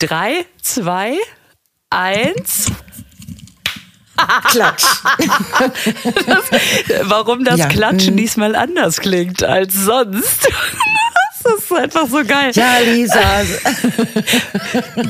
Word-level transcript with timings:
Drei, 0.00 0.44
zwei, 0.62 1.14
eins. 1.90 2.70
Klatsch. 4.46 4.84
Das, 6.26 6.44
warum 7.02 7.44
das 7.44 7.58
Ja, 7.58 7.66
Klatschen 7.68 8.14
mm. 8.14 8.16
diesmal 8.16 8.54
anders 8.56 9.00
klingt 9.00 9.42
als 9.42 9.74
sonst. 9.74 10.48
Das 11.44 11.62
ist 11.62 11.72
einfach 11.72 12.06
so 12.08 12.24
geil. 12.24 12.50
Ja, 12.52 12.78
Lisa. 12.84 13.20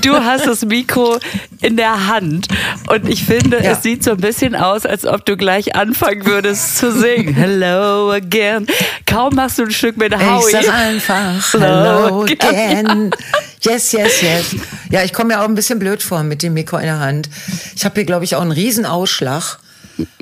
Du 0.03 0.13
hast 0.15 0.47
das 0.47 0.63
Mikro 0.65 1.19
in 1.63 1.77
der 1.79 2.07
Hand 2.07 2.49
und 2.91 3.09
ich 3.09 3.25
finde, 3.25 3.57
Ja. 3.65 3.73
es 3.73 3.83
sieht 3.83 4.05
so 4.05 4.11
ein 4.13 4.19
bisschen 4.19 4.55
aus, 4.55 4.85
als 4.85 5.07
ob 5.07 5.25
du 5.25 5.37
gleich 5.39 5.75
anfangen 5.75 6.27
würdest 6.27 6.77
zu 6.77 6.93
singen. 6.93 7.35
Hello 7.35 8.13
again. 8.13 8.67
Kaum 9.07 9.35
machst 9.37 9.59
du 9.59 9.63
ein 9.65 9.71
Stück 9.71 9.97
mit 9.97 10.13
Ich 10.13 10.21
Howie. 10.21 10.53
sag 10.53 10.69
einfach 10.69 11.53
Hello 11.55 11.65
Hello 11.65 12.23
again. 12.25 12.87
again. 12.87 13.11
Yes, 13.63 13.93
yes, 13.93 14.23
yes. 14.23 14.57
Ja, 14.91 15.03
ich 15.03 15.13
komme 15.13 15.35
mir 15.35 15.41
auch 15.41 15.49
ein 15.49 15.55
bisschen 15.55 15.79
blöd 15.79 16.03
vor 16.03 16.23
mit 16.23 16.43
dem 16.43 16.55
Mikro 16.55 16.77
in 16.77 16.85
der 16.85 17.01
Hand. 17.01 17.29
Ich 17.75 17.85
habe 17.85 17.95
hier, 17.97 18.05
glaube 18.05 18.25
ich, 18.25 18.37
auch 18.37 18.43
einen 18.43 18.53
riesen 18.53 18.87
Ausschlag 18.87 19.59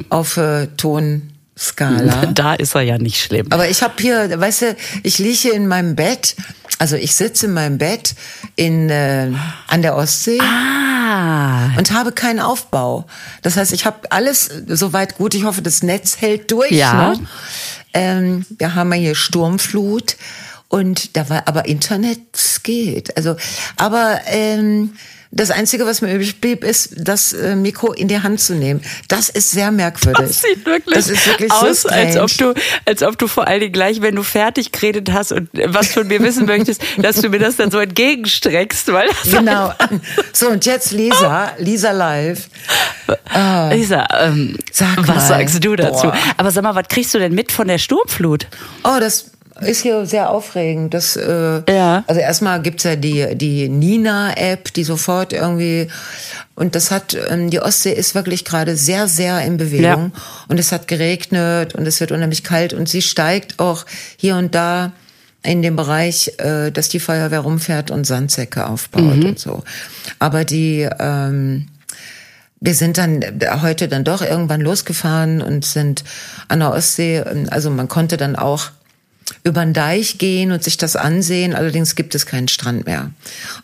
auf 0.09 0.37
äh, 0.37 0.69
Tonskala. 0.77 2.27
Da 2.35 2.55
ist 2.55 2.75
er 2.75 2.83
ja 2.83 2.99
nicht 2.99 3.21
schlimm. 3.21 3.47
Aber 3.51 3.69
ich 3.69 3.83
habe 3.83 3.95
hier, 3.99 4.41
weißt 4.41 4.63
du, 4.63 4.77
ich 5.03 5.19
liege 5.19 5.37
hier 5.37 5.55
in 5.55 5.69
meinem 5.69 5.97
Bett, 5.97 6.37
also 6.79 6.97
ich 6.97 7.15
sitze 7.15 7.47
in 7.47 7.53
meinem 7.55 7.79
Bett 7.79 8.15
in, 8.57 8.91
äh, 8.91 9.31
an 9.69 9.83
der 9.83 9.97
Ostsee 9.97 10.41
Ah, 10.41 11.71
und 11.77 11.93
habe 11.93 12.13
keinen 12.13 12.41
Aufbau. 12.41 13.07
Das 13.43 13.57
heißt, 13.57 13.73
ich 13.73 13.87
habe 13.87 14.11
alles 14.11 14.51
soweit 14.67 15.17
gut. 15.17 15.35
Ich 15.35 15.45
hoffe, 15.45 15.63
das 15.63 15.83
Netz 15.83 16.17
hält 16.21 16.51
durch. 16.51 16.73
Ja. 16.73 17.11
Ne? 17.15 17.21
Ähm, 17.95 18.47
wir 18.59 18.75
haben 18.75 18.93
ja 18.93 18.99
hier 18.99 19.15
Sturmflut 19.15 20.17
und 20.69 21.17
da 21.17 21.29
war 21.29 21.47
aber 21.47 21.67
Internet 21.67 22.21
geht. 22.63 23.17
Also, 23.17 23.37
aber 23.77 24.21
ähm, 24.27 24.95
das 25.31 25.51
Einzige, 25.51 25.87
was 25.87 26.03
mir 26.03 26.15
übrig 26.15 26.41
blieb, 26.41 26.65
ist, 26.65 26.95
das 26.97 27.33
äh, 27.33 27.57
Mikro 27.57 27.93
in 27.93 28.09
die 28.09 28.21
Hand 28.23 28.41
zu 28.41 28.55
nehmen. 28.55 28.81
Das 29.09 29.29
ist 29.29 29.51
sehr 29.51 29.71
merkwürdig. 29.71 30.27
das 30.27 30.43
sieht 30.43 30.65
wirklich, 30.65 30.95
das 30.95 31.09
ist 31.09 31.27
wirklich 31.27 31.53
aus, 31.53 31.83
so 31.83 31.89
als 31.89 32.17
ob 32.17 32.37
du, 32.37 32.55
als 32.85 33.03
ob 33.03 33.19
du 33.19 33.27
vor 33.29 33.47
allen 33.47 33.61
Dingen 33.61 33.73
gleich, 33.73 34.01
wenn 34.03 34.15
du 34.17 34.23
fertig 34.23 34.73
geredet 34.73 35.13
hast 35.13 35.33
und 35.33 35.49
was 35.53 35.89
von 35.93 36.07
mir 36.07 36.21
wissen 36.23 36.47
möchtest, 36.47 36.83
dass 36.99 37.17
du 37.21 37.29
mir 37.29 37.39
das 37.39 37.57
dann 37.57 37.71
so 37.71 37.79
entgegenstreckst, 37.79 38.93
weil 38.93 39.09
Genau. 39.31 39.73
So, 40.33 40.49
und 40.51 40.67
jetzt 40.67 40.93
Lisa, 40.93 41.53
Lisa 41.59 41.93
live. 41.93 42.49
Lisa, 43.71 44.07
ähm, 44.21 44.57
Sag 44.73 44.99
was 44.99 45.07
mal. 45.07 45.21
sagst 45.21 45.65
du 45.65 45.77
dazu? 45.77 46.09
Boah. 46.09 46.19
Aber 46.37 46.51
sag 46.51 46.63
mal, 46.63 46.75
was 46.75 46.89
kriegst 46.89 47.15
du 47.15 47.19
denn 47.19 47.35
mit 47.35 47.53
von 47.53 47.69
der 47.69 47.79
Sturmflut? 47.79 48.47
Oh, 48.85 48.99
das 49.01 49.31
ist 49.61 49.83
hier 49.83 50.07
sehr 50.07 50.31
aufregend. 50.31 50.95
Das, 50.95 51.17
äh, 51.17 51.63
Ja. 51.69 52.05
Also 52.07 52.21
erstmal 52.21 52.61
gibt's 52.63 52.85
ja 52.85 52.97
die, 52.97 53.35
die 53.37 53.69
Nina-App, 53.69 54.73
die 54.73 54.85
sofort 54.85 55.33
irgendwie. 55.33 55.89
Und 56.55 56.75
das 56.75 56.91
hat, 56.91 57.17
ähm, 57.31 57.51
die 57.51 57.61
Ostsee 57.61 57.93
ist 57.93 58.15
wirklich 58.15 58.45
gerade 58.45 58.77
sehr, 58.77 59.09
sehr 59.09 59.41
in 59.43 59.57
Bewegung. 59.57 60.13
Und 60.49 60.61
es 60.61 60.73
hat 60.73 60.89
geregnet 60.89 61.75
und 61.75 61.87
es 61.87 62.01
wird 62.01 62.13
unheimlich 62.13 62.45
kalt 62.45 62.73
und 62.73 62.89
sie 62.89 63.03
steigt 63.03 63.59
auch 63.59 63.87
hier 64.17 64.37
und 64.37 64.55
da 64.55 64.93
in 65.43 65.63
dem 65.63 65.77
Bereich, 65.77 66.33
äh, 66.39 66.71
dass 66.71 66.89
die 66.89 67.01
Feuerwehr 67.01 67.41
rumfährt 67.41 67.91
und 67.91 68.05
Sandsäcke 68.07 68.67
aufbaut 68.67 69.25
und 69.25 69.39
so. 69.39 69.63
Aber 70.19 70.45
die, 70.45 70.89
ähm, 70.99 71.69
wir 72.59 72.75
sind 72.75 72.99
dann 72.99 73.23
heute 73.63 73.87
dann 73.87 74.03
doch 74.03 74.23
irgendwann 74.23 74.61
losgefahren 74.61 75.43
und 75.43 75.65
sind 75.65 76.05
an 76.49 76.61
der 76.61 76.73
Ostsee. 76.73 77.23
Also 77.51 77.71
man 77.71 77.87
konnte 77.87 78.17
dann 78.17 78.35
auch 78.35 78.71
über 79.43 79.65
den 79.65 79.73
Deich 79.73 80.19
gehen 80.19 80.53
und 80.53 80.63
sich 80.63 80.77
das 80.77 80.97
ansehen. 80.97 81.55
Allerdings 81.55 81.95
gibt 81.95 82.15
es 82.15 82.27
keinen 82.27 82.49
Strand 82.49 82.87
mehr. 82.87 83.11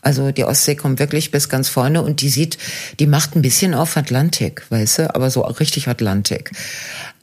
Also 0.01 0.31
die 0.33 0.45
Ostsee 0.45 0.75
kommt 0.75 0.99
wirklich 0.99 1.31
bis 1.31 1.49
ganz 1.49 1.69
vorne 1.69 2.03
und 2.03 2.21
die 2.21 2.29
sieht, 2.29 2.59
die 2.99 3.07
macht 3.07 3.37
ein 3.37 3.43
bisschen 3.43 3.75
auf 3.75 3.97
Atlantik, 3.97 4.65
weißt 4.71 4.99
du, 4.99 5.15
aber 5.15 5.31
so 5.31 5.43
richtig 5.43 5.89
Atlantik. 5.89 6.53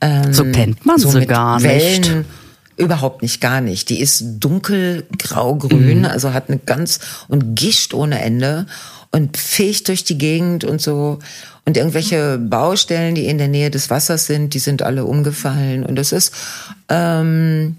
Ähm, 0.01 0.33
So 0.33 0.45
kennt 0.45 0.85
man 0.85 0.97
sie 0.97 1.07
mit 1.07 1.27
gar 1.27 1.61
Wellen, 1.63 2.01
nicht. 2.01 2.25
Überhaupt 2.77 3.21
nicht, 3.21 3.41
gar 3.41 3.59
nicht. 3.59 3.89
Die 3.89 3.99
ist 3.99 4.23
dunkel 4.39 5.05
grau-grün, 5.17 5.99
Mhm. 5.99 6.05
also 6.05 6.33
hat 6.33 6.47
eine 6.49 6.59
ganz 6.59 6.99
und 7.27 7.55
gischt 7.55 7.93
ohne 7.93 8.21
Ende 8.21 8.67
und 9.11 9.35
fegt 9.35 9.89
durch 9.89 10.05
die 10.05 10.17
Gegend 10.17 10.63
und 10.63 10.81
so. 10.81 11.19
Und 11.65 11.75
irgendwelche 11.75 12.37
Baustellen, 12.37 13.15
die 13.15 13.25
in 13.25 13.37
der 13.37 13.49
Nähe 13.49 13.69
des 13.69 13.89
Wassers 13.89 14.27
sind, 14.27 14.53
die 14.53 14.59
sind 14.59 14.81
alle 14.81 15.03
umgefallen. 15.03 15.85
Und 15.85 15.97
das 15.97 16.13
ist, 16.13 16.33
ähm, 16.87 17.75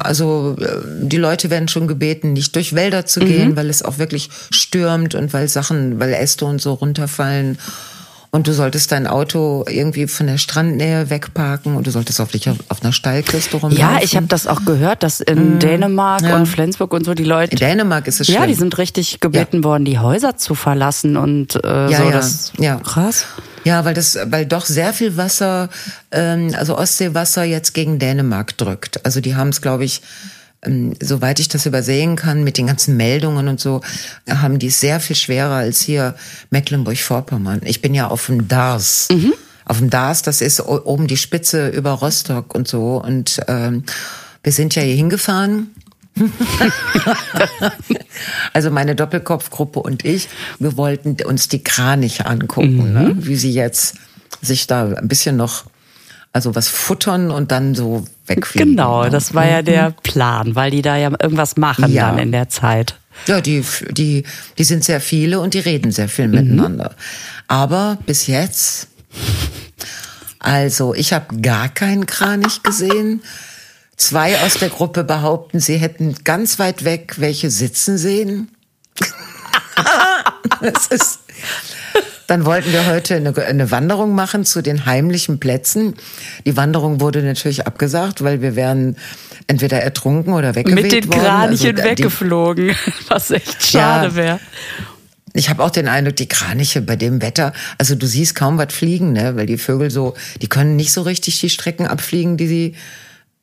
also 0.00 0.56
äh, 0.60 0.66
die 1.02 1.18
Leute 1.18 1.50
werden 1.50 1.68
schon 1.68 1.86
gebeten, 1.86 2.32
nicht 2.32 2.54
durch 2.56 2.74
Wälder 2.74 3.06
zu 3.06 3.20
gehen, 3.20 3.54
weil 3.56 3.70
es 3.70 3.82
auch 3.82 3.98
wirklich 3.98 4.28
stürmt 4.50 5.14
und 5.14 5.32
weil 5.32 5.46
Sachen, 5.48 6.00
weil 6.00 6.12
Äste 6.12 6.44
und 6.46 6.60
so 6.60 6.72
runterfallen. 6.74 7.58
Und 8.32 8.48
du 8.48 8.52
solltest 8.52 8.90
dein 8.92 9.06
Auto 9.06 9.64
irgendwie 9.68 10.08
von 10.08 10.26
der 10.26 10.36
Strandnähe 10.36 11.08
wegparken 11.10 11.76
und 11.76 11.86
du 11.86 11.90
solltest 11.90 12.20
auch 12.20 12.30
nicht 12.34 12.48
auf, 12.48 12.56
auf 12.68 12.82
einer 12.82 12.92
Steilküste 12.92 13.56
rumlaufen. 13.56 13.78
Ja, 13.78 14.02
ich 14.02 14.16
habe 14.16 14.26
das 14.26 14.46
auch 14.46 14.64
gehört, 14.66 15.02
dass 15.04 15.20
in 15.20 15.58
Dänemark 15.58 16.22
Mhm. 16.22 16.28
Ja. 16.28 16.36
und 16.36 16.46
Flensburg 16.46 16.92
und 16.92 17.04
so 17.06 17.14
die 17.14 17.24
Leute. 17.24 17.52
In 17.52 17.58
Dänemark 17.58 18.06
ist 18.08 18.20
es 18.20 18.26
schlimm. 18.26 18.40
ja, 18.40 18.46
die 18.46 18.54
sind 18.54 18.76
richtig 18.78 19.20
gebeten 19.20 19.62
worden, 19.64 19.84
die 19.84 19.98
Häuser 20.00 20.36
zu 20.36 20.54
verlassen 20.54 21.16
und 21.16 21.54
äh, 21.64 21.90
Ja, 21.90 21.96
so. 21.98 22.04
ja, 22.04 22.10
Das 22.10 22.52
ja. 22.58 22.76
krass. 22.76 23.24
Ja, 23.66 23.84
weil 23.84 23.94
das, 23.94 24.16
weil 24.26 24.46
doch 24.46 24.64
sehr 24.64 24.92
viel 24.92 25.16
Wasser, 25.16 25.70
ähm, 26.12 26.54
also 26.56 26.78
Ostseewasser 26.78 27.42
jetzt 27.42 27.74
gegen 27.74 27.98
Dänemark 27.98 28.56
drückt. 28.56 29.04
Also 29.04 29.20
die 29.20 29.34
haben 29.34 29.48
es, 29.48 29.60
glaube 29.60 29.84
ich, 29.84 30.02
ähm, 30.62 30.94
soweit 31.02 31.40
ich 31.40 31.48
das 31.48 31.66
übersehen 31.66 32.14
kann, 32.14 32.44
mit 32.44 32.58
den 32.58 32.68
ganzen 32.68 32.96
Meldungen 32.96 33.48
und 33.48 33.58
so, 33.58 33.80
haben 34.30 34.60
die 34.60 34.68
es 34.68 34.78
sehr 34.78 35.00
viel 35.00 35.16
schwerer 35.16 35.56
als 35.56 35.80
hier 35.80 36.14
Mecklenburg-Vorpommern. 36.50 37.62
Ich 37.64 37.82
bin 37.82 37.92
ja 37.92 38.06
auf 38.06 38.26
dem 38.26 38.46
Dars. 38.46 39.08
Auf 39.64 39.78
dem 39.78 39.90
Dars, 39.90 40.22
das 40.22 40.42
ist 40.42 40.60
oben 40.60 41.08
die 41.08 41.16
Spitze 41.16 41.66
über 41.66 41.90
Rostock 41.90 42.54
und 42.54 42.68
so. 42.68 43.02
Und 43.02 43.40
ähm, 43.48 43.82
wir 44.44 44.52
sind 44.52 44.76
ja 44.76 44.82
hier 44.82 44.94
hingefahren. 44.94 45.74
Also 48.52 48.70
meine 48.70 48.94
Doppelkopfgruppe 48.94 49.80
und 49.80 50.04
ich, 50.04 50.28
wir 50.58 50.76
wollten 50.76 51.16
uns 51.24 51.48
die 51.48 51.62
Kraniche 51.62 52.24
angucken, 52.26 52.92
ne? 52.92 53.14
wie 53.18 53.36
sie 53.36 53.52
jetzt 53.52 53.96
sich 54.40 54.66
da 54.66 54.86
ein 54.94 55.08
bisschen 55.08 55.36
noch, 55.36 55.64
also 56.32 56.54
was 56.54 56.68
futtern 56.68 57.30
und 57.30 57.52
dann 57.52 57.74
so 57.74 58.06
wegfliegen. 58.26 58.70
Genau, 58.70 59.04
ne? 59.04 59.10
das 59.10 59.34
war 59.34 59.46
ja 59.46 59.60
der 59.62 59.90
Plan, 60.02 60.54
weil 60.54 60.70
die 60.70 60.80
da 60.82 60.96
ja 60.96 61.10
irgendwas 61.20 61.56
machen 61.56 61.92
Ja. 61.92 62.08
dann 62.10 62.18
in 62.18 62.32
der 62.32 62.48
Zeit. 62.48 62.96
Ja, 63.26 63.40
die, 63.42 63.62
die, 63.90 64.24
die 64.58 64.64
sind 64.64 64.84
sehr 64.84 65.00
viele 65.00 65.40
und 65.40 65.52
die 65.54 65.58
reden 65.60 65.92
sehr 65.92 66.08
viel 66.08 66.28
miteinander. 66.28 66.94
Aber 67.48 67.98
bis 68.06 68.26
jetzt, 68.26 68.88
also 70.38 70.94
ich 70.94 71.12
habe 71.12 71.40
gar 71.40 71.68
keinen 71.68 72.06
Kranich 72.06 72.62
gesehen. 72.62 73.20
Zwei 73.96 74.38
aus 74.40 74.54
der 74.54 74.68
Gruppe 74.68 75.04
behaupten, 75.04 75.58
sie 75.60 75.76
hätten 75.76 76.14
ganz 76.24 76.58
weit 76.58 76.84
weg 76.84 77.14
welche 77.18 77.50
sitzen 77.50 77.96
sehen. 77.98 78.48
das 80.60 80.86
ist, 80.88 81.20
dann 82.26 82.44
wollten 82.44 82.72
wir 82.72 82.86
heute 82.86 83.16
eine, 83.16 83.34
eine 83.46 83.70
Wanderung 83.70 84.14
machen 84.14 84.44
zu 84.44 84.62
den 84.62 84.84
heimlichen 84.86 85.38
Plätzen. 85.40 85.94
Die 86.44 86.56
Wanderung 86.56 87.00
wurde 87.00 87.22
natürlich 87.22 87.66
abgesagt, 87.66 88.22
weil 88.22 88.42
wir 88.42 88.56
wären 88.56 88.96
entweder 89.46 89.80
ertrunken 89.80 90.32
oder 90.34 90.54
weggeweht 90.54 90.82
Mit 90.82 90.92
den 90.92 91.08
worden. 91.08 91.20
Kranichen 91.20 91.70
Also, 91.76 91.82
die- 91.82 91.88
weggeflogen, 91.90 92.76
was 93.08 93.30
echt 93.30 93.66
schade 93.66 94.08
Ja. 94.08 94.14
wäre. 94.16 94.40
Ich 95.34 95.50
habe 95.50 95.62
auch 95.62 95.70
den 95.70 95.86
Eindruck, 95.86 96.16
die 96.16 96.28
Kraniche 96.28 96.80
bei 96.80 96.96
dem 96.96 97.20
Wetter, 97.20 97.52
also 97.76 97.94
du 97.94 98.06
siehst 98.06 98.34
kaum 98.34 98.56
was 98.56 98.72
fliegen, 98.72 99.12
ne? 99.12 99.36
weil 99.36 99.44
die 99.46 99.58
Vögel 99.58 99.90
so, 99.90 100.14
die 100.40 100.48
können 100.48 100.76
nicht 100.76 100.92
so 100.92 101.02
richtig 101.02 101.38
die 101.40 101.50
Strecken 101.50 101.86
abfliegen, 101.86 102.38
die 102.38 102.48
sie, 102.48 102.74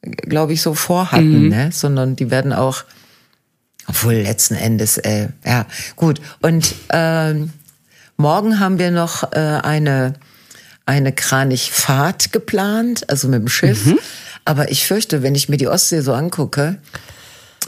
glaube 0.04 0.54
ich, 0.54 0.62
so 0.62 0.74
vorhatten, 0.74 1.50
ne? 1.50 1.70
sondern 1.72 2.16
die 2.16 2.30
werden 2.30 2.54
auch, 2.54 2.84
obwohl 3.88 4.14
letzten 4.14 4.56
Endes, 4.56 4.98
äh, 4.98 5.30
ja, 5.46 5.66
gut. 5.96 6.22
Und 6.42 6.76
ähm, 6.90 7.52
morgen 8.18 8.60
haben 8.60 8.80
wir 8.80 8.92
noch 8.92 9.32
äh, 9.34 9.38
eine, 9.38 10.14
eine 10.86 11.12
Kranichfahrt 11.14 12.32
geplant, 12.32 13.10
also 13.10 13.28
mit 13.28 13.42
dem 13.42 13.48
Schiff. 13.48 13.94
Aber 14.46 14.72
ich 14.72 14.86
fürchte, 14.86 15.24
wenn 15.24 15.36
ich 15.36 15.48
mir 15.48 15.58
die 15.58 15.68
Ostsee 15.68 16.02
so 16.02 16.14
angucke, 16.14 16.78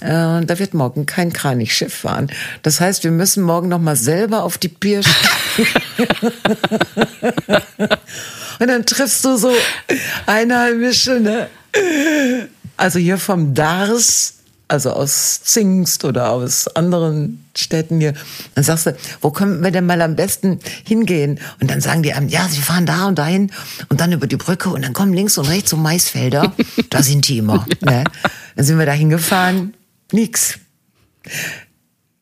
äh, 0.01 0.45
da 0.45 0.59
wird 0.59 0.73
morgen 0.73 1.05
kein 1.05 1.31
Kranichschiff 1.31 1.93
fahren. 1.93 2.27
Das 2.63 2.81
heißt, 2.81 3.05
wir 3.05 3.11
müssen 3.11 3.43
morgen 3.43 3.69
noch 3.69 3.79
mal 3.79 3.95
selber 3.95 4.43
auf 4.43 4.57
die 4.57 4.67
Pier. 4.67 4.99
Und 8.59 8.67
dann 8.67 8.85
triffst 8.85 9.23
du 9.23 9.37
so 9.37 9.53
Einheimische, 10.25 11.19
ne? 11.19 11.47
Also 12.77 12.99
hier 12.99 13.17
vom 13.17 13.53
Dars, 13.53 14.35
also 14.67 14.91
aus 14.91 15.41
Zingst 15.43 16.03
oder 16.03 16.31
aus 16.31 16.67
anderen 16.75 17.45
Städten 17.55 17.99
hier. 17.99 18.13
Dann 18.55 18.63
sagst 18.63 18.87
du, 18.87 18.95
wo 19.21 19.31
können 19.31 19.63
wir 19.63 19.71
denn 19.71 19.85
mal 19.85 20.01
am 20.01 20.15
besten 20.15 20.59
hingehen? 20.83 21.39
Und 21.61 21.69
dann 21.69 21.81
sagen 21.81 22.03
die 22.03 22.13
einem, 22.13 22.29
ja, 22.29 22.47
sie 22.49 22.61
fahren 22.61 22.85
da 22.85 23.07
und 23.07 23.17
dahin 23.17 23.51
und 23.89 24.01
dann 24.01 24.11
über 24.11 24.27
die 24.27 24.37
Brücke 24.37 24.69
und 24.69 24.83
dann 24.83 24.93
kommen 24.93 25.13
links 25.13 25.37
und 25.37 25.47
rechts 25.47 25.69
so 25.69 25.77
Maisfelder. 25.77 26.53
Da 26.89 27.03
sind 27.03 27.27
die 27.27 27.39
immer. 27.39 27.65
Ne? 27.81 28.05
Dann 28.55 28.65
sind 28.65 28.79
wir 28.79 28.85
da 28.85 28.93
hingefahren. 28.93 29.73
Nix. 30.11 30.59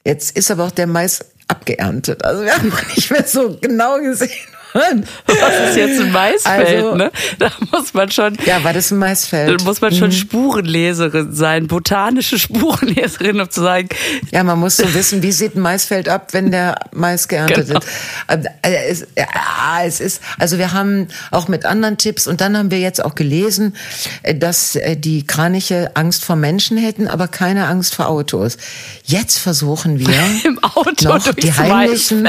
Jetzt 0.06 0.36
ist 0.36 0.50
aber 0.50 0.66
auch 0.66 0.72
der 0.72 0.88
Mais 0.88 1.24
abgeerntet. 1.48 2.24
Also 2.24 2.44
wir 2.44 2.54
haben 2.54 2.72
nicht 2.96 3.12
mehr 3.12 3.26
so 3.28 3.58
genau 3.60 4.00
gesehen, 4.00 4.30
was 4.74 5.70
ist 5.70 5.78
jetzt 5.78 6.02
ein 6.02 6.12
Maisfeld, 6.12 6.84
also, 6.84 6.96
ne? 6.96 7.12
Da 7.38 7.52
muss 7.72 7.94
man 7.94 8.10
schon. 8.10 8.38
Ja, 8.46 8.64
war 8.64 8.74
das 8.74 8.92
ein 8.92 8.98
Maisfeld? 8.98 9.60
Da 9.60 9.64
muss 9.64 9.82
man 9.82 9.94
schon 9.94 10.10
mhm. 10.10 10.14
Spurenleserin 10.14 11.34
sein, 11.34 11.68
botanische 11.68 12.40
Spurenleserin, 12.40 13.40
um 13.40 13.50
zu 13.50 13.62
sagen. 13.62 13.90
Ja, 14.32 14.44
man 14.44 14.60
muss 14.60 14.78
so 14.78 14.94
wissen, 14.94 15.22
wie 15.22 15.32
sieht 15.32 15.56
ein 15.56 15.62
Maisfeld 15.62 16.10
ab, 16.10 16.30
wenn 16.32 16.52
der 16.52 16.80
Mais 16.92 17.28
geerntet 17.28 17.68
genau. 17.68 17.80
ist. 17.80 17.88
Also, 18.28 18.50
es, 18.62 19.08
ja, 19.18 19.86
es 19.86 20.00
ist, 20.00 20.22
also 20.40 20.58
wir 20.58 20.74
haben 20.74 21.08
auch 21.32 21.48
mit 21.48 21.66
anderen 21.66 21.98
Tipps 21.98 22.28
und 22.28 22.42
dann 22.42 22.58
haben 22.58 22.72
wir 22.72 22.80
jetzt 22.80 23.04
auch 23.04 23.16
gelesen, 23.16 23.76
äh, 24.24 24.36
dass 24.36 24.76
äh, 24.76 24.98
die 24.98 25.26
Kraniche 25.26 25.92
Angst 25.96 26.26
vor 26.26 26.36
Menschen 26.36 26.78
hätten, 26.78 27.08
aber 27.08 27.28
keine 27.28 27.68
Angst 27.68 27.96
vor 27.96 28.10
Autos. 28.10 28.58
Jetzt 29.04 29.38
versuchen 29.38 30.00
wir 30.00 30.14
im 30.44 30.64
Auto 30.64 31.08
noch 31.08 31.34
die 31.34 31.54
heimlichen 31.54 32.24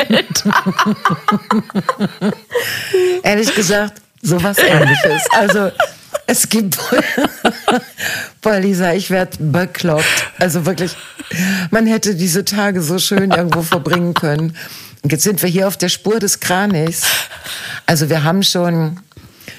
Ehrlich 3.23 3.55
gesagt, 3.55 4.01
sowas 4.23 4.59
ähnliches. 4.59 5.23
Also 5.33 5.71
es 6.27 6.49
gibt 6.49 6.79
Boah, 8.43 8.59
Lisa, 8.59 8.93
ich 8.93 9.11
werde 9.11 9.37
bekloppt. 9.39 10.05
Also 10.39 10.67
wirklich, 10.67 10.97
man 11.71 11.87
hätte 11.87 12.15
diese 12.15 12.45
Tage 12.45 12.83
so 12.83 12.99
schön 12.99 13.31
irgendwo 13.31 13.63
verbringen 13.63 14.15
können. 14.15 14.57
Und 15.03 15.13
jetzt 15.13 15.25
sind 15.25 15.43
wir 15.43 15.49
hier 15.49 15.69
auf 15.69 15.77
der 15.77 15.89
Spur 15.89 16.19
des 16.19 16.41
Kranichs. 16.41 17.03
Also 17.87 18.09
wir 18.09 18.25
haben 18.25 18.43
schon, 18.43 19.01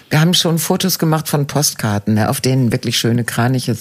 wir 0.10 0.22
haben 0.22 0.34
schon 0.34 0.58
Fotos 0.58 0.98
gemacht 0.98 1.28
von 1.28 1.46
Postkarten, 1.46 2.16
ne, 2.16 2.30
auf 2.30 2.42
denen 2.42 2.72
wirklich 2.72 2.98
schöne 2.98 3.24
Kraniche. 3.24 3.76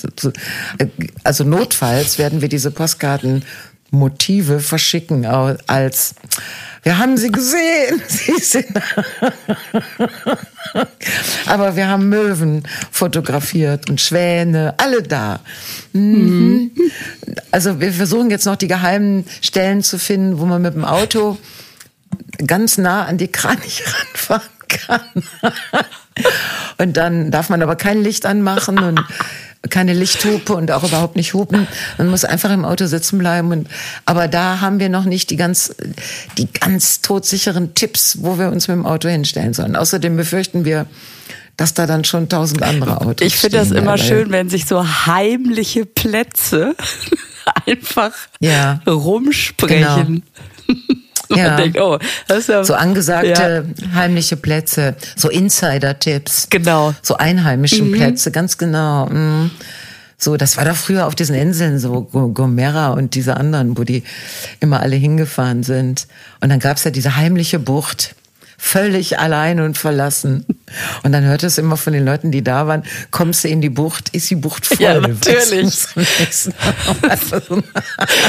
Also 1.22 1.44
notfalls 1.44 2.18
werden 2.18 2.42
wir 2.42 2.48
diese 2.48 2.70
Postkarten 2.70 3.44
Motive 3.90 4.60
verschicken 4.60 5.24
als 5.24 6.14
wir 6.84 6.98
haben 6.98 7.16
sie 7.16 7.32
gesehen. 7.32 8.00
Sie 8.08 8.36
sind 8.40 8.66
Aber 11.46 11.76
wir 11.76 11.88
haben 11.88 12.08
Möwen 12.08 12.62
fotografiert 12.90 13.88
und 13.90 14.00
Schwäne, 14.00 14.74
alle 14.76 15.02
da. 15.02 15.40
Mhm. 15.92 16.70
Also 17.50 17.80
wir 17.80 17.92
versuchen 17.92 18.30
jetzt 18.30 18.46
noch 18.46 18.56
die 18.56 18.68
geheimen 18.68 19.24
Stellen 19.40 19.82
zu 19.82 19.98
finden, 19.98 20.38
wo 20.38 20.44
man 20.44 20.62
mit 20.62 20.74
dem 20.74 20.84
Auto 20.84 21.38
ganz 22.46 22.78
nah 22.78 23.04
an 23.04 23.18
die 23.18 23.28
Kranich 23.28 23.82
ranfahren 23.86 24.53
kann. 24.86 25.00
Und 26.78 26.96
dann 26.96 27.30
darf 27.30 27.50
man 27.50 27.62
aber 27.62 27.76
kein 27.76 28.02
Licht 28.02 28.26
anmachen 28.26 28.78
und 28.78 29.00
keine 29.70 29.94
Lichthupe 29.94 30.54
und 30.54 30.70
auch 30.70 30.84
überhaupt 30.84 31.16
nicht 31.16 31.34
hupen. 31.34 31.66
Man 31.98 32.08
muss 32.08 32.24
einfach 32.24 32.50
im 32.50 32.64
Auto 32.64 32.86
sitzen 32.86 33.18
bleiben. 33.18 33.50
Und, 33.50 33.68
aber 34.04 34.28
da 34.28 34.60
haben 34.60 34.78
wir 34.78 34.88
noch 34.88 35.04
nicht 35.04 35.30
die 35.30 35.36
ganz, 35.36 35.74
die 36.36 36.52
ganz 36.52 37.00
todsicheren 37.00 37.74
Tipps, 37.74 38.18
wo 38.20 38.38
wir 38.38 38.48
uns 38.48 38.68
mit 38.68 38.76
dem 38.76 38.86
Auto 38.86 39.08
hinstellen 39.08 39.54
sollen. 39.54 39.76
Außerdem 39.76 40.16
befürchten 40.16 40.64
wir, 40.64 40.86
dass 41.56 41.72
da 41.72 41.86
dann 41.86 42.04
schon 42.04 42.28
tausend 42.28 42.62
andere 42.62 43.00
Autos 43.00 43.26
Ich 43.26 43.36
finde 43.36 43.58
das 43.58 43.70
immer 43.70 43.96
schön, 43.96 44.30
wenn 44.32 44.48
sich 44.48 44.66
so 44.66 44.84
heimliche 45.06 45.86
Plätze 45.86 46.74
einfach 47.66 48.12
ja, 48.40 48.80
rumsprechen. 48.86 50.24
Genau. 50.66 51.00
ja. 51.36 51.56
denkt, 51.56 51.78
oh, 51.78 51.98
ja, 52.28 52.64
so 52.64 52.74
angesagte 52.74 53.64
ja. 53.76 53.94
heimliche 53.94 54.36
Plätze, 54.36 54.96
so 55.16 55.28
Insider-Tipps. 55.28 56.48
Genau. 56.50 56.94
So 57.02 57.16
einheimischen 57.16 57.90
mhm. 57.90 57.94
Plätze, 57.94 58.30
ganz 58.30 58.58
genau. 58.58 59.06
Mhm. 59.06 59.50
So, 60.16 60.36
das 60.36 60.56
war 60.56 60.64
doch 60.64 60.76
früher 60.76 61.06
auf 61.06 61.14
diesen 61.14 61.34
Inseln, 61.34 61.78
so 61.78 62.02
Gomera 62.02 62.92
und 62.92 63.14
diese 63.14 63.36
anderen, 63.36 63.76
wo 63.76 63.84
die 63.84 64.04
immer 64.60 64.80
alle 64.80 64.96
hingefahren 64.96 65.62
sind. 65.62 66.06
Und 66.40 66.48
dann 66.48 66.60
gab's 66.60 66.84
ja 66.84 66.90
diese 66.90 67.16
heimliche 67.16 67.58
Bucht 67.58 68.14
völlig 68.64 69.18
allein 69.18 69.60
und 69.60 69.76
verlassen. 69.76 70.46
Und 71.02 71.12
dann 71.12 71.22
hört 71.24 71.42
es 71.42 71.58
immer 71.58 71.76
von 71.76 71.92
den 71.92 72.04
Leuten, 72.04 72.30
die 72.30 72.42
da 72.42 72.66
waren, 72.66 72.82
kommst 73.10 73.44
du 73.44 73.48
in 73.48 73.60
die 73.60 73.68
Bucht, 73.68 74.08
ist 74.08 74.30
die 74.30 74.36
Bucht 74.36 74.64
voll. 74.64 74.78
Ja, 74.80 74.98
natürlich. 75.00 75.86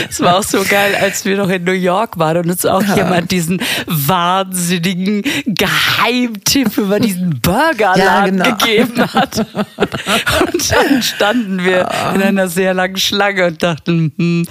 Es 0.09 0.19
war 0.19 0.37
auch 0.37 0.43
so 0.43 0.63
geil, 0.63 0.93
als 0.99 1.23
wir 1.23 1.37
noch 1.37 1.49
in 1.49 1.63
New 1.63 1.71
York 1.71 2.19
waren 2.19 2.37
und 2.37 2.49
uns 2.49 2.65
auch 2.65 2.83
ja. 2.83 2.97
jemand 2.97 3.31
diesen 3.31 3.61
wahnsinnigen 3.87 5.23
Geheimtipp 5.45 6.77
über 6.77 6.99
diesen 6.99 7.39
Burgerladen 7.39 8.39
ja, 8.39 8.43
genau. 8.43 8.57
gegeben 8.57 9.13
hat. 9.13 9.39
Und 9.39 10.71
dann 10.71 11.01
standen 11.01 11.63
wir 11.63 11.89
in 12.13 12.21
einer 12.21 12.49
sehr 12.49 12.73
langen 12.73 12.97
Schlange 12.97 13.47
und 13.47 13.63
dachten, 13.63 14.11
hm, 14.17 14.47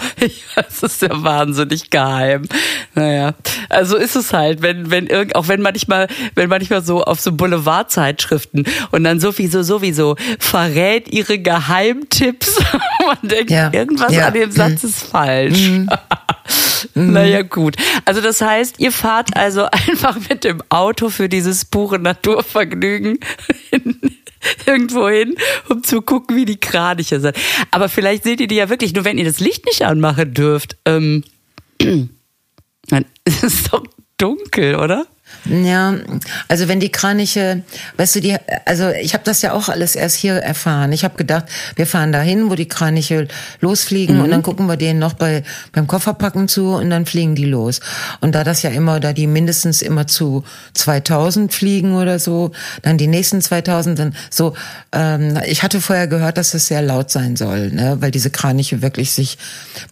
das 0.56 0.82
ist 0.82 1.02
ja 1.02 1.10
wahnsinnig 1.10 1.90
geheim. 1.90 2.44
Naja, 2.94 3.34
also 3.68 3.96
ist 3.96 4.16
es 4.16 4.32
halt, 4.32 4.62
wenn, 4.62 4.90
wenn 4.90 5.06
irgend, 5.06 5.36
auch 5.36 5.48
wenn 5.48 5.60
manchmal, 5.74 6.06
wenn 6.34 6.48
manchmal 6.48 6.84
so 6.84 7.02
auf 7.02 7.20
so 7.20 7.32
Boulevardzeitschriften 7.32 8.64
und 8.92 9.04
dann 9.04 9.18
sowieso, 9.18 9.62
sowieso 9.62 10.16
verrät 10.38 11.12
ihre 11.12 11.38
Geheimtipps. 11.38 12.60
Man 13.06 13.18
denkt, 13.22 13.50
ja. 13.50 13.72
irgendwas 13.72 14.12
ja. 14.12 14.28
an 14.28 14.34
dem 14.34 14.50
Satz 14.52 14.82
mhm. 14.82 14.88
ist 14.88 15.02
falsch. 15.02 15.68
Mhm. 15.68 15.88
naja, 16.94 17.42
gut. 17.42 17.76
Also 18.04 18.20
das 18.20 18.40
heißt, 18.40 18.78
ihr 18.78 18.92
fahrt 18.92 19.36
also 19.36 19.64
einfach 19.88 20.16
mit 20.28 20.44
dem 20.44 20.62
Auto 20.68 21.08
für 21.10 21.28
dieses 21.28 21.64
pure 21.64 21.98
Naturvergnügen 21.98 23.18
irgendwo 24.66 25.08
hin, 25.08 25.34
um 25.68 25.82
zu 25.82 26.02
gucken, 26.02 26.36
wie 26.36 26.44
die 26.44 26.60
Kraniche 26.60 27.18
sind. 27.18 27.36
Aber 27.72 27.88
vielleicht 27.88 28.22
seht 28.22 28.40
ihr 28.40 28.46
die 28.46 28.56
ja 28.56 28.68
wirklich 28.68 28.94
nur, 28.94 29.04
wenn 29.04 29.18
ihr 29.18 29.24
das 29.24 29.40
Licht 29.40 29.64
nicht 29.66 29.82
anmachen 29.82 30.34
dürft. 30.34 30.76
Ähm, 30.84 31.24
dann 31.78 33.04
ist 33.24 33.42
es 33.42 33.64
doch 33.64 33.84
dunkel, 34.18 34.76
oder? 34.76 35.06
Ja, 35.46 35.94
also 36.48 36.68
wenn 36.68 36.80
die 36.80 36.90
Kraniche, 36.90 37.62
weißt 37.98 38.16
du, 38.16 38.20
die, 38.20 38.36
also 38.64 38.88
ich 38.88 39.12
habe 39.12 39.24
das 39.24 39.42
ja 39.42 39.52
auch 39.52 39.68
alles 39.68 39.94
erst 39.94 40.16
hier 40.16 40.34
erfahren. 40.36 40.92
Ich 40.92 41.04
habe 41.04 41.16
gedacht, 41.16 41.44
wir 41.76 41.86
fahren 41.86 42.12
dahin, 42.12 42.50
wo 42.50 42.54
die 42.54 42.68
Kraniche 42.68 43.28
losfliegen 43.60 44.16
mhm. 44.16 44.24
und 44.24 44.30
dann 44.30 44.42
gucken 44.42 44.66
wir 44.66 44.76
denen 44.76 44.98
noch 44.98 45.12
bei 45.12 45.42
beim 45.72 45.86
Kofferpacken 45.86 46.48
zu 46.48 46.74
und 46.74 46.88
dann 46.88 47.04
fliegen 47.04 47.34
die 47.34 47.44
los. 47.44 47.80
Und 48.20 48.34
da 48.34 48.42
das 48.42 48.62
ja 48.62 48.70
immer, 48.70 49.00
da 49.00 49.12
die 49.12 49.26
mindestens 49.26 49.82
immer 49.82 50.06
zu 50.06 50.44
2000 50.74 51.52
fliegen 51.52 51.94
oder 51.94 52.18
so, 52.18 52.52
dann 52.82 52.96
die 52.96 53.06
nächsten 53.06 53.42
2000, 53.42 53.98
dann 53.98 54.14
so. 54.30 54.54
Ähm, 54.92 55.38
ich 55.46 55.62
hatte 55.62 55.80
vorher 55.80 56.06
gehört, 56.06 56.38
dass 56.38 56.54
es 56.54 56.68
sehr 56.68 56.80
laut 56.80 57.10
sein 57.10 57.36
soll, 57.36 57.70
ne, 57.70 57.96
weil 58.00 58.10
diese 58.10 58.30
Kraniche 58.30 58.80
wirklich 58.80 59.12
sich 59.12 59.36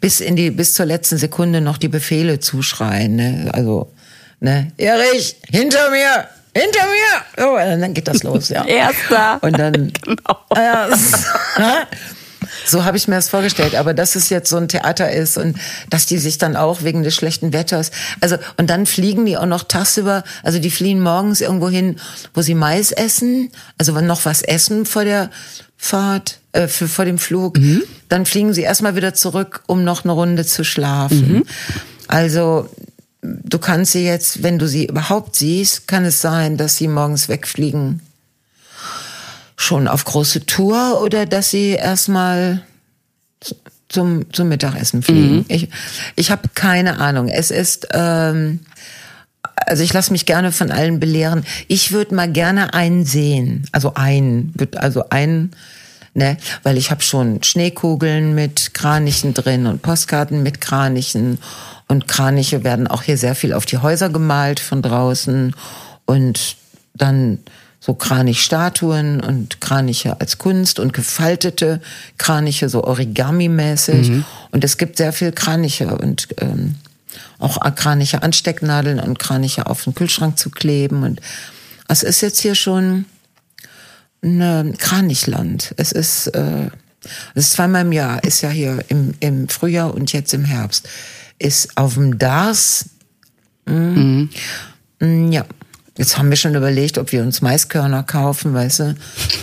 bis 0.01 0.21
in 0.21 0.37
die 0.37 0.51
bis 0.51 0.73
zur 0.75 0.87
letzten 0.87 1.19
Sekunde 1.19 1.61
noch 1.61 1.77
die 1.77 1.89
Befehle 1.89 2.41
zuschreien. 2.41 3.17
Ne? 3.17 3.51
Also 3.53 3.93
ne, 4.43 4.73
Erich, 4.77 5.37
hinter 5.49 5.91
mir, 5.91 6.29
hinter 6.55 6.85
mir. 6.87 7.47
Oh, 7.47 7.73
und 7.73 7.81
dann 7.81 7.95
geht 7.95 8.09
das 8.09 8.23
los, 8.23 8.49
ja. 8.49 8.65
Erster. 8.65 9.39
Und 9.41 9.59
dann, 9.59 9.93
genau. 10.03 10.39
ja, 10.55 10.89
so 12.67 12.85
habe 12.85 12.97
ich 12.97 13.09
mir 13.09 13.15
das 13.15 13.29
vorgestellt. 13.29 13.75
Aber 13.75 13.95
dass 13.95 14.17
es 14.17 14.29
jetzt 14.29 14.51
so 14.51 14.57
ein 14.57 14.69
Theater 14.69 15.11
ist 15.11 15.39
und 15.39 15.57
dass 15.89 16.07
die 16.07 16.19
sich 16.19 16.39
dann 16.39 16.57
auch 16.57 16.83
wegen 16.83 17.03
des 17.03 17.15
schlechten 17.15 17.53
Wetters, 17.53 17.91
also 18.21 18.37
und 18.59 18.69
dann 18.69 18.87
fliegen 18.87 19.25
die 19.25 19.37
auch 19.37 19.47
noch 19.47 19.63
tagsüber, 19.63 20.25
also 20.43 20.59
die 20.59 20.71
fliehen 20.71 21.01
morgens 21.01 21.41
irgendwo 21.41 21.69
hin, 21.69 21.97
wo 22.35 22.43
sie 22.43 22.55
Mais 22.55 22.93
essen, 22.93 23.51
also 23.79 23.93
noch 24.01 24.25
was 24.25 24.43
essen 24.43 24.85
vor 24.85 25.05
der 25.05 25.31
Fahrt, 25.77 26.39
äh, 26.53 26.69
für, 26.69 26.89
vor 26.89 27.05
dem 27.05 27.19
Flug. 27.19 27.59
Mhm. 27.59 27.83
Dann 28.09 28.27
fliegen 28.27 28.53
sie 28.53 28.63
erstmal 28.63 28.95
wieder 28.95 29.15
zurück, 29.15 29.63
um 29.67 29.85
noch 29.85 30.05
eine 30.05 30.13
Runde 30.13 30.45
zu 30.45 30.65
schlafen. 30.65 31.33
Mhm. 31.33 31.45
Also 32.09 32.69
du 33.23 33.59
kannst 33.59 33.93
sie 33.93 34.05
jetzt, 34.05 34.43
wenn 34.43 34.59
du 34.59 34.67
sie 34.67 34.87
überhaupt 34.87 35.37
siehst, 35.37 35.87
kann 35.87 36.05
es 36.05 36.21
sein, 36.21 36.57
dass 36.57 36.77
sie 36.77 36.89
morgens 36.89 37.29
wegfliegen. 37.29 38.01
Schon 39.57 39.87
auf 39.87 40.05
große 40.05 40.45
Tour 40.47 41.01
oder 41.03 41.25
dass 41.25 41.51
sie 41.51 41.71
erstmal 41.71 42.63
zum, 43.89 44.33
zum 44.33 44.49
Mittagessen 44.49 45.03
fliegen. 45.03 45.37
Mhm. 45.37 45.45
Ich, 45.49 45.69
ich 46.17 46.31
habe 46.31 46.49
keine 46.55 46.99
Ahnung. 46.99 47.29
Es 47.29 47.51
ist, 47.53 47.89
ähm, 47.93 48.61
also 49.55 49.85
ich 49.85 49.93
lasse 49.93 50.11
mich 50.11 50.27
gerne 50.27 50.51
von 50.51 50.73
allen 50.73 50.99
belehren. 50.99 51.45
Ich 51.69 51.93
würde 51.93 52.15
mal 52.15 52.31
gerne 52.31 52.75
einen 52.75 53.05
sehen. 53.05 53.69
Also 53.71 53.95
einen, 53.95 54.53
also 54.77 55.11
einen, 55.11 55.53
ne, 56.15 56.39
weil 56.65 56.77
ich 56.77 56.91
habe 56.91 57.03
schon 57.03 57.43
Schneekugeln 57.43 58.35
mit 58.35 58.75
Kranichen 58.75 59.35
drin 59.35 59.67
und 59.67 59.83
Postkarten 59.83 60.43
mit 60.43 60.61
Kranichen 60.61 61.39
und 61.93 62.09
Kraniche 62.09 62.65
werden 62.65 62.87
auch 62.87 63.03
hier 63.03 63.19
sehr 63.19 63.35
viel 63.35 63.53
auf 63.53 63.67
die 63.67 63.77
Häuser 63.77 64.09
gemalt 64.09 64.61
von 64.61 64.81
draußen 64.81 65.55
und 66.07 66.57
dann 66.95 67.41
so 67.81 67.93
Kranichstatuen 67.93 69.21
und 69.21 69.61
Kraniche 69.61 70.19
als 70.19 70.39
Kunst 70.39 70.81
und 70.81 70.95
gefaltete 70.95 71.83
Kraniche, 72.17 72.71
so 72.71 72.83
Origami-mäßig. 72.85 74.09
Mhm. 74.09 74.25
Und 74.53 74.65
es 74.65 74.79
gibt 74.79 74.97
sehr 74.97 75.13
viel 75.13 75.33
Kraniche 75.33 75.95
und 75.99 76.29
ähm, 76.41 76.77
auch 77.39 77.59
Kraniche 77.75 78.23
Anstecknadeln 78.23 78.99
und 78.99 79.19
Kraniche 79.19 79.67
auf 79.67 79.85
den 79.85 79.95
Kühlschrank 79.95 80.39
zu 80.39 80.49
kleben. 80.49 81.03
Und 81.03 81.21
es 81.89 82.03
ist 82.03 82.23
jetzt 82.23 82.41
hier 82.41 82.55
schon 82.55 83.05
ein 84.25 84.79
Kranichland. 84.79 85.75
Es 85.77 85.93
ist, 85.93 86.29
äh, 86.29 86.71
es 87.35 87.49
ist 87.49 87.53
zweimal 87.53 87.83
im 87.83 87.93
Jahr, 87.93 88.25
ist 88.25 88.41
ja 88.41 88.49
hier 88.49 88.83
im, 88.89 89.13
im 89.21 89.51
Frühjahr 89.51 89.93
und 89.93 90.15
jetzt 90.15 90.33
im 90.33 90.47
Herbst 90.47 90.89
ist 91.43 91.77
auf 91.77 91.95
dem 91.95 92.19
Dars. 92.19 92.91
Mhm. 93.67 94.31
Mhm. 95.01 95.33
Ja. 95.33 95.45
Jetzt 95.99 96.17
haben 96.17 96.31
wir 96.31 96.37
schon 96.37 96.55
überlegt, 96.55 96.97
ob 96.97 97.13
wir 97.13 97.21
uns 97.23 97.43
Maiskörner 97.43 98.03
kaufen, 98.03 98.55
weißt 98.55 98.81
du, 98.81 98.95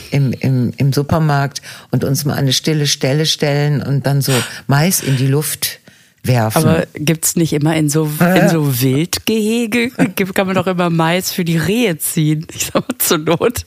im, 0.09 0.33
im, 0.33 0.73
im 0.77 0.91
Supermarkt 0.91 1.61
und 1.91 2.03
uns 2.03 2.25
mal 2.25 2.33
an 2.33 2.39
eine 2.39 2.53
stille 2.53 2.87
Stelle 2.87 3.27
stellen 3.27 3.83
und 3.83 4.07
dann 4.07 4.21
so 4.21 4.33
Mais 4.65 5.01
in 5.01 5.15
die 5.15 5.27
Luft 5.27 5.79
werfen. 6.23 6.57
Aber 6.57 6.87
gibt's 6.95 7.35
nicht 7.35 7.53
immer 7.53 7.75
in 7.75 7.87
so, 7.87 8.09
in 8.19 8.49
so 8.49 8.81
Wildgehege, 8.81 9.91
kann 10.33 10.47
man 10.47 10.55
doch 10.55 10.65
immer 10.65 10.89
Mais 10.89 11.31
für 11.31 11.45
die 11.45 11.57
Rehe 11.57 11.99
ziehen. 11.99 12.47
Ich 12.51 12.65
sag 12.73 12.87
mal, 12.87 12.97
zur 12.97 13.19
Not 13.19 13.65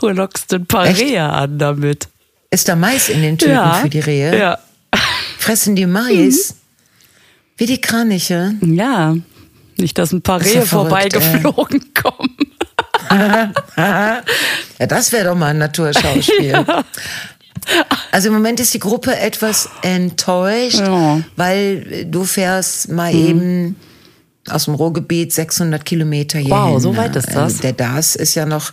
lockst 0.00 0.52
du 0.52 0.56
ein 0.56 0.66
paar 0.66 0.86
Echt? 0.86 1.00
Rehe 1.00 1.24
an 1.24 1.58
damit. 1.58 2.08
Ist 2.50 2.68
da 2.68 2.76
Mais 2.76 3.08
in 3.08 3.22
den 3.22 3.38
Tüten 3.38 3.54
ja, 3.54 3.74
für 3.74 3.90
die 3.90 4.00
Rehe? 4.00 4.38
Ja. 4.38 4.58
Fressen 5.38 5.74
die 5.74 5.86
Mais? 5.86 6.50
Mhm. 6.50 6.59
Wie 7.60 7.66
die 7.66 7.78
Kraniche? 7.78 8.54
Ja. 8.62 9.14
Nicht, 9.76 9.98
dass 9.98 10.12
ein 10.12 10.22
paar 10.22 10.42
Rehe 10.42 10.62
vorbeigeflogen 10.62 11.82
äh. 11.82 12.00
kommen. 12.00 12.36
ja, 13.76 14.22
das 14.88 15.12
wäre 15.12 15.26
doch 15.26 15.36
mal 15.36 15.48
ein 15.48 15.58
Naturschauspiel. 15.58 16.64
Ja. 16.66 16.84
Also 18.10 18.28
im 18.28 18.34
Moment 18.34 18.58
ist 18.58 18.72
die 18.72 18.78
Gruppe 18.78 19.14
etwas 19.14 19.68
enttäuscht, 19.82 20.78
ja. 20.78 21.20
weil 21.36 22.06
du 22.06 22.24
fährst 22.24 22.88
mal 22.88 23.12
mhm. 23.12 23.28
eben 23.28 23.76
aus 24.48 24.64
dem 24.64 24.74
Ruhrgebiet 24.74 25.34
600 25.34 25.84
Kilometer 25.84 26.38
hierhin. 26.38 26.56
Wow, 26.56 26.80
so 26.80 26.96
weit 26.96 27.14
ist 27.14 27.28
das. 27.28 27.36
Also 27.36 27.60
der 27.60 27.74
DAS 27.74 28.16
ist 28.16 28.34
ja 28.34 28.46
noch 28.46 28.72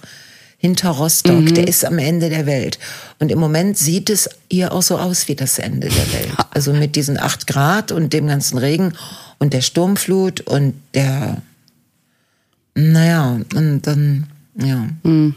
hinter 0.57 0.89
Rostock, 0.89 1.41
mhm. 1.41 1.53
der 1.53 1.67
ist 1.67 1.85
am 1.85 1.99
Ende 1.99 2.29
der 2.29 2.45
Welt. 2.45 2.79
Und 3.19 3.31
im 3.31 3.39
Moment 3.39 3.77
sieht 3.77 4.09
es 4.09 4.29
hier 4.49 4.73
auch 4.73 4.81
so 4.81 4.97
aus 4.97 5.27
wie 5.27 5.35
das 5.35 5.59
Ende 5.59 5.87
der 5.87 6.13
Welt. 6.13 6.31
Also 6.51 6.73
mit 6.73 6.95
diesen 6.95 7.19
acht 7.19 7.45
Grad 7.45 7.91
und 7.91 8.13
dem 8.13 8.25
ganzen 8.25 8.57
Regen 8.57 8.93
und 9.37 9.53
der 9.53 9.61
Sturmflut 9.61 10.41
und 10.41 10.73
der, 10.95 11.37
naja, 12.73 13.39
und 13.53 13.81
dann, 13.85 14.25
ja. 14.55 14.87
Mhm. 15.03 15.35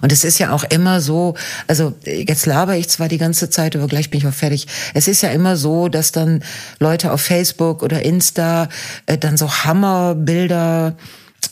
Und 0.00 0.10
es 0.10 0.24
ist 0.24 0.38
ja 0.38 0.50
auch 0.50 0.64
immer 0.64 1.00
so, 1.00 1.34
also 1.68 1.94
jetzt 2.04 2.46
laber 2.46 2.76
ich 2.76 2.88
zwar 2.88 3.08
die 3.08 3.18
ganze 3.18 3.50
Zeit, 3.50 3.76
aber 3.76 3.86
gleich 3.86 4.10
bin 4.10 4.18
ich 4.18 4.26
auch 4.26 4.34
fertig. 4.34 4.66
Es 4.94 5.06
ist 5.06 5.22
ja 5.22 5.28
immer 5.28 5.56
so, 5.56 5.88
dass 5.88 6.10
dann 6.10 6.42
Leute 6.80 7.12
auf 7.12 7.20
Facebook 7.20 7.82
oder 7.82 8.02
Insta 8.02 8.68
äh, 9.04 9.18
dann 9.18 9.36
so 9.36 9.48
Hammerbilder 9.48 10.96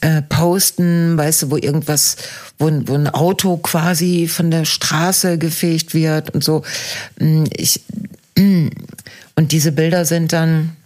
äh, 0.00 0.22
posten, 0.22 1.16
weißt 1.16 1.42
du, 1.42 1.50
wo 1.50 1.56
irgendwas, 1.56 2.16
wo, 2.58 2.70
wo 2.86 2.94
ein 2.94 3.08
Auto 3.08 3.56
quasi 3.56 4.28
von 4.28 4.50
der 4.50 4.64
Straße 4.64 5.38
gefegt 5.38 5.94
wird 5.94 6.30
und 6.30 6.42
so. 6.42 6.62
Mm, 7.18 7.44
ich, 7.56 7.82
mm. 8.36 8.68
und 9.36 9.52
diese 9.52 9.72
Bilder 9.72 10.04
sind 10.04 10.32
dann, 10.32 10.76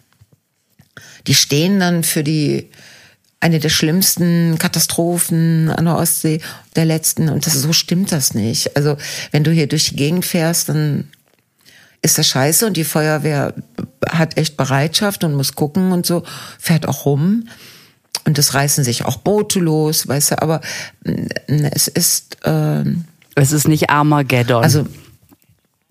die 1.26 1.34
stehen 1.34 1.80
dann 1.80 2.04
für 2.04 2.24
die 2.24 2.70
eine 3.40 3.60
der 3.60 3.68
schlimmsten 3.68 4.58
Katastrophen 4.58 5.70
an 5.70 5.84
der 5.84 5.96
Ostsee 5.96 6.40
der 6.74 6.84
letzten 6.84 7.28
und 7.28 7.46
das, 7.46 7.54
so 7.54 7.72
stimmt 7.72 8.10
das 8.10 8.34
nicht. 8.34 8.76
Also 8.76 8.96
wenn 9.30 9.44
du 9.44 9.52
hier 9.52 9.68
durch 9.68 9.90
die 9.90 9.96
Gegend 9.96 10.24
fährst, 10.24 10.68
dann 10.68 11.08
ist 12.02 12.18
das 12.18 12.28
scheiße 12.28 12.66
und 12.66 12.76
die 12.76 12.84
Feuerwehr 12.84 13.54
hat 14.08 14.36
echt 14.36 14.56
Bereitschaft 14.56 15.24
und 15.24 15.34
muss 15.34 15.54
gucken 15.54 15.92
und 15.92 16.06
so, 16.06 16.24
fährt 16.58 16.86
auch 16.86 17.04
rum. 17.04 17.48
Und 18.24 18.38
es 18.38 18.54
reißen 18.54 18.84
sich 18.84 19.04
auch 19.04 19.16
Boote 19.16 19.58
los, 19.58 20.06
weißt 20.06 20.32
du, 20.32 20.42
aber 20.42 20.60
es 21.46 21.88
ist... 21.88 22.44
Äh, 22.44 22.84
es 23.34 23.52
ist 23.52 23.68
nicht 23.68 23.88
Armageddon. 23.88 24.64
Also 24.64 24.84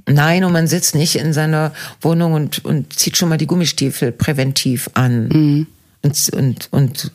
Nein, 0.09 0.45
und 0.45 0.53
man 0.53 0.67
sitzt 0.67 0.95
nicht 0.95 1.17
in 1.17 1.33
seiner 1.33 1.73
Wohnung 1.99 2.33
und, 2.33 2.63
und 2.63 2.97
zieht 2.97 3.17
schon 3.17 3.27
mal 3.27 3.37
die 3.37 3.45
Gummistiefel 3.45 4.13
präventiv 4.13 4.89
an. 4.93 5.27
Mhm. 5.27 5.67
Und, 6.01 6.29
und, 6.29 6.67
und 6.71 7.11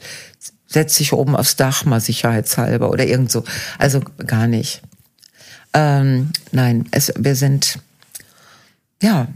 setzt 0.67 0.97
sich 0.97 1.15
oben 1.15 1.35
aufs 1.35 1.57
Dach 1.57 1.87
mal 1.87 2.01
sicherheitshalber 2.01 2.91
oder 2.91 3.07
irgend 3.07 3.33
so. 3.33 3.45
Also 3.79 4.01
gar 4.27 4.47
nicht. 4.47 4.83
Ähm, 5.73 6.31
nein, 6.51 6.87
es, 6.91 7.13
wir 7.17 7.35
sind, 7.35 7.79
ja, 9.01 9.29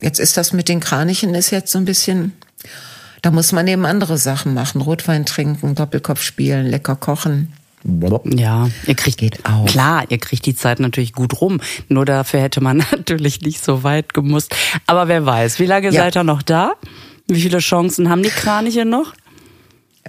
jetzt 0.00 0.20
ist 0.20 0.36
das 0.36 0.52
mit 0.52 0.68
den 0.68 0.78
Kranichen 0.78 1.34
ist 1.34 1.50
jetzt 1.50 1.72
so 1.72 1.78
ein 1.78 1.84
bisschen, 1.84 2.32
da 3.22 3.30
muss 3.30 3.52
man 3.52 3.66
eben 3.66 3.86
andere 3.86 4.18
Sachen 4.18 4.54
machen. 4.54 4.80
Rotwein 4.80 5.26
trinken, 5.26 5.74
Doppelkopf 5.74 6.22
spielen, 6.22 6.66
lecker 6.66 6.96
kochen. 6.96 7.52
Ja, 8.24 8.68
ihr 8.86 8.94
kriegt 8.94 9.18
Geht 9.18 9.46
auch. 9.46 9.64
klar, 9.64 10.04
ihr 10.10 10.18
kriegt 10.18 10.44
die 10.44 10.54
Zeit 10.54 10.80
natürlich 10.80 11.14
gut 11.14 11.40
rum. 11.40 11.60
Nur 11.88 12.04
dafür 12.04 12.40
hätte 12.40 12.60
man 12.60 12.78
natürlich 12.90 13.40
nicht 13.40 13.64
so 13.64 13.82
weit 13.82 14.12
gemusst. 14.12 14.54
Aber 14.86 15.08
wer 15.08 15.24
weiß, 15.24 15.58
wie 15.58 15.66
lange 15.66 15.86
ja. 15.86 16.02
seid 16.02 16.16
ihr 16.16 16.24
noch 16.24 16.42
da? 16.42 16.72
Wie 17.26 17.40
viele 17.40 17.58
Chancen 17.58 18.10
haben 18.10 18.22
die 18.22 18.28
Kraniche 18.28 18.84
noch? 18.84 19.14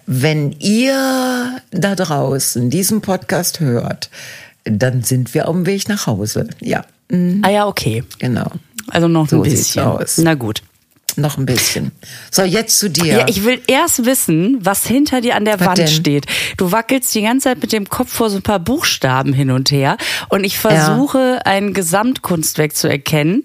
Wenn 0.05 0.51
ihr 0.53 1.61
da 1.71 1.95
draußen 1.95 2.69
diesen 2.69 3.01
Podcast 3.01 3.59
hört, 3.59 4.09
dann 4.63 5.03
sind 5.03 5.33
wir 5.33 5.47
auf 5.47 5.55
dem 5.55 5.65
Weg 5.65 5.87
nach 5.87 6.07
Hause. 6.07 6.49
Ja. 6.59 6.85
Mhm. 7.09 7.41
Ah 7.45 7.49
ja, 7.49 7.67
okay. 7.67 8.03
Genau. 8.19 8.51
Also 8.87 9.07
noch 9.07 9.29
so 9.29 9.37
ein 9.37 9.43
bisschen. 9.43 9.83
Aus. 9.83 10.17
Na 10.17 10.33
gut. 10.33 10.61
Noch 11.17 11.37
ein 11.37 11.45
bisschen. 11.45 11.91
So, 12.29 12.43
jetzt 12.43 12.79
zu 12.79 12.89
dir. 12.89 13.05
Ja, 13.05 13.25
ich 13.27 13.43
will 13.43 13.61
erst 13.67 14.05
wissen, 14.05 14.57
was 14.61 14.85
hinter 14.85 15.21
dir 15.21 15.35
an 15.35 15.45
der 15.45 15.59
was 15.59 15.67
Wand 15.67 15.77
denn? 15.79 15.87
steht. 15.87 16.25
Du 16.57 16.71
wackelst 16.71 17.13
die 17.15 17.21
ganze 17.21 17.45
Zeit 17.45 17.61
mit 17.61 17.71
dem 17.71 17.89
Kopf 17.89 18.11
vor 18.13 18.29
so 18.29 18.37
ein 18.37 18.41
paar 18.41 18.59
Buchstaben 18.59 19.33
hin 19.33 19.51
und 19.51 19.71
her 19.71 19.97
und 20.29 20.43
ich 20.43 20.57
versuche 20.57 21.35
ja. 21.35 21.51
ein 21.51 21.73
Gesamtkunstwerk 21.73 22.75
zu 22.75 22.87
erkennen. 22.87 23.43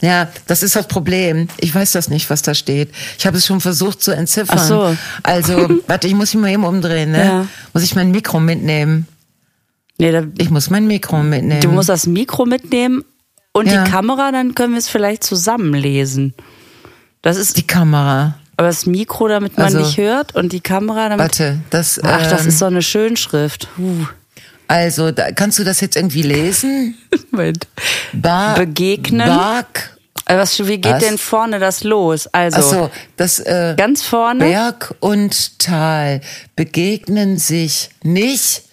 Ja, 0.00 0.28
das 0.46 0.62
ist 0.62 0.76
das 0.76 0.86
Problem. 0.86 1.48
Ich 1.58 1.74
weiß 1.74 1.92
das 1.92 2.08
nicht, 2.08 2.28
was 2.28 2.42
da 2.42 2.54
steht. 2.54 2.90
Ich 3.18 3.26
habe 3.26 3.38
es 3.38 3.46
schon 3.46 3.60
versucht 3.60 4.02
zu 4.02 4.10
entziffern. 4.10 4.58
Ach 4.60 4.66
so. 4.66 4.96
Also, 5.22 5.80
warte, 5.86 6.08
ich 6.08 6.14
muss 6.14 6.34
mich 6.34 6.42
mal 6.42 6.50
eben 6.50 6.64
umdrehen, 6.64 7.12
ne? 7.12 7.24
Ja. 7.24 7.46
Muss 7.72 7.82
ich 7.82 7.94
mein 7.94 8.10
Mikro 8.10 8.38
mitnehmen? 8.40 9.08
Nee, 9.96 10.12
da, 10.12 10.24
ich 10.36 10.50
muss 10.50 10.70
mein 10.70 10.86
Mikro 10.86 11.22
mitnehmen. 11.22 11.60
Du 11.60 11.68
musst 11.68 11.88
das 11.88 12.06
Mikro 12.06 12.44
mitnehmen 12.44 13.04
und 13.52 13.66
ja. 13.66 13.84
die 13.84 13.90
Kamera, 13.90 14.32
dann 14.32 14.54
können 14.54 14.72
wir 14.72 14.78
es 14.78 14.88
vielleicht 14.88 15.22
zusammenlesen. 15.24 16.34
Das 17.24 17.38
ist 17.38 17.56
die 17.56 17.66
Kamera. 17.66 18.34
Aber 18.58 18.68
das 18.68 18.84
Mikro, 18.84 19.28
damit 19.28 19.56
man 19.56 19.66
also, 19.66 19.78
nicht 19.78 19.96
hört 19.96 20.34
und 20.34 20.52
die 20.52 20.60
Kamera, 20.60 21.08
damit. 21.08 21.20
Warte, 21.20 21.58
das. 21.70 21.98
Ach, 22.04 22.30
das 22.30 22.42
ähm, 22.42 22.48
ist 22.48 22.58
so 22.58 22.66
eine 22.66 22.82
Schönschrift. 22.82 23.66
Huh. 23.78 24.06
Also, 24.68 25.10
da, 25.10 25.32
kannst 25.32 25.58
du 25.58 25.64
das 25.64 25.80
jetzt 25.80 25.96
irgendwie 25.96 26.20
lesen? 26.20 26.96
Moment. 27.30 27.66
Ba 28.12 28.54
Begegnen. 28.54 29.26
Bark. 29.26 29.98
Also 30.26 30.62
was, 30.62 30.68
wie 30.68 30.78
geht 30.78 30.92
was? 30.92 31.02
denn 31.02 31.18
vorne 31.18 31.58
das 31.58 31.82
los? 31.82 32.26
Also, 32.28 32.60
so, 32.60 32.90
das, 33.16 33.40
äh, 33.40 33.74
ganz 33.76 34.02
vorne. 34.02 34.44
Berg 34.44 34.94
und 35.00 35.58
Tal 35.58 36.20
begegnen 36.56 37.38
sich 37.38 37.88
nicht 38.02 38.64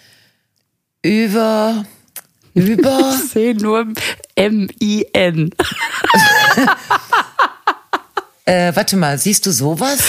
über, 1.01 1.85
über. 2.53 3.15
Ich 3.15 3.31
sehe 3.31 3.55
nur 3.55 3.87
M-I-N. 4.35 5.51
äh, 8.45 8.75
warte 8.75 8.97
mal, 8.97 9.17
siehst 9.17 9.45
du 9.45 9.51
sowas? 9.51 9.99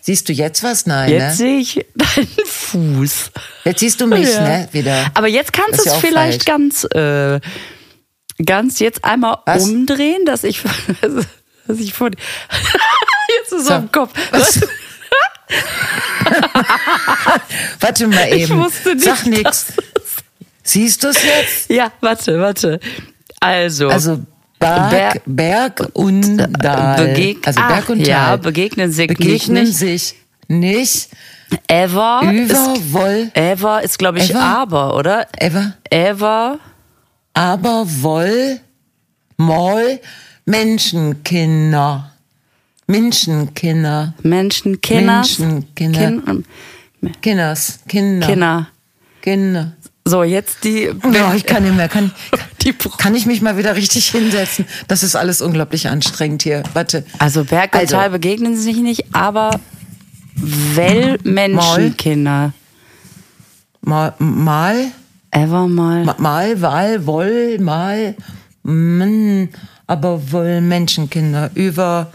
Siehst 0.00 0.28
du 0.28 0.32
jetzt 0.32 0.62
was? 0.62 0.86
Nein, 0.86 1.10
Jetzt 1.10 1.22
ne? 1.22 1.34
sehe 1.34 1.58
ich 1.58 1.86
deinen 1.94 2.28
Fuß. 2.46 3.30
Jetzt 3.64 3.80
siehst 3.80 4.00
du 4.00 4.06
mich, 4.06 4.32
ja. 4.32 4.40
ne? 4.40 4.68
Wieder. 4.72 5.10
Aber 5.14 5.26
jetzt 5.26 5.52
kannst 5.52 5.84
du 5.84 5.90
es 5.90 5.96
vielleicht 5.96 6.44
falsch. 6.44 6.44
ganz, 6.44 6.84
äh, 6.94 7.40
ganz 8.44 8.78
jetzt 8.78 9.04
einmal 9.04 9.38
was? 9.46 9.64
umdrehen, 9.64 10.24
dass 10.24 10.44
ich, 10.44 10.62
dass 11.66 11.78
ich 11.78 11.92
vor 11.92 12.10
Jetzt 13.38 13.52
ist 13.52 13.66
so. 13.66 13.74
im 13.74 13.90
Kopf. 13.90 14.12
Was? 14.30 14.60
warte 17.80 18.06
mal 18.06 18.28
eben. 18.28 18.44
Ich 18.44 18.50
wusste 18.50 18.94
nicht, 18.94 19.04
Sag 19.04 19.26
nix. 19.26 19.66
Siehst 20.62 21.04
du 21.04 21.08
es 21.08 21.22
jetzt? 21.22 21.70
Ja, 21.70 21.92
warte, 22.00 22.40
warte. 22.40 22.80
Also. 23.40 23.88
Also 23.88 24.20
Berg, 24.58 25.22
Berg 25.26 25.88
und 25.92 26.38
Dal. 26.38 27.06
Begeg 27.06 27.46
also 27.46 27.60
Berg 27.60 27.88
und 27.88 27.98
Tal. 27.98 28.08
Ja, 28.08 28.36
begegnen 28.36 28.90
sich 28.90 29.08
begegnen 29.08 29.64
nicht. 29.64 29.76
sich 29.76 30.14
nicht. 30.48 31.08
Ever. 31.68 32.22
Über, 32.24 32.74
ist, 32.74 32.92
woll. 32.92 33.30
Ever 33.34 33.82
ist, 33.82 33.98
glaube 33.98 34.18
ich, 34.18 34.30
ever? 34.30 34.42
aber, 34.42 34.96
oder? 34.96 35.26
Ever. 35.38 35.74
Ever. 35.90 36.58
Aber, 37.34 37.84
woll, 37.86 38.60
moll, 39.36 40.00
Menschenkinder. 40.44 42.12
Menschenkinder. 42.86 44.14
Menschenkinder. 44.22 45.16
Menschenkinder. 45.16 46.22
Kin 46.22 46.44
Kinders. 47.20 47.80
Kinder. 47.88 48.26
Kinder. 48.26 48.68
Kinder. 49.22 49.75
So, 50.08 50.22
jetzt 50.22 50.62
die. 50.62 50.88
Oh, 50.88 51.34
ich 51.34 51.46
kann 51.46 51.64
nicht 51.64 51.74
mehr. 51.74 51.88
Kann, 51.88 52.12
kann 52.98 53.16
ich 53.16 53.26
mich 53.26 53.42
mal 53.42 53.56
wieder 53.56 53.74
richtig 53.74 54.06
hinsetzen? 54.06 54.64
Das 54.86 55.02
ist 55.02 55.16
alles 55.16 55.40
unglaublich 55.40 55.88
anstrengend 55.88 56.44
hier. 56.44 56.62
Warte. 56.74 57.04
Also 57.18 57.44
Berg 57.44 57.74
und 57.74 57.80
also. 57.80 57.96
Tal 57.96 58.10
begegnen 58.10 58.56
sich 58.56 58.76
nicht, 58.76 59.06
aber 59.12 59.58
Well 60.36 61.18
Menschenkinder. 61.24 62.52
Mal. 63.80 64.14
Mal. 64.20 64.92
Ever 65.32 65.66
mal. 65.66 66.04
Mal, 66.18 66.62
Wahl, 66.62 67.04
Woll, 67.04 67.58
mal. 67.58 68.14
Mm, 68.62 69.46
aber 69.88 70.32
wohl 70.32 70.60
Menschenkinder. 70.60 71.50
Über. 71.54 72.12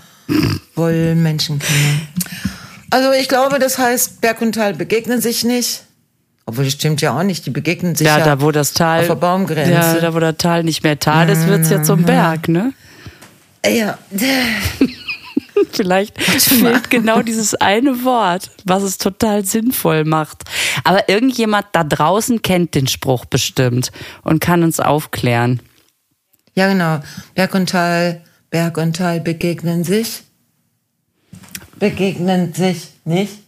Wollmenschenkinder. 0.75 2.07
Also 2.89 3.11
ich 3.11 3.27
glaube, 3.27 3.59
das 3.59 3.77
heißt, 3.77 4.21
Berg 4.21 4.41
und 4.41 4.53
Tal 4.53 4.75
begegnen 4.75 5.19
sich 5.19 5.43
nicht. 5.43 5.83
Obwohl 6.45 6.65
das 6.65 6.73
stimmt 6.73 7.01
ja 7.01 7.17
auch 7.17 7.23
nicht, 7.23 7.45
die 7.45 7.49
begegnen 7.49 7.95
sich 7.95 8.07
ja, 8.07 8.17
ja 8.19 8.25
da 8.25 8.41
wo 8.41 8.51
das 8.51 8.73
Tal 8.73 9.01
auf 9.01 9.07
der 9.07 9.15
Baumgrenze. 9.15 9.71
Ja, 9.71 9.99
da 9.99 10.13
wo 10.13 10.19
das 10.19 10.37
Tal 10.37 10.63
nicht 10.63 10.83
mehr 10.83 10.99
Tal 10.99 11.29
ist, 11.29 11.47
wird's 11.47 11.69
ja 11.69 11.83
zum 11.83 12.03
Berg, 12.03 12.47
ne? 12.47 12.73
Ja. 13.65 13.97
Vielleicht 15.71 16.21
fehlt 16.21 16.89
genau 16.89 17.21
dieses 17.21 17.55
eine 17.55 18.03
Wort, 18.03 18.49
was 18.65 18.83
es 18.83 18.97
total 18.97 19.45
sinnvoll 19.45 20.03
macht. 20.03 20.43
Aber 20.83 21.07
irgendjemand 21.07 21.67
da 21.71 21.83
draußen 21.83 22.41
kennt 22.41 22.75
den 22.75 22.87
Spruch 22.87 23.25
bestimmt 23.25 23.91
und 24.23 24.39
kann 24.39 24.63
uns 24.63 24.79
aufklären. 24.79 25.61
Ja, 26.55 26.67
genau. 26.67 26.99
Berg 27.35 27.53
und 27.55 27.69
Tal, 27.69 28.21
Berg 28.49 28.77
und 28.77 28.95
Tal 28.95 29.21
begegnen 29.21 29.83
sich. 29.83 30.23
Begegnen 31.79 32.53
sich 32.53 32.89
nicht. 33.05 33.39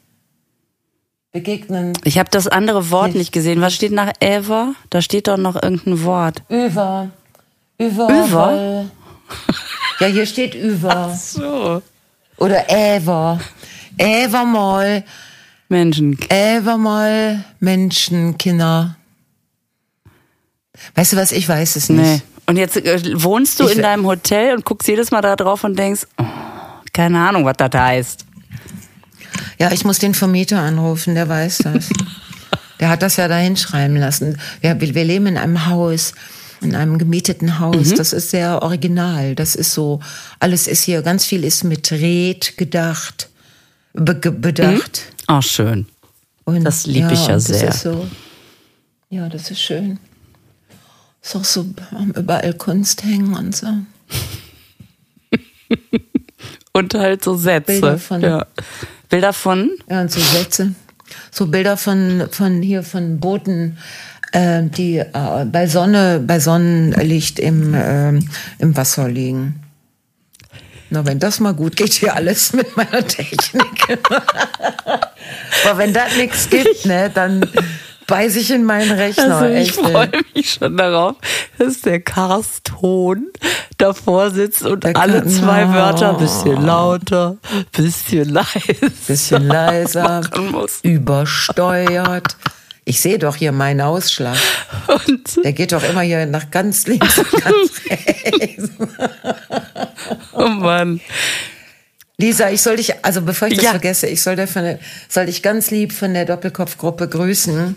Begegnen. 1.34 1.94
Ich 2.04 2.20
habe 2.20 2.30
das 2.30 2.48
andere 2.48 2.92
Wort 2.92 3.08
nicht. 3.08 3.18
nicht 3.18 3.32
gesehen. 3.32 3.60
Was 3.60 3.74
steht 3.74 3.92
nach 3.92 4.13
ever? 4.20 4.75
Da 4.92 5.02
steht 5.02 5.28
doch 5.28 5.38
noch 5.38 5.56
irgendein 5.62 6.04
Wort. 6.04 6.44
Über. 6.48 7.10
Über. 7.80 8.25
Über? 8.25 8.86
Ja, 10.00 10.08
hier 10.08 10.28
steht 10.28 10.54
über. 10.54 11.10
Ach 11.12 11.16
so. 11.16 11.82
Oder 12.38 12.70
ever. 12.70 13.40
Ever 13.98 14.46
mal. 14.46 15.04
Menschen. 15.70 16.20
Ever 16.30 16.78
mal 16.78 17.44
Menschenkinder. 17.60 18.96
Weißt 20.94 21.13
du 21.13 21.18
was, 21.18 21.32
ich 21.32 21.50
weiß 21.50 21.78
es 21.78 21.90
nicht. 21.90 22.00
Nee. 22.00 22.22
Und 22.46 22.58
jetzt 22.58 22.78
äh, 22.78 23.24
wohnst 23.24 23.60
du 23.60 23.66
ich 23.66 23.78
in 23.78 23.82
deinem 23.82 24.06
Hotel 24.06 24.56
und 24.56 24.66
guckst 24.66 24.88
jedes 24.88 25.10
Mal 25.10 25.22
da 25.22 25.36
drauf 25.36 25.63
und 25.63 25.80
denkst, 25.80 26.06
oh, 26.20 26.25
keine 26.92 27.28
Ahnung, 27.28 27.44
was 27.46 27.58
das 27.58 27.72
heißt. 27.74 28.25
Ja, 29.60 29.72
ich 29.72 29.86
muss 29.86 30.00
den 30.00 30.13
Vermieter 30.13 30.60
anrufen, 30.60 31.16
der 31.16 31.30
weiß 31.30 31.60
das. 31.60 31.90
der 32.80 32.90
hat 32.90 33.02
das 33.02 33.18
ja 33.18 33.28
da 33.28 33.38
hinschreiben 33.38 33.98
lassen. 33.98 34.38
Wir, 34.62 34.80
wir 34.80 35.04
leben 35.04 35.28
in 35.28 35.38
einem 35.38 35.68
Haus, 35.68 36.13
in 36.62 36.75
einem 36.75 36.98
gemieteten 36.98 37.60
Haus. 37.60 37.92
Mhm. 37.92 37.96
Das 37.96 38.13
ist 38.13 38.32
sehr 38.32 38.62
original. 38.62 39.36
Das 39.36 39.56
ist 39.56 39.74
so, 39.74 40.00
alles 40.40 40.68
ist 40.68 40.84
hier, 40.84 41.02
ganz 41.02 41.25
viel 41.25 41.44
ist 41.44 41.63
mit 41.63 41.92
Red 41.92 42.58
gedacht, 42.58 43.30
be 43.94 44.16
bedacht. 44.16 45.02
Mhm. 45.08 45.24
Ach, 45.28 45.44
schön. 45.44 45.86
Und, 46.46 46.63
das 46.63 46.86
liebe 46.86 47.08
ja, 47.08 47.13
ich 47.13 47.28
ja 47.28 47.40
sehr. 47.40 47.72
So, 47.72 48.08
ja, 49.10 49.30
das 49.30 49.50
ist 49.52 49.62
schön. 49.62 50.00
Ist 51.22 51.36
auch 51.36 51.46
so 51.46 51.66
überall 52.16 52.54
Kunst 52.56 53.04
hängen 53.04 53.34
und 53.34 53.56
so. 53.56 53.68
und 56.74 56.94
halt 56.94 57.24
so 57.24 57.36
Sätze. 57.36 57.72
Bilder 57.72 57.98
von. 57.98 58.22
Ja. 58.22 58.46
Bilder 59.13 59.32
von? 59.32 59.70
Ja, 59.88 60.01
und 60.01 60.12
so 60.12 60.20
Sätze. 60.20 60.74
So 61.29 61.46
Bilder 61.46 61.77
von, 61.77 62.29
von 62.32 62.63
hier, 62.63 62.82
von 62.82 63.20
Booten, 63.20 63.77
äh, 64.32 64.63
die 64.63 64.98
äh, 64.98 65.46
bei 65.46 65.67
Sonne, 65.67 66.20
bei 66.20 66.39
Sonnenlicht 66.39 67.38
im, 67.38 67.75
äh, 67.75 68.10
im 68.58 68.75
Wasser 68.75 69.08
liegen. 69.08 69.62
Na, 70.89 71.05
wenn 71.05 71.20
das 71.20 71.39
mal 71.39 71.53
gut 71.53 71.75
geht, 71.75 71.93
hier 71.93 72.15
alles 72.15 72.53
mit 72.53 72.75
meiner 72.75 73.05
Technik. 73.05 74.00
Aber 75.63 75.77
wenn 75.77 75.93
das 75.93 76.17
nichts 76.17 76.50
gibt, 76.50 76.88
ne, 76.88 77.12
dann 77.13 77.48
beiß 78.13 78.36
ich 78.36 78.51
in 78.51 78.63
meinen 78.63 78.91
Rechner. 78.91 79.38
Also 79.38 79.55
ich 79.55 79.72
freue 79.72 80.12
mich 80.36 80.53
schon 80.53 80.77
darauf, 80.77 81.15
dass 81.58 81.82
der 81.82 82.00
Carston 82.00 83.32
davor 83.79 84.29
sitzt 84.29 84.62
und 84.62 84.84
der 84.84 84.96
alle 84.96 85.25
zwei 85.25 85.65
oh. 85.65 85.74
Wörter 85.74 86.13
bisschen 86.13 86.63
lauter, 86.63 87.38
bisschen 87.72 88.29
leiser, 88.29 88.89
bisschen 89.08 89.48
leiser, 89.48 90.22
übersteuert. 90.84 92.38
Ich 92.86 93.01
sehe 93.01 93.17
doch 93.17 93.36
hier 93.36 93.51
meinen 93.51 93.81
Ausschlag. 93.81 94.38
Und 95.07 95.44
der 95.44 95.53
geht 95.53 95.72
doch 95.72 95.83
immer 95.83 96.01
hier 96.01 96.27
nach 96.27 96.51
ganz 96.51 96.85
links 96.85 97.18
und 97.18 97.31
ganz 97.31 97.72
rechts. 97.90 98.70
oh 100.33 100.48
Mann. 100.50 101.01
Lisa, 102.18 102.51
ich 102.51 102.61
soll 102.61 102.75
dich, 102.75 102.94
also 103.03 103.24
bevor 103.24 103.48
ich 103.48 103.55
das 103.55 103.64
ja. 103.64 103.72
vergesse, 103.72 104.05
ich 104.05 104.22
soll, 104.22 104.35
davon, 104.35 104.77
soll 105.09 105.25
dich 105.25 105.42
ganz 105.42 105.72
lieb 105.72 105.92
von 105.92 106.14
der 106.14 106.25
Doppelkopfgruppe 106.25 107.07
grüßen. 107.07 107.75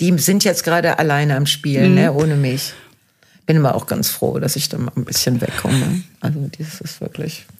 Die 0.00 0.16
sind 0.18 0.44
jetzt 0.44 0.64
gerade 0.64 0.98
alleine 0.98 1.36
am 1.36 1.46
Spielen, 1.46 1.90
mhm. 1.90 1.94
ne, 1.94 2.12
ohne 2.12 2.36
mich. 2.36 2.72
Bin 3.46 3.56
immer 3.56 3.74
auch 3.74 3.86
ganz 3.86 4.08
froh, 4.08 4.38
dass 4.38 4.56
ich 4.56 4.68
da 4.68 4.78
mal 4.78 4.92
ein 4.96 5.04
bisschen 5.04 5.40
wegkomme. 5.40 6.02
Also, 6.20 6.50
das 6.58 6.80
ist 6.80 7.00
wirklich. 7.00 7.44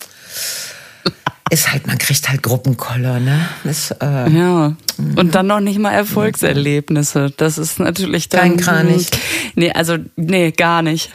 Ist 1.51 1.71
halt, 1.71 1.87
man 1.87 1.99
kriegt 1.99 2.27
halt 2.29 2.43
Gruppenkoller, 2.43 3.21
ne? 3.21 3.47
Ist, 3.65 3.91
äh, 4.01 4.29
ja. 4.31 4.75
Mhm. 4.97 5.19
Und 5.19 5.35
dann 5.35 5.47
noch 5.47 5.61
nicht 5.61 5.79
mal 5.79 5.93
Erfolgserlebnisse. 5.93 7.33
Das 7.37 7.59
ist 7.59 7.79
natürlich 7.79 8.31
dann. 8.31 8.41
Kein 8.41 8.57
Kranich. 8.57 9.09
Nee, 9.55 9.71
also, 9.71 9.99
nee, 10.17 10.53
gar 10.53 10.81
nicht. 10.81 11.13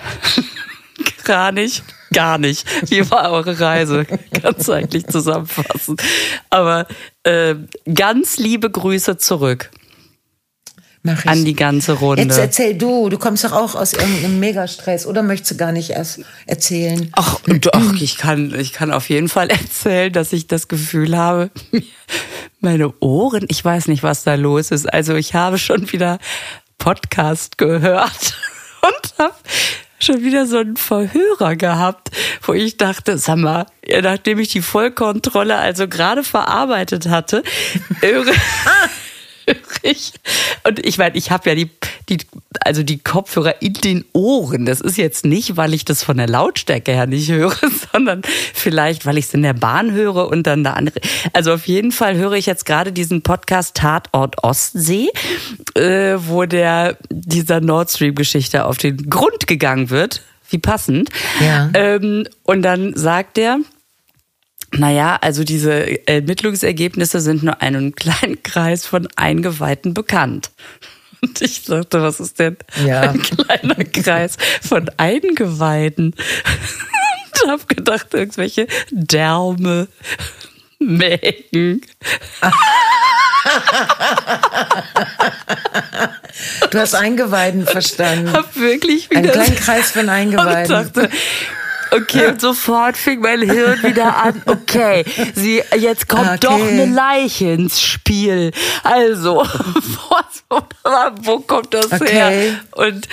gar 1.23 1.51
nicht. 1.51 1.83
Gar 2.13 2.37
nicht. 2.37 2.65
Wie 2.89 3.09
war 3.11 3.31
eure 3.31 3.59
Reise? 3.59 4.05
Ganz 4.41 4.69
eigentlich 4.69 5.07
zusammenfassen. 5.07 5.97
Aber 6.49 6.87
äh, 7.23 7.55
ganz 7.93 8.37
liebe 8.37 8.69
Grüße 8.69 9.17
zurück. 9.17 9.69
Mach 11.09 11.23
ich. 11.23 11.29
An 11.29 11.45
die 11.45 11.55
ganze 11.55 11.93
Runde. 11.93 12.21
Jetzt 12.21 12.37
erzähl 12.37 12.75
du, 12.75 13.09
du 13.09 13.17
kommst 13.17 13.43
doch 13.43 13.51
auch 13.51 13.75
aus 13.75 13.93
irgendeinem 13.93 14.39
Megastress 14.39 15.05
oder 15.05 15.23
möchtest 15.23 15.51
du 15.51 15.57
gar 15.57 15.71
nicht 15.71 15.91
erst 15.91 16.21
erzählen? 16.45 17.09
Ach, 17.13 17.39
doch, 17.45 17.93
ich 17.99 18.17
kann, 18.17 18.53
ich 18.57 18.73
kann 18.73 18.91
auf 18.91 19.09
jeden 19.09 19.29
Fall 19.29 19.49
erzählen, 19.49 20.13
dass 20.13 20.33
ich 20.33 20.47
das 20.47 20.67
Gefühl 20.67 21.17
habe, 21.17 21.49
meine 22.59 22.93
Ohren, 22.99 23.45
ich 23.47 23.63
weiß 23.63 23.87
nicht, 23.87 24.03
was 24.03 24.23
da 24.23 24.35
los 24.35 24.71
ist. 24.71 24.91
Also 24.91 25.15
ich 25.15 25.33
habe 25.33 25.57
schon 25.57 25.91
wieder 25.91 26.19
Podcast 26.77 27.57
gehört 27.57 28.37
und 28.81 29.13
habe 29.17 29.35
schon 29.99 30.23
wieder 30.23 30.45
so 30.45 30.59
einen 30.59 30.77
Verhörer 30.77 31.55
gehabt, 31.55 32.11
wo 32.43 32.53
ich 32.53 32.77
dachte, 32.77 33.17
sag 33.17 33.37
mal, 33.37 33.65
nachdem 34.01 34.39
ich 34.39 34.49
die 34.49 34.61
Vollkontrolle 34.61 35.57
also 35.57 35.87
gerade 35.87 36.23
verarbeitet 36.23 37.09
hatte, 37.09 37.43
ich. 39.81 40.13
Und 40.63 40.85
ich 40.85 40.97
meine, 40.97 41.15
ich 41.15 41.31
habe 41.31 41.49
ja 41.49 41.55
die, 41.55 41.69
die, 42.09 42.17
also 42.61 42.83
die 42.83 42.99
Kopfhörer 42.99 43.61
in 43.61 43.73
den 43.73 44.05
Ohren. 44.13 44.65
Das 44.65 44.81
ist 44.81 44.97
jetzt 44.97 45.25
nicht, 45.25 45.57
weil 45.57 45.73
ich 45.73 45.85
das 45.85 46.03
von 46.03 46.17
der 46.17 46.27
Lautstärke 46.27 46.91
her 46.91 47.07
nicht 47.07 47.29
höre, 47.29 47.55
sondern 47.91 48.21
vielleicht, 48.53 49.05
weil 49.05 49.17
ich 49.17 49.25
es 49.25 49.33
in 49.33 49.43
der 49.43 49.53
Bahn 49.53 49.91
höre 49.91 50.27
und 50.29 50.45
dann 50.47 50.63
da 50.63 50.73
andere. 50.73 50.99
Also 51.33 51.53
auf 51.53 51.67
jeden 51.67 51.91
Fall 51.91 52.15
höre 52.15 52.33
ich 52.33 52.45
jetzt 52.45 52.65
gerade 52.65 52.91
diesen 52.91 53.21
Podcast 53.21 53.75
Tatort 53.75 54.43
Ostsee, 54.43 55.09
äh, 55.75 56.15
wo 56.17 56.45
der 56.45 56.97
dieser 57.09 57.61
Nord 57.61 57.89
Stream 57.89 58.15
Geschichte 58.15 58.65
auf 58.65 58.77
den 58.77 59.09
Grund 59.09 59.47
gegangen 59.47 59.89
wird. 59.89 60.21
Wie 60.51 60.57
passend. 60.57 61.09
Ja. 61.39 61.69
Ähm, 61.75 62.25
und 62.43 62.63
dann 62.63 62.95
sagt 62.95 63.37
er, 63.37 63.59
naja, 64.71 65.17
also 65.21 65.43
diese 65.43 66.07
Ermittlungsergebnisse 66.07 67.21
sind 67.21 67.43
nur 67.43 67.61
einem 67.61 67.95
kleinen 67.95 68.41
Kreis 68.43 68.85
von 68.85 69.07
Eingeweihten 69.15 69.93
bekannt. 69.93 70.51
Und 71.21 71.41
ich 71.41 71.65
dachte, 71.65 72.01
was 72.01 72.19
ist 72.19 72.39
denn 72.39 72.57
ja. 72.85 73.01
ein 73.01 73.21
kleiner 73.21 73.83
Kreis 73.83 74.37
von 74.61 74.89
Eingeweihten? 74.97 76.13
Und 77.43 77.51
hab 77.51 77.67
gedacht, 77.67 78.13
irgendwelche 78.13 78.67
Därme, 78.91 79.87
Mägen. 80.79 81.81
Du 86.71 86.79
hast 86.79 86.95
Eingeweiden 86.95 87.65
verstanden. 87.65 88.31
Hab 88.31 88.55
wirklich 88.55 89.09
wieder. 89.09 89.19
Ein 89.19 89.31
kleinen 89.31 89.55
Kreis 89.55 89.91
von 89.91 90.09
Eingeweiden. 90.09 90.75
Und 90.75 90.95
dachte, 90.95 91.09
Okay, 91.91 92.27
und 92.27 92.41
sofort 92.41 92.97
fing 92.97 93.21
mein 93.21 93.41
Hirn 93.41 93.81
wieder 93.83 94.17
an. 94.17 94.41
Okay, 94.45 95.05
sie, 95.35 95.61
jetzt 95.77 96.07
kommt 96.07 96.27
okay. 96.27 96.37
doch 96.41 96.61
eine 96.61 96.85
Leiche 96.85 97.51
ins 97.51 97.81
Spiel. 97.81 98.51
Also, 98.83 99.43
wo, 101.21 101.39
kommt 101.39 101.73
das 101.73 101.91
okay. 101.91 102.11
her? 102.11 102.31
Und 102.73 103.07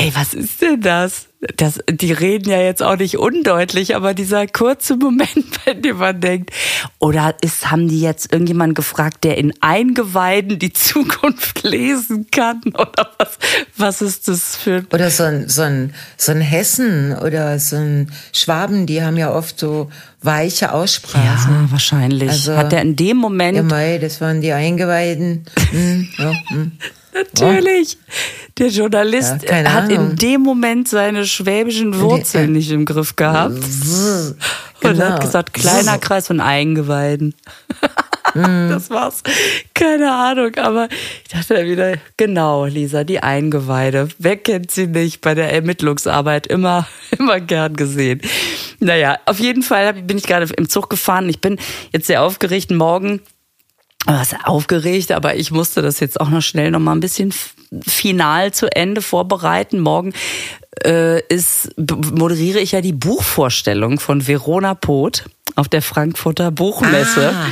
ey, 0.00 0.12
was 0.14 0.34
ist 0.34 0.62
denn 0.62 0.80
das? 0.80 1.26
das? 1.56 1.80
Die 1.90 2.12
reden 2.12 2.50
ja 2.50 2.60
jetzt 2.60 2.82
auch 2.82 2.96
nicht 2.96 3.18
undeutlich, 3.18 3.96
aber 3.96 4.14
dieser 4.14 4.46
kurze 4.46 4.96
Moment, 4.96 5.64
bei 5.64 5.74
dem 5.74 5.98
man 5.98 6.20
denkt, 6.20 6.50
oder 6.98 7.34
ist, 7.42 7.70
haben 7.70 7.88
die 7.88 8.00
jetzt 8.00 8.32
irgendjemanden 8.32 8.74
gefragt, 8.74 9.24
der 9.24 9.36
in 9.36 9.52
Eingeweiden 9.60 10.58
die 10.58 10.72
Zukunft 10.72 11.62
lesen 11.64 12.26
kann? 12.30 12.62
Oder 12.74 13.10
was, 13.18 13.38
was 13.76 14.02
ist 14.02 14.28
das 14.28 14.56
für 14.56 14.84
Oder 14.92 15.10
so 15.10 15.24
ein, 15.24 15.48
so 15.48 15.62
ein, 15.62 15.94
so 16.16 16.32
ein 16.32 16.40
Hessen 16.40 17.16
oder 17.16 17.58
so 17.58 17.76
ein 17.76 18.10
Schwaben, 18.32 18.86
die 18.86 19.02
haben 19.02 19.16
ja 19.16 19.34
oft 19.34 19.58
so 19.58 19.90
weiche 20.22 20.72
Aussprachen. 20.72 21.24
Ja, 21.24 21.70
wahrscheinlich. 21.70 22.30
Also, 22.30 22.56
Hat 22.56 22.72
er 22.72 22.82
in 22.82 22.96
dem 22.96 23.18
Moment. 23.18 23.56
Ja, 23.56 23.62
mei, 23.62 23.98
das 23.98 24.20
waren 24.20 24.40
die 24.40 24.52
Eingeweiden. 24.52 25.44
Hm, 25.70 26.08
ja, 26.18 26.32
hm. 26.48 26.72
Natürlich. 27.12 27.98
Der 28.58 28.68
Journalist 28.68 29.42
ja, 29.42 29.56
hat 29.56 29.90
Ahnung. 29.90 30.10
in 30.10 30.16
dem 30.16 30.40
Moment 30.42 30.88
seine 30.88 31.24
schwäbischen 31.26 31.98
Wurzeln 31.98 32.52
nicht 32.52 32.70
im 32.70 32.84
Griff 32.84 33.16
gehabt. 33.16 33.54
Genau. 34.80 34.92
Und 34.92 35.02
hat 35.02 35.20
gesagt, 35.20 35.54
kleiner 35.54 35.98
Kreis 35.98 36.26
von 36.26 36.40
Eingeweiden. 36.40 37.34
Mhm. 38.34 38.68
Das 38.70 38.90
war's. 38.90 39.24
Keine 39.74 40.12
Ahnung, 40.12 40.54
aber 40.56 40.88
ich 41.24 41.30
dachte 41.30 41.64
wieder, 41.66 41.94
genau, 42.16 42.64
Lisa, 42.64 43.02
die 43.02 43.20
Eingeweide. 43.20 44.08
Wer 44.18 44.36
kennt 44.36 44.70
sie 44.70 44.86
nicht 44.86 45.20
bei 45.20 45.34
der 45.34 45.52
Ermittlungsarbeit? 45.52 46.46
Immer, 46.46 46.86
immer 47.18 47.40
gern 47.40 47.74
gesehen. 47.74 48.20
Naja, 48.78 49.18
auf 49.26 49.40
jeden 49.40 49.62
Fall 49.62 49.94
bin 49.94 50.16
ich 50.16 50.28
gerade 50.28 50.46
im 50.56 50.68
Zug 50.68 50.88
gefahren. 50.88 51.28
Ich 51.28 51.40
bin 51.40 51.58
jetzt 51.92 52.06
sehr 52.06 52.22
aufgeregt. 52.22 52.70
Morgen 52.70 53.20
was 54.06 54.34
aufgeregt, 54.44 55.12
aber 55.12 55.36
ich 55.36 55.50
musste 55.50 55.82
das 55.82 56.00
jetzt 56.00 56.20
auch 56.20 56.30
noch 56.30 56.42
schnell 56.42 56.70
noch 56.70 56.80
mal 56.80 56.92
ein 56.92 57.00
bisschen 57.00 57.34
final 57.86 58.52
zu 58.52 58.74
Ende 58.74 59.02
vorbereiten. 59.02 59.80
Morgen 59.80 60.12
äh, 60.84 61.20
ist 61.26 61.74
moderiere 61.78 62.60
ich 62.60 62.72
ja 62.72 62.80
die 62.80 62.92
Buchvorstellung 62.92 64.00
von 64.00 64.26
Verona 64.26 64.74
Poth 64.74 65.24
auf 65.54 65.68
der 65.68 65.82
Frankfurter 65.82 66.50
Buchmesse. 66.50 67.32
Ah. 67.34 67.46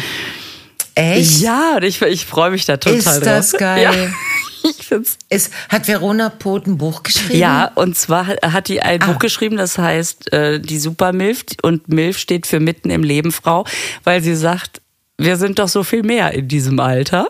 Echt? 0.94 1.40
Ja, 1.40 1.78
ich, 1.80 2.02
ich 2.02 2.26
freue 2.26 2.50
mich 2.50 2.64
da 2.64 2.76
total 2.76 2.98
Ist 2.98 3.26
das 3.26 3.50
drauf. 3.52 3.60
geil? 3.60 3.82
Ja. 3.82 3.92
Ich 4.64 4.86
find's. 4.88 5.16
Ist, 5.28 5.52
hat 5.68 5.86
Verona 5.86 6.30
Pot 6.30 6.66
ein 6.66 6.78
Buch 6.78 7.04
geschrieben? 7.04 7.38
Ja, 7.38 7.70
und 7.76 7.96
zwar 7.96 8.26
hat 8.26 8.66
die 8.66 8.82
ein 8.82 9.00
ah. 9.00 9.06
Buch 9.06 9.20
geschrieben, 9.20 9.56
das 9.56 9.78
heißt 9.78 10.32
äh, 10.32 10.58
Die 10.58 10.80
Supermilf 10.80 11.44
und 11.62 11.88
Milf 11.88 12.18
steht 12.18 12.44
für 12.44 12.58
mitten 12.58 12.90
im 12.90 13.04
Leben 13.04 13.30
Frau, 13.30 13.64
weil 14.02 14.20
sie 14.20 14.34
sagt, 14.34 14.82
wir 15.18 15.36
sind 15.36 15.58
doch 15.58 15.68
so 15.68 15.82
viel 15.82 16.02
mehr 16.02 16.32
in 16.32 16.48
diesem 16.48 16.78
Alter. 16.78 17.28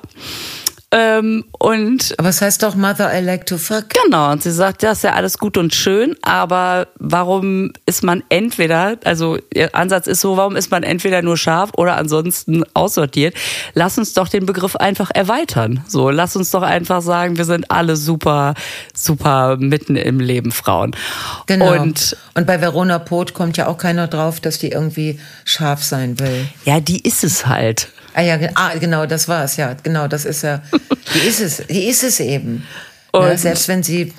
Ähm, 0.91 1.45
und 1.59 2.15
aber 2.17 2.31
es 2.31 2.41
heißt 2.41 2.63
doch 2.63 2.75
Mother 2.75 3.13
I 3.15 3.23
like 3.23 3.45
to 3.45 3.59
fuck. 3.59 3.91
Genau, 3.91 4.33
und 4.33 4.43
sie 4.43 4.51
sagt, 4.51 4.83
das 4.83 4.99
ist 4.99 5.05
ja 5.05 5.13
alles 5.13 5.37
gut 5.37 5.59
und 5.59 5.75
schön, 5.75 6.17
aber 6.23 6.89
warum 6.99 7.75
ist 7.85 8.03
man 8.03 8.23
entweder, 8.31 8.97
also 9.05 9.37
ihr 9.53 9.75
Ansatz 9.75 10.07
ist 10.07 10.21
so, 10.21 10.39
warum 10.39 10.57
ist 10.57 10.71
man 10.71 10.83
entweder 10.85 11.21
nur 11.21 11.37
scharf 11.37 11.73
oder 11.77 11.99
ansonsten 11.99 12.65
aussortiert? 12.73 13.35
Lass 13.75 13.99
uns 13.99 14.15
doch 14.15 14.29
den 14.29 14.47
Begriff 14.47 14.77
einfach 14.77 15.11
erweitern. 15.13 15.85
So, 15.87 16.09
lass 16.09 16.37
uns 16.37 16.51
doch 16.53 16.63
einfach 16.63 17.03
sagen, 17.03 17.37
wir 17.37 17.45
sind 17.45 17.71
alle 17.71 17.95
super, 17.95 18.55
super 18.95 19.59
mitten 19.59 19.95
im 19.95 20.21
Leben 20.21 20.53
Frauen. 20.53 20.97
Genau. 21.47 21.79
Und, 21.79 22.17
und 22.33 22.47
bei 22.47 22.63
Verona 22.63 22.99
Poth 22.99 23.35
kommt 23.35 23.59
ja 23.59 23.67
auch 23.67 23.77
keiner 23.77 24.09
drauf, 24.09 24.41
dass 24.41 24.59
die 24.59 24.71
irgendwie 24.71 25.21
scharf 25.45 25.83
sein 25.85 26.19
will. 26.19 26.49
Ja, 26.65 26.81
die 26.81 27.07
ist 27.07 27.25
es 27.25 27.47
halt. 27.47 27.89
Ah 28.15 28.23
ja, 28.23 28.39
ah, 28.55 28.75
genau, 28.79 29.07
das 29.07 29.29
war 29.29 29.45
es, 29.45 29.57
ja. 29.57 29.75
Genau, 29.83 30.09
das 30.09 30.25
ist 30.25 30.43
ja, 30.43 30.63
die 31.15 31.29
ist 31.29 31.41
es, 31.41 31.63
die 31.67 31.85
ist 31.87 32.03
es 32.03 32.21
eben. 32.21 32.67
Und 33.13 33.23
ja, 33.23 33.37
selbst 33.39 33.69
wenn 33.69 33.83
sie, 33.83 34.13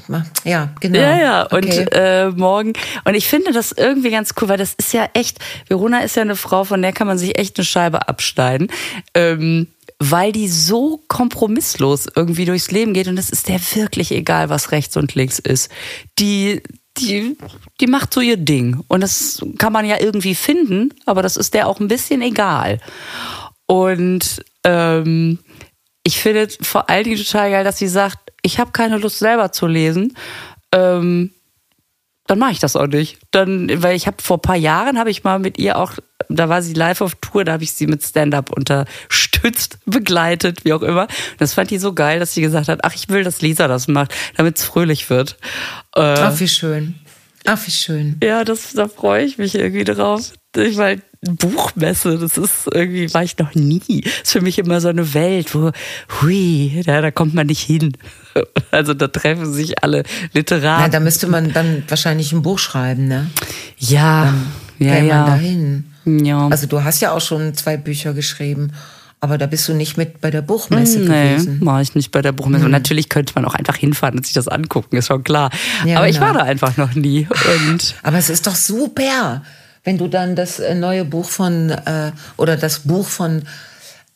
ja, 0.43 0.69
genau. 0.80 0.99
Ja, 0.99 1.19
ja, 1.19 1.41
und 1.43 1.65
okay. 1.65 1.86
äh, 1.91 2.30
morgen. 2.30 2.73
Und 3.06 3.13
ich 3.13 3.28
finde 3.28 3.52
das 3.52 3.71
irgendwie 3.71 4.10
ganz 4.10 4.34
cool, 4.41 4.49
weil 4.49 4.58
das 4.58 4.73
ist 4.73 4.93
ja 4.93 5.08
echt, 5.13 5.39
Verona 5.67 5.99
ist 5.99 6.15
ja 6.15 6.23
eine 6.23 6.36
Frau, 6.36 6.63
von 6.63 6.82
der 6.82 6.91
kann 6.91 7.06
man 7.06 7.17
sich 7.17 7.38
echt 7.38 7.58
eine 7.58 7.65
Scheibe 7.65 8.08
abschneiden. 8.08 8.71
Ähm, 9.13 9.67
weil 9.99 10.32
die 10.32 10.47
so 10.47 11.04
kompromisslos 11.10 12.08
irgendwie 12.15 12.45
durchs 12.45 12.71
Leben 12.71 12.93
geht 12.93 13.10
und 13.10 13.19
es 13.19 13.30
ist 13.30 13.49
der 13.49 13.60
wirklich 13.75 14.12
egal, 14.12 14.49
was 14.49 14.71
rechts 14.71 14.95
und 14.95 15.13
links 15.13 15.39
ist. 15.39 15.69
Die, 16.17 16.63
die, 16.97 17.38
die 17.82 17.88
macht 17.88 18.13
so 18.13 18.21
ihr 18.21 18.38
Ding. 18.38 18.82
Und 18.88 19.02
das 19.02 19.43
kann 19.58 19.73
man 19.73 19.86
ja 19.86 19.99
irgendwie 19.99 20.36
finden, 20.36 20.93
aber 21.06 21.21
das 21.21 21.36
ist 21.36 21.54
der 21.54 21.67
auch 21.67 21.82
ein 21.82 21.89
bisschen 21.89 22.21
egal. 22.21 22.80
Und 23.69 24.43
ähm, 24.63 25.38
ich 26.03 26.19
finde 26.19 26.47
vor 26.60 26.89
allen 26.89 27.03
Dingen 27.03 27.17
total 27.17 27.51
geil, 27.51 27.63
dass 27.63 27.77
sie 27.77 27.88
sagt, 27.88 28.17
ich 28.41 28.60
habe 28.60 28.71
keine 28.71 28.97
Lust 28.97 29.19
selber 29.19 29.51
zu 29.51 29.67
lesen. 29.67 30.17
Ähm, 30.71 31.32
dann 32.25 32.39
mache 32.39 32.53
ich 32.53 32.60
das 32.60 32.75
auch 32.75 32.88
nicht. 32.88 33.19
Dann, 33.29 33.84
weil 33.84 33.95
ich 33.95 34.08
habe 34.08 34.17
vor 34.23 34.38
ein 34.38 34.41
paar 34.41 34.55
Jahren 34.55 34.97
habe 34.97 35.12
ich 35.12 35.23
mal 35.23 35.38
mit 35.38 35.60
ihr 35.60 35.77
auch, 35.77 35.93
da 36.29 36.49
war 36.49 36.63
sie 36.63 36.73
live 36.73 37.01
auf 37.01 37.13
Tour, 37.21 37.43
da 37.43 37.51
habe 37.53 37.63
ich 37.63 37.73
sie 37.73 37.86
mit 37.86 38.03
Stand-up 38.03 38.51
unterstützt, 38.51 39.77
begleitet, 39.86 40.65
wie 40.65 40.73
auch 40.73 40.82
immer. 40.82 41.03
Und 41.03 41.38
das 41.38 41.53
fand 41.53 41.69
die 41.69 41.77
so 41.77 41.93
geil, 41.93 42.19
dass 42.19 42.34
sie 42.34 42.41
gesagt 42.41 42.69
hat, 42.69 42.79
ach, 42.84 42.95
ich 42.95 43.10
will, 43.10 43.23
dass 43.23 43.41
Lisa 43.41 43.67
das 43.67 43.88
macht, 43.88 44.15
damit 44.36 44.58
es 44.58 44.65
fröhlich 44.65 45.12
wird. 45.12 45.38
Äh, 45.95 46.01
ach, 46.01 46.39
wie 46.39 46.47
schön. 46.47 46.95
Ach, 47.45 47.60
wie 47.67 47.71
schön. 47.71 48.17
Ja, 48.23 48.43
das, 48.43 48.73
da 48.73 48.88
freue 48.88 49.25
ich 49.25 49.38
mich 49.38 49.53
irgendwie 49.53 49.84
drauf. 49.84 50.34
Ich 50.55 50.77
meine, 50.77 51.03
Buchmesse, 51.21 52.17
das 52.17 52.38
ist 52.38 52.69
irgendwie, 52.73 53.13
war 53.13 53.23
ich 53.23 53.38
noch 53.38 53.53
nie. 53.53 54.01
Das 54.01 54.13
ist 54.23 54.32
für 54.32 54.41
mich 54.41 54.58
immer 54.58 54.79
so 54.79 54.88
eine 54.88 55.13
Welt, 55.13 55.53
wo, 55.53 55.71
hui, 56.21 56.82
da, 56.86 57.01
da 57.01 57.12
kommt 57.12 57.34
man 57.34 57.47
nicht 57.47 57.62
hin. 57.62 57.93
Also 58.71 58.93
da 58.93 59.08
treffen 59.08 59.51
sich 59.51 59.84
alle 59.84 60.03
Literaten. 60.34 60.84
Na, 60.84 60.88
da 60.88 60.99
müsste 60.99 61.27
man 61.27 61.51
dann 61.51 61.84
wahrscheinlich 61.89 62.32
ein 62.32 62.43
Buch 62.43 62.60
schreiben, 62.60 63.08
ne? 63.08 63.29
Ja, 63.77 64.34
dann 64.77 64.88
ja, 64.88 64.99
ja. 64.99 65.17
Man 65.17 65.25
dahin. 65.25 65.86
Ja. 66.25 66.47
Also 66.47 66.67
du 66.67 66.84
hast 66.84 67.01
ja 67.01 67.12
auch 67.12 67.19
schon 67.19 67.53
zwei 67.55 67.75
Bücher 67.75 68.13
geschrieben. 68.13 68.71
Aber 69.21 69.38
da 69.38 69.47
bist 69.47 69.67
du 69.67 69.73
nicht 69.73 69.97
mit 69.97 70.21
bei 70.21 70.32
der 70.32 70.41
Buchmesse 70.41 70.99
nee, 70.99 71.34
gewesen. 71.34 71.65
War 71.65 71.82
ich 71.82 71.95
nicht 71.95 72.12
bei 72.12 72.21
der 72.21 72.32
Buchmesse. 72.32 72.65
Mhm. 72.65 72.71
natürlich 72.71 73.10
könnte 73.10 73.34
man 73.36 73.43
auch 73.43 73.55
einfach 73.55 73.75
hinfahren 73.75 74.17
und 74.17 74.25
sich 74.25 74.34
das 74.34 74.47
angucken, 74.47 74.95
ist 74.95 75.08
schon 75.08 75.23
klar. 75.23 75.49
Ja, 75.86 75.97
Aber 75.97 76.05
genau. 76.05 76.17
ich 76.17 76.21
war 76.21 76.34
da 76.34 76.43
einfach 76.43 76.77
noch 76.77 76.95
nie. 76.95 77.27
Und 77.65 77.95
Aber 78.03 78.17
es 78.17 78.29
ist 78.29 78.47
doch 78.47 78.55
super 78.55 79.41
wenn 79.84 79.98
du 79.98 80.08
dann 80.08 80.36
das 80.36 80.60
äh, 80.60 80.76
neue 80.76 81.06
Buch 81.06 81.30
von 81.30 81.70
äh, 81.70 82.12
oder 82.38 82.58
das 82.58 82.80
Buch 82.80 83.08
von 83.08 83.44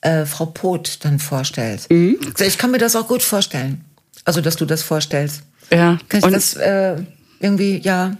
äh, 0.01 0.25
Frau 0.25 0.47
Poth 0.47 1.03
dann 1.05 1.19
vorstellst. 1.19 1.89
Mhm. 1.89 2.19
Ich 2.39 2.57
kann 2.57 2.71
mir 2.71 2.77
das 2.77 2.95
auch 2.95 3.07
gut 3.07 3.23
vorstellen. 3.23 3.83
Also, 4.25 4.41
dass 4.41 4.55
du 4.55 4.65
das 4.65 4.83
vorstellst. 4.83 5.43
Ja. 5.71 5.97
Kann 6.09 6.19
ich 6.19 6.25
und 6.25 6.33
das 6.33 6.55
äh, 6.55 6.97
irgendwie, 7.39 7.79
ja, 7.79 8.17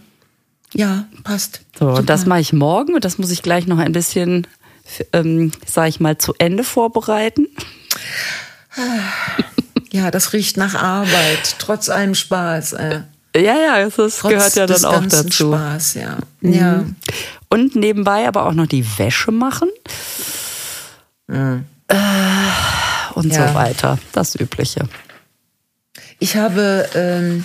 ja, 0.74 1.06
passt. 1.22 1.60
So, 1.78 1.90
Super. 1.90 2.02
das 2.02 2.26
mache 2.26 2.40
ich 2.40 2.52
morgen 2.52 2.94
und 2.94 3.04
das 3.04 3.18
muss 3.18 3.30
ich 3.30 3.42
gleich 3.42 3.66
noch 3.66 3.78
ein 3.78 3.92
bisschen, 3.92 4.46
ähm, 5.12 5.52
sage 5.66 5.88
ich 5.88 6.00
mal, 6.00 6.18
zu 6.18 6.34
Ende 6.38 6.64
vorbereiten. 6.64 7.46
Ja, 9.92 10.10
das 10.10 10.32
riecht 10.32 10.56
nach 10.56 10.74
Arbeit, 10.74 11.56
trotz 11.58 11.88
allem 11.88 12.16
Spaß. 12.16 12.72
Äh. 12.72 13.00
Ja, 13.36 13.56
ja, 13.56 13.84
das 13.84 14.18
Trotz 14.18 14.22
gehört 14.22 14.54
ja 14.54 14.66
dann 14.66 14.84
auch 14.84 15.06
dazu. 15.06 15.52
Spaß, 15.52 15.94
ja. 15.94 16.18
Mhm. 16.40 16.52
ja. 16.52 16.84
Und 17.48 17.74
nebenbei 17.74 18.28
aber 18.28 18.46
auch 18.46 18.52
noch 18.52 18.66
die 18.66 18.86
Wäsche 18.98 19.32
machen. 19.32 19.68
Mhm. 21.26 21.64
Äh, 21.88 21.96
und 23.14 23.32
ja. 23.32 23.48
so 23.48 23.54
weiter. 23.54 23.98
Das 24.12 24.34
Übliche. 24.34 24.88
Ich 26.18 26.36
habe, 26.36 26.88
ähm, 26.94 27.44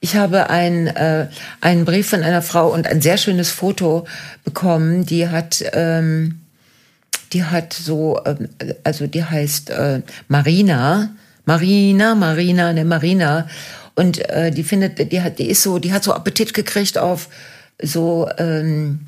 ich 0.00 0.16
habe 0.16 0.50
ein, 0.50 0.86
äh, 0.86 1.28
einen 1.60 1.84
Brief 1.84 2.10
von 2.10 2.22
einer 2.22 2.42
Frau 2.42 2.68
und 2.68 2.86
ein 2.86 3.00
sehr 3.00 3.18
schönes 3.18 3.50
Foto 3.50 4.06
bekommen. 4.44 5.04
Die 5.04 5.28
hat, 5.28 5.62
ähm, 5.72 6.40
die 7.32 7.44
hat 7.44 7.72
so, 7.72 8.20
ähm, 8.24 8.48
also 8.84 9.06
die 9.06 9.24
heißt 9.24 9.70
äh, 9.70 10.02
Marina. 10.28 11.10
Marina, 11.44 12.14
Marina, 12.14 12.72
ne 12.72 12.84
Marina. 12.84 13.46
Und 13.94 14.18
äh, 14.28 14.50
die 14.50 14.64
findet, 14.64 15.12
die 15.12 15.22
hat, 15.22 15.38
die 15.38 15.48
ist 15.48 15.62
so, 15.62 15.78
die 15.78 15.92
hat 15.92 16.04
so 16.04 16.12
Appetit 16.12 16.54
gekriegt 16.54 16.98
auf 16.98 17.28
so 17.80 18.28
ähm, 18.38 19.06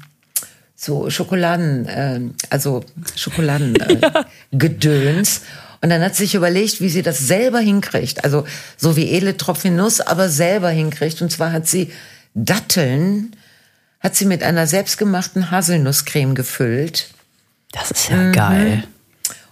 so 0.76 1.10
Schokoladen, 1.10 1.86
äh, 1.86 2.20
also 2.50 2.84
Schokoladengedöns. 3.16 5.38
Äh, 5.38 5.40
ja. 5.40 5.46
Und 5.80 5.90
dann 5.90 6.02
hat 6.02 6.14
sie 6.14 6.24
sich 6.24 6.34
überlegt, 6.34 6.80
wie 6.80 6.88
sie 6.88 7.02
das 7.02 7.18
selber 7.18 7.60
hinkriegt. 7.60 8.24
Also 8.24 8.46
so 8.76 8.96
wie 8.96 9.10
edle 9.10 9.36
Tropfen 9.36 9.76
Nuss, 9.76 10.00
aber 10.00 10.28
selber 10.28 10.70
hinkriegt. 10.70 11.22
Und 11.22 11.30
zwar 11.30 11.52
hat 11.52 11.66
sie 11.66 11.92
Datteln, 12.34 13.34
hat 14.00 14.16
sie 14.16 14.26
mit 14.26 14.42
einer 14.42 14.66
selbstgemachten 14.66 15.50
Haselnusscreme 15.50 16.34
gefüllt. 16.34 17.08
Das 17.72 17.90
ist 17.90 18.10
ja 18.10 18.16
mhm. 18.16 18.32
geil. 18.32 18.84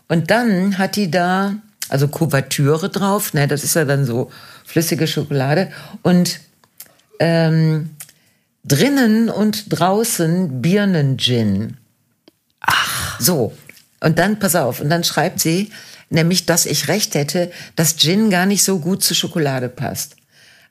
Und 0.09 0.31
dann 0.31 0.79
hat 0.79 0.97
die 0.97 1.11
da, 1.11 1.55
also 1.89 2.09
Kuvertüre 2.09 2.89
drauf, 2.89 3.35
ne, 3.35 3.49
das 3.49 3.65
ist 3.65 3.75
ja 3.75 3.85
dann 3.85 4.05
so 4.05 4.31
flüssige 4.75 5.07
Schokolade 5.07 5.71
und 6.03 6.41
ähm, 7.21 7.91
drinnen 8.65 9.31
und 9.31 9.67
draußen 9.69 10.61
Birnen-Gin. 10.61 11.77
Ach. 12.59 13.21
So. 13.21 13.53
Und 14.01 14.19
dann, 14.19 14.41
pass 14.41 14.57
auf, 14.57 14.81
und 14.81 14.91
dann 14.91 15.05
schreibt 15.05 15.39
sie, 15.39 15.71
nämlich, 16.11 16.45
dass 16.45 16.67
ich 16.67 16.89
recht 16.89 17.15
hätte, 17.15 17.53
dass 17.77 17.99
Gin 17.99 18.31
gar 18.31 18.47
nicht 18.47 18.65
so 18.65 18.81
gut 18.81 19.05
zu 19.05 19.15
Schokolade 19.15 19.69
passt. 19.69 20.17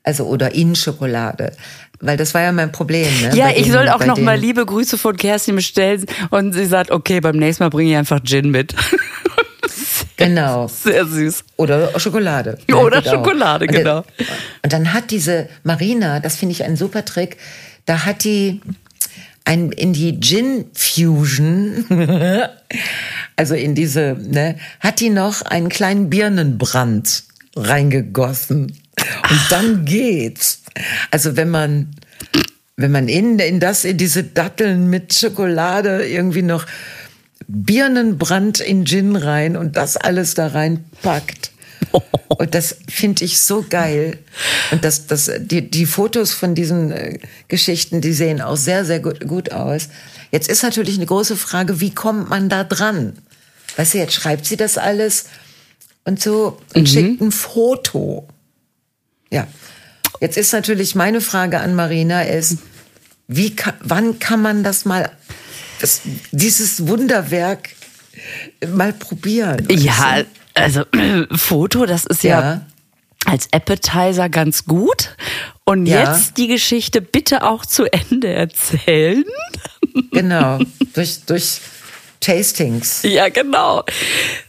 Also, 0.04 0.26
oder 0.26 0.54
in 0.54 0.76
Schokolade. 0.76 1.54
Weil 2.02 2.18
das 2.18 2.34
war 2.34 2.42
ja 2.42 2.52
mein 2.52 2.74
Problem. 2.74 3.08
Ne? 3.22 3.34
Ja, 3.38 3.46
bei 3.46 3.56
ich 3.56 3.72
soll 3.72 3.88
auch 3.88 4.06
noch 4.06 4.18
mal 4.18 4.38
liebe 4.38 4.66
Grüße 4.66 4.98
von 4.98 5.16
Kerstin 5.16 5.56
bestellen. 5.56 6.06
Und 6.30 6.52
sie 6.52 6.66
sagt, 6.66 6.92
okay, 6.92 7.22
beim 7.22 7.38
nächsten 7.38 7.64
Mal 7.64 7.70
bringe 7.70 7.92
ich 7.92 7.96
einfach 7.96 8.22
Gin 8.22 8.52
mit. 8.52 8.76
Genau. 10.28 10.68
Sehr 10.84 11.06
süß. 11.06 11.44
Oder 11.58 12.00
Schokolade. 12.00 12.58
Oder 12.74 13.02
genau. 13.02 13.16
Schokolade, 13.16 13.68
genau. 13.68 13.98
Und, 13.98 14.06
und 14.64 14.74
dann 14.74 14.94
hat 14.94 15.12
diese 15.12 15.50
Marina, 15.64 16.20
das 16.20 16.36
finde 16.36 16.54
ich 16.54 16.64
einen 16.64 16.78
super 16.78 17.06
Trick, 17.06 17.38
da 17.86 18.06
hat 18.06 18.24
die 18.24 18.62
ein, 19.46 19.72
in 19.72 19.94
die 19.94 20.20
Gin 20.20 20.66
Fusion, 20.74 21.86
also 23.36 23.56
in 23.56 23.76
diese, 23.76 24.16
ne, 24.20 24.58
hat 24.80 25.00
die 25.00 25.10
noch 25.10 25.42
einen 25.42 25.70
kleinen 25.70 26.10
Birnenbrand 26.10 27.24
reingegossen. 27.56 28.78
Und 29.30 29.42
dann 29.50 29.86
geht's. 29.86 30.62
Also 31.12 31.36
wenn 31.36 31.50
man, 31.50 31.92
wenn 32.78 32.92
man 32.92 33.08
in, 33.08 33.38
in 33.40 33.60
das, 33.60 33.86
in 33.86 33.98
diese 33.98 34.24
Datteln 34.24 34.90
mit 34.90 35.14
Schokolade 35.14 36.06
irgendwie 36.08 36.42
noch 36.42 36.66
Birnenbrand 37.48 38.60
in 38.60 38.86
Gin 38.86 39.16
rein 39.16 39.58
und 39.58 39.76
das 39.76 39.98
alles 39.98 40.34
da 40.34 40.48
reinpackt. 40.48 41.52
Und 42.30 42.56
das 42.56 42.78
finde 42.90 43.24
ich 43.26 43.40
so 43.40 43.64
geil. 43.70 44.18
Und 44.72 44.84
das, 44.84 45.06
das, 45.06 45.30
die, 45.38 45.70
die 45.70 45.86
Fotos 45.86 46.32
von 46.32 46.56
diesen 46.56 46.92
äh, 46.92 47.20
Geschichten, 47.48 48.02
die 48.02 48.14
sehen 48.14 48.42
auch 48.42 48.58
sehr, 48.58 48.86
sehr 48.86 49.00
gut, 49.00 49.28
gut 49.28 49.52
aus. 49.52 49.90
Jetzt 50.32 50.50
ist 50.50 50.64
natürlich 50.64 50.96
eine 50.96 51.06
große 51.06 51.36
Frage, 51.36 51.80
wie 51.80 51.94
kommt 51.94 52.30
man 52.30 52.50
da 52.50 52.64
dran? 52.64 53.14
Weißt 53.76 53.94
du, 53.94 53.98
jetzt 54.00 54.14
schreibt 54.14 54.46
sie 54.46 54.58
das 54.58 54.80
alles 54.80 55.26
und 56.06 56.22
so 56.22 56.58
und 56.74 56.82
mhm. 56.82 56.88
schickt 56.88 57.22
ein 57.22 57.32
Foto. 57.32 58.28
Ja. 59.30 59.48
Jetzt 60.20 60.38
ist 60.38 60.54
natürlich 60.54 60.96
meine 60.96 61.22
Frage 61.22 61.60
an 61.60 61.76
Marina 61.76 62.24
ist, 62.24 62.58
wie 63.28 63.56
wann 63.82 64.20
kann 64.20 64.42
man 64.42 64.64
das 64.64 64.86
mal, 64.86 65.12
das, 65.84 66.02
dieses 66.32 66.88
Wunderwerk 66.88 67.70
mal 68.68 68.94
probieren? 68.94 69.68
Ja, 69.70 70.24
also 70.54 70.84
Foto, 71.36 71.86
das 71.86 72.06
ist 72.06 72.24
ja, 72.24 72.42
ja 72.42 72.66
als 73.26 73.48
Appetizer 73.52 74.30
ganz 74.30 74.66
gut. 74.66 75.16
Und 75.66 75.86
ja. 75.86 76.14
jetzt 76.14 76.38
die 76.38 76.48
Geschichte 76.48 77.02
bitte 77.02 77.44
auch 77.44 77.66
zu 77.66 77.86
Ende 77.92 78.34
erzählen. 78.34 79.24
Genau, 80.12 80.60
durch, 80.94 81.24
durch 81.26 81.60
Tastings. 82.20 83.04
Ja, 83.04 83.30
genau. 83.30 83.84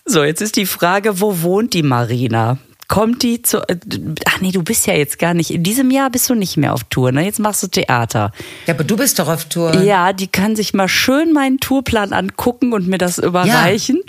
So, 0.06 0.24
jetzt 0.24 0.40
ist 0.40 0.56
die 0.56 0.64
Frage, 0.64 1.20
wo 1.20 1.42
wohnt 1.42 1.74
die 1.74 1.82
Marina? 1.82 2.58
Kommt 2.94 3.24
die 3.24 3.42
zu. 3.42 3.58
Äh, 3.68 3.76
ach 4.24 4.40
nee, 4.40 4.52
du 4.52 4.62
bist 4.62 4.86
ja 4.86 4.94
jetzt 4.94 5.18
gar 5.18 5.34
nicht. 5.34 5.50
In 5.50 5.64
diesem 5.64 5.90
Jahr 5.90 6.10
bist 6.10 6.30
du 6.30 6.34
nicht 6.36 6.56
mehr 6.56 6.72
auf 6.72 6.84
Tour, 6.84 7.10
ne? 7.10 7.24
Jetzt 7.24 7.40
machst 7.40 7.60
du 7.64 7.66
Theater. 7.66 8.30
Ja, 8.66 8.74
aber 8.74 8.84
du 8.84 8.96
bist 8.96 9.18
doch 9.18 9.26
auf 9.26 9.46
Tour. 9.46 9.82
Ja, 9.82 10.12
die 10.12 10.28
kann 10.28 10.54
sich 10.54 10.74
mal 10.74 10.86
schön 10.86 11.32
meinen 11.32 11.58
Tourplan 11.58 12.12
angucken 12.12 12.72
und 12.72 12.86
mir 12.86 12.98
das 12.98 13.18
überreichen. 13.18 14.00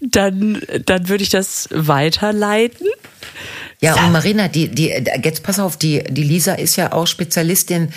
Ja. 0.00 0.08
Dann, 0.08 0.62
dann 0.86 1.10
würde 1.10 1.22
ich 1.22 1.28
das 1.28 1.68
weiterleiten. 1.70 2.86
Ja, 3.82 3.94
und 4.06 4.12
Marina, 4.12 4.48
die, 4.48 4.68
die, 4.68 4.88
jetzt 5.22 5.42
pass 5.42 5.58
auf, 5.58 5.76
die, 5.76 6.02
die 6.04 6.22
Lisa 6.22 6.54
ist 6.54 6.76
ja 6.76 6.92
auch 6.92 7.06
Spezialistin. 7.06 7.90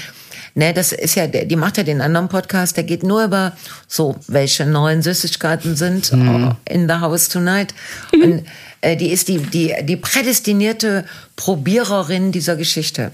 Ne, 0.55 0.73
das 0.73 0.91
ist 0.91 1.15
ja, 1.15 1.25
die 1.25 1.55
macht 1.55 1.77
ja 1.77 1.83
den 1.83 1.99
anderen 1.99 2.29
Podcast, 2.29 2.77
der 2.77 2.83
geht 2.83 3.01
nur 3.01 3.23
über 3.23 3.53
so, 3.87 4.17
welche 4.27 4.65
neuen 4.65 5.01
Süßigkeiten 5.01 5.75
sind 5.75 6.11
mhm. 6.11 6.51
in 6.69 6.87
the 6.87 6.95
house 6.95 7.29
tonight. 7.29 7.73
Und 8.13 8.43
die 8.83 9.11
ist 9.11 9.27
die, 9.27 9.37
die, 9.37 9.73
die 9.83 9.95
prädestinierte 9.95 11.05
Probiererin 11.35 12.31
dieser 12.31 12.55
Geschichte. 12.55 13.11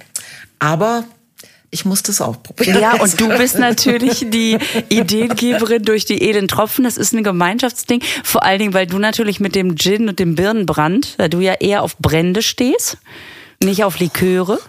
Aber 0.60 1.06
ich 1.72 1.86
muss 1.86 2.02
das 2.02 2.22
auch 2.22 2.42
probieren. 2.42 2.82
Ja, 2.82 2.94
und 2.94 3.20
du 3.20 3.30
bist 3.38 3.60
natürlich 3.60 4.26
die 4.30 4.58
Ideengeberin 4.90 5.84
durch 5.84 6.06
die 6.06 6.28
edlen 6.28 6.48
Tropfen. 6.48 6.84
Das 6.84 6.98
ist 6.98 7.14
ein 7.14 7.24
Gemeinschaftsding. 7.24 8.02
Vor 8.24 8.44
allen 8.44 8.60
Dingen, 8.60 8.74
weil 8.74 8.88
du 8.88 8.98
natürlich 8.98 9.40
mit 9.40 9.56
dem 9.56 9.78
Gin 9.78 10.10
und 10.10 10.20
dem 10.20 10.36
Birnenbrand, 10.36 11.16
weil 11.18 11.30
du 11.30 11.40
ja 11.40 11.54
eher 11.54 11.84
auf 11.84 11.98
Brände 11.98 12.42
stehst, 12.42 12.98
nicht 13.64 13.84
auf 13.84 14.00
Liköre. 14.00 14.60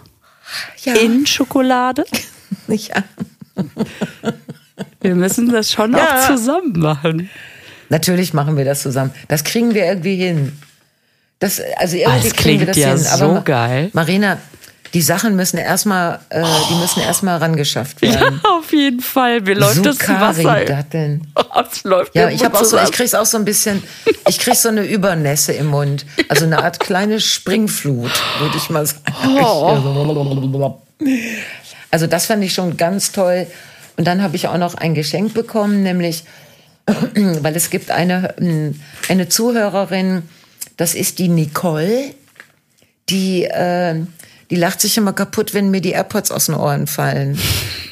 Ja. 0.83 0.93
In 0.95 1.25
Schokolade. 1.25 2.05
Ja. 2.67 3.03
Wir 4.99 5.15
müssen 5.15 5.49
das 5.51 5.71
schon 5.71 5.93
ja. 5.93 6.03
auch 6.03 6.27
zusammen 6.27 6.77
machen. 6.77 7.29
Natürlich 7.87 8.33
machen 8.33 8.57
wir 8.57 8.65
das 8.65 8.81
zusammen. 8.81 9.11
Das 9.29 9.43
kriegen 9.43 9.73
wir 9.73 9.85
irgendwie 9.85 10.17
hin. 10.17 10.57
Das, 11.41 11.59
also 11.77 11.97
irgendwie 11.97 12.29
das 12.29 12.37
kriegen 12.37 12.59
wir 12.59 12.67
das 12.67 12.77
ja 12.77 12.95
hin. 12.95 13.05
Aber 13.07 13.35
so 13.35 13.41
geil. 13.41 13.89
Marina, 13.93 14.37
die 14.93 15.01
Sachen 15.01 15.35
müssen 15.35 15.57
erstmal, 15.57 16.19
äh, 16.29 16.43
oh. 16.43 16.47
die 16.69 16.75
müssen 16.75 17.01
erstmal 17.01 17.37
rangeschafft 17.39 17.99
werden. 18.03 18.41
Ja, 18.43 18.49
auf 18.59 18.71
jeden 18.71 18.99
Fall. 18.99 19.41
Mir 19.41 19.55
läuft 19.55 19.83
das 19.83 20.07
Wasser. 20.07 20.65
Datteln. 20.65 21.27
Oh, 21.53 21.61
es 21.69 21.83
läuft 21.83 22.15
ja, 22.15 22.29
ich 22.29 22.45
habe 22.45 22.57
auch 22.57 22.63
so, 22.63 22.77
ich 22.77 22.91
krieg's 22.91 23.13
auch 23.13 23.25
so 23.25 23.37
ein 23.37 23.43
bisschen, 23.43 23.83
ich 24.27 24.39
krieg 24.39 24.55
so 24.55 24.69
eine 24.69 24.83
Übernässe 24.83 25.51
im 25.53 25.67
Mund. 25.67 26.05
Also 26.29 26.45
eine 26.45 26.63
Art 26.63 26.79
kleine 26.79 27.19
Springflut, 27.19 28.11
würde 28.39 28.57
ich 28.57 28.69
mal 28.69 28.85
sagen. 28.85 29.01
Oh. 29.41 30.77
Also 31.89 32.07
das 32.07 32.27
fand 32.27 32.43
ich 32.43 32.53
schon 32.53 32.77
ganz 32.77 33.11
toll. 33.11 33.47
Und 33.97 34.05
dann 34.05 34.21
habe 34.21 34.35
ich 34.35 34.47
auch 34.47 34.57
noch 34.57 34.75
ein 34.75 34.93
Geschenk 34.93 35.33
bekommen, 35.33 35.83
nämlich, 35.83 36.23
weil 36.85 37.55
es 37.55 37.69
gibt 37.69 37.91
eine, 37.91 38.35
eine 39.09 39.27
Zuhörerin, 39.27 40.23
das 40.81 40.95
ist 40.95 41.19
die 41.19 41.27
Nicole, 41.27 42.15
die, 43.07 43.43
äh, 43.43 44.01
die 44.49 44.55
lacht 44.55 44.81
sich 44.81 44.97
immer 44.97 45.13
kaputt, 45.13 45.53
wenn 45.53 45.69
mir 45.69 45.79
die 45.79 45.91
AirPods 45.91 46.31
aus 46.31 46.47
den 46.47 46.55
Ohren 46.55 46.87
fallen. 46.87 47.37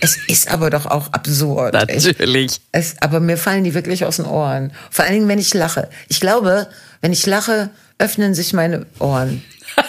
Es 0.01 0.17
ist 0.27 0.51
aber 0.51 0.71
doch 0.71 0.87
auch 0.87 1.13
absurd. 1.13 1.73
Natürlich. 1.73 2.59
Es, 2.71 2.95
aber 2.99 3.19
mir 3.19 3.37
fallen 3.37 3.63
die 3.63 3.75
wirklich 3.75 4.05
aus 4.05 4.15
den 4.15 4.25
Ohren. 4.25 4.71
Vor 4.89 5.05
allen 5.05 5.13
Dingen, 5.13 5.27
wenn 5.27 5.37
ich 5.37 5.53
lache. 5.53 5.87
Ich 6.07 6.19
glaube, 6.19 6.67
wenn 7.01 7.13
ich 7.13 7.27
lache, 7.27 7.69
öffnen 7.99 8.33
sich 8.33 8.53
meine 8.53 8.87
Ohren. 8.97 9.43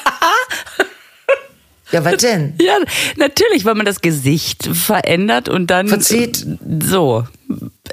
Ja, 1.92 2.04
was 2.04 2.18
denn? 2.18 2.54
Ja, 2.60 2.78
natürlich, 3.16 3.64
weil 3.64 3.74
man 3.74 3.84
das 3.84 4.00
Gesicht 4.00 4.64
verändert 4.72 5.48
und 5.48 5.72
dann 5.72 5.88
verzieht. 5.88 6.46
So 6.88 7.26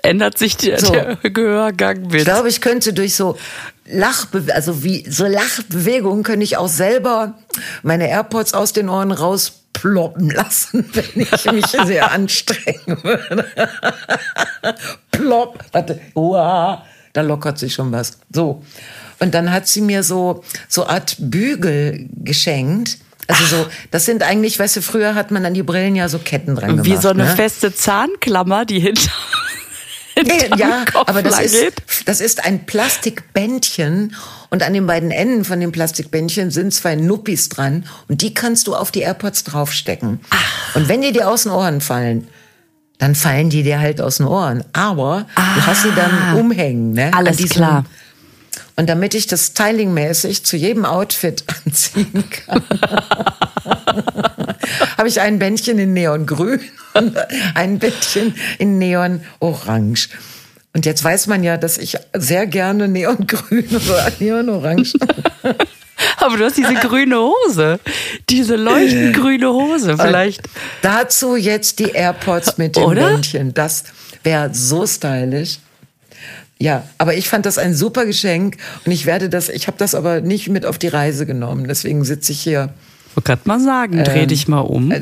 ändert 0.04 0.38
sich 0.38 0.58
der, 0.58 0.80
so. 0.80 0.92
der 0.92 1.16
Gehörgang 1.18 2.04
mit. 2.04 2.16
Ich 2.16 2.26
glaube, 2.26 2.50
ich 2.50 2.62
könnte 2.62 2.94
durch 2.94 3.16
so 3.16 3.38
Lachbe 3.90 4.44
also 4.54 4.84
wie 4.84 5.10
so 5.10 5.26
Lachbewegungen 5.26 6.24
könnte 6.24 6.44
ich 6.44 6.58
auch 6.58 6.68
selber 6.68 7.36
meine 7.84 8.10
AirPods 8.10 8.54
aus 8.54 8.74
den 8.74 8.90
Ohren 8.90 9.12
rausploppen 9.12 10.30
lassen, 10.30 10.86
wenn 10.94 11.22
ich 11.22 11.52
mich 11.52 11.68
sehr 11.68 12.12
anstrengen 12.12 13.04
würde. 13.04 13.46
Plopp, 15.12 15.64
warte, 15.72 16.00
uah, 16.16 16.86
da 17.14 17.22
lockert 17.22 17.60
sich 17.60 17.74
schon 17.74 17.92
was. 17.92 18.20
So. 18.32 18.64
Und 19.20 19.34
dann 19.34 19.52
hat 19.52 19.68
sie 19.68 19.82
mir 19.82 20.04
so, 20.04 20.44
so 20.68 20.86
Art 20.86 21.16
Bügel 21.20 22.08
geschenkt 22.24 23.00
also 23.28 23.44
so, 23.46 23.66
das 23.92 24.06
sind 24.06 24.24
eigentlich, 24.24 24.58
weißt 24.58 24.78
du, 24.78 24.82
früher 24.82 25.14
hat 25.14 25.32
man 25.32 25.46
an 25.46 25.54
die 25.54 25.64
Brillen 25.64 25.96
ja 25.96 26.08
so 26.08 26.18
Ketten 26.18 26.56
dran 26.56 26.70
gemacht. 26.70 26.86
Wie 26.86 26.96
so 26.96 27.10
eine 27.10 27.26
ne? 27.26 27.36
feste 27.36 27.74
Zahnklammer, 27.74 28.64
die 28.64 28.80
hinter. 28.80 29.12
Ja, 30.58 30.86
aber 30.94 31.22
das 31.24 31.40
ist, 31.40 31.74
das 32.06 32.22
ist 32.22 32.46
ein 32.46 32.66
Plastikbändchen 32.66 34.16
und 34.50 34.64
an 34.64 34.74
den 34.74 34.88
beiden 34.88 35.12
Enden 35.12 35.46
von 35.46 35.60
dem 35.60 35.72
Plastikbändchen 35.72 36.52
sind 36.52 36.74
zwei 36.74 36.96
Nuppis 36.96 37.50
dran 37.50 37.86
und 38.08 38.22
die 38.22 38.34
kannst 38.34 38.68
du 38.68 38.76
auf 38.76 38.92
die 38.92 39.02
AirPods 39.02 39.44
draufstecken. 39.44 40.20
Ach. 40.30 40.76
Und 40.76 40.90
wenn 40.90 41.02
die 41.02 41.12
dir 41.12 41.30
aus 41.30 41.44
den 41.44 41.52
Ohren 41.52 41.82
fallen, 41.82 42.28
dann 42.98 43.16
fallen 43.16 43.50
die 43.50 43.64
dir 43.64 43.80
halt 43.80 44.02
aus 44.02 44.18
den 44.18 44.26
Ohren. 44.28 44.64
Aber 44.74 45.28
ah. 45.36 45.56
du 45.56 45.66
hast 45.66 45.84
sie 45.84 45.92
dann 45.96 46.12
ah. 46.12 46.34
umhängen, 46.36 46.94
ne? 46.94 47.14
Alles 47.14 47.38
klar. 47.50 47.86
Und 48.76 48.88
damit 48.90 49.16
ich 49.16 49.28
das 49.28 49.48
stylingmäßig 49.48 50.46
zu 50.46 50.56
jedem 50.56 50.86
Outfit 50.86 51.44
anziehen 51.66 52.24
kann, 52.30 52.64
habe 54.98 55.08
ich 55.08 55.22
ein 55.22 55.40
Bändchen 55.40 55.80
in 55.80 55.94
Neongrün 55.94 56.60
und 56.94 57.18
ein 57.54 57.80
Bändchen 57.80 58.36
in 58.58 58.78
Neonorange. 58.78 60.08
Und 60.74 60.86
jetzt 60.86 61.04
weiß 61.04 61.28
man 61.28 61.44
ja, 61.44 61.58
dass 61.58 61.78
ich 61.78 61.98
sehr 62.14 62.46
gerne 62.46 62.88
Neongrün 62.88 63.68
oder 63.76 64.12
Neonorange. 64.20 64.94
Aber 66.18 66.38
du 66.38 66.46
hast 66.46 66.58
diese 66.58 66.76
grüne 66.76 67.18
Hose, 67.18 67.80
diese 68.30 68.56
leuchtend 68.56 69.16
grüne 69.16 69.50
Hose 69.50 69.98
vielleicht. 69.98 70.46
Und 70.46 70.54
dazu 70.84 71.36
jetzt 71.36 71.80
die 71.80 71.92
AirPods 71.92 72.58
mit 72.58 72.76
dem 72.76 72.84
Oder? 72.84 73.10
Bändchen. 73.10 73.54
Das 73.54 73.86
wäre 74.24 74.54
so 74.54 74.86
stylisch. 74.86 75.60
Ja, 76.60 76.84
aber 76.98 77.14
ich 77.14 77.30
fand 77.30 77.46
das 77.46 77.58
ein 77.58 77.76
super 77.76 78.06
Geschenk 78.06 78.58
und 78.86 78.92
ich 78.92 79.06
werde 79.06 79.30
das, 79.30 79.50
ich 79.50 79.68
habe 79.68 79.78
das 79.78 79.94
aber 79.94 80.22
nicht 80.22 80.50
mit 80.50 80.66
auf 80.66 80.78
die 80.78 80.88
Reise 80.88 81.26
genommen. 81.26 81.68
Deswegen 81.68 82.04
sitze 82.04 82.32
ich 82.32 82.42
hier. 82.42 82.74
Ich 83.18 83.24
kann 83.24 83.40
mal 83.46 83.60
sagen, 83.60 84.04
dreh 84.04 84.24
ähm, 84.24 84.28
dich 84.28 84.48
mal 84.48 84.60
um. 84.60 84.92
Äh, 84.92 85.02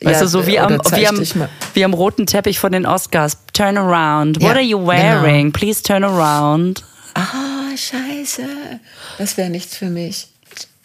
Weißt 0.00 0.20
ja, 0.20 0.20
du, 0.20 0.28
so 0.28 0.46
wie 0.46 0.60
am, 0.60 0.78
wie, 0.94 1.08
am, 1.08 1.48
wie 1.74 1.84
am 1.84 1.92
roten 1.92 2.26
Teppich 2.26 2.60
von 2.60 2.70
den 2.70 2.86
Oscars. 2.86 3.38
Turn 3.52 3.76
around. 3.76 4.36
What 4.36 4.50
ja, 4.50 4.50
are 4.50 4.60
you 4.60 4.86
wearing? 4.86 5.46
Genau. 5.46 5.58
Please 5.58 5.82
turn 5.82 6.04
around. 6.04 6.84
Ah, 7.14 7.76
scheiße. 7.76 8.44
Das 9.18 9.36
wäre 9.36 9.50
nichts 9.50 9.76
für 9.76 9.90
mich. 9.90 10.28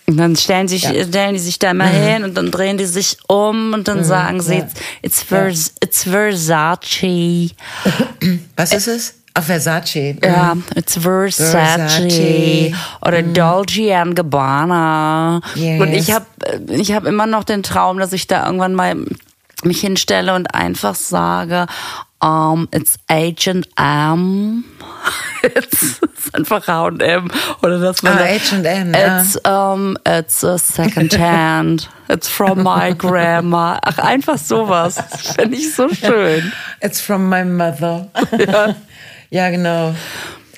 Und 0.07 0.17
dann 0.17 0.35
stellen, 0.35 0.67
sich, 0.67 0.83
ja. 0.83 1.05
stellen 1.05 1.33
die 1.33 1.39
sich 1.39 1.59
da 1.59 1.73
mal 1.73 1.93
mhm. 1.93 2.05
hin 2.05 2.23
und 2.23 2.35
dann 2.35 2.51
drehen 2.51 2.77
die 2.77 2.85
sich 2.85 3.17
um 3.27 3.73
und 3.73 3.87
dann 3.87 3.99
mhm, 3.99 4.03
sagen 4.03 4.41
sie, 4.41 4.63
it's, 5.01 5.21
Vers, 5.21 5.73
it's 5.81 6.03
Versace. 6.03 7.51
Was 8.57 8.73
ist 8.73 8.87
es? 8.87 9.13
Ah, 9.35 9.41
Versace. 9.41 10.15
Ja, 10.23 10.55
it's 10.75 10.95
Versace, 10.97 11.51
Versace. 11.51 12.73
oder 13.01 13.23
mm. 13.23 13.33
Dolce 13.33 14.03
Gabbana. 14.13 15.41
Yes. 15.55 15.81
Und 15.81 15.93
ich 15.93 16.11
habe 16.11 16.25
ich 16.69 16.93
hab 16.93 17.05
immer 17.05 17.25
noch 17.25 17.43
den 17.43 17.63
Traum, 17.63 17.97
dass 17.97 18.13
ich 18.13 18.27
da 18.27 18.45
irgendwann 18.45 18.75
mal 18.75 18.95
mich 19.63 19.81
hinstelle 19.81 20.35
und 20.35 20.53
einfach 20.53 20.93
sage, 20.93 21.65
um, 22.23 22.67
it's 22.71 22.97
Agent 23.09 23.67
M. 23.77 24.63
it's, 25.43 25.99
it's 26.01 26.33
einfach 26.33 26.67
H&M 26.67 27.29
oder 27.61 27.79
das 27.79 28.03
ah, 28.05 28.15
H&M, 28.15 28.93
It's, 28.93 29.35
um, 29.45 29.97
it's 30.05 30.43
a 30.43 30.57
second 30.57 31.17
hand. 31.17 31.89
It's 32.07 32.29
from 32.29 32.63
my 32.63 32.93
grandma. 32.93 33.79
Ach, 33.81 33.97
einfach 33.97 34.37
sowas. 34.37 35.01
Finde 35.35 35.57
ich 35.57 35.73
so 35.75 35.89
schön. 35.89 36.53
It's 36.81 37.01
from 37.01 37.27
my 37.27 37.43
mother. 37.43 38.09
Ja, 38.37 38.75
ja 39.33 39.49
genau. 39.49 39.95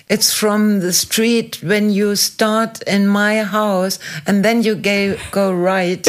It's 0.07 0.33
from 0.33 0.81
the 0.81 0.93
street 0.93 1.63
when 1.63 1.89
you 1.89 2.15
start 2.15 2.83
in 2.83 3.07
my 3.07 3.43
house 3.43 3.99
and 4.27 4.43
then 4.43 4.61
you 4.61 4.75
go, 4.75 5.15
go 5.31 5.51
right. 5.51 6.05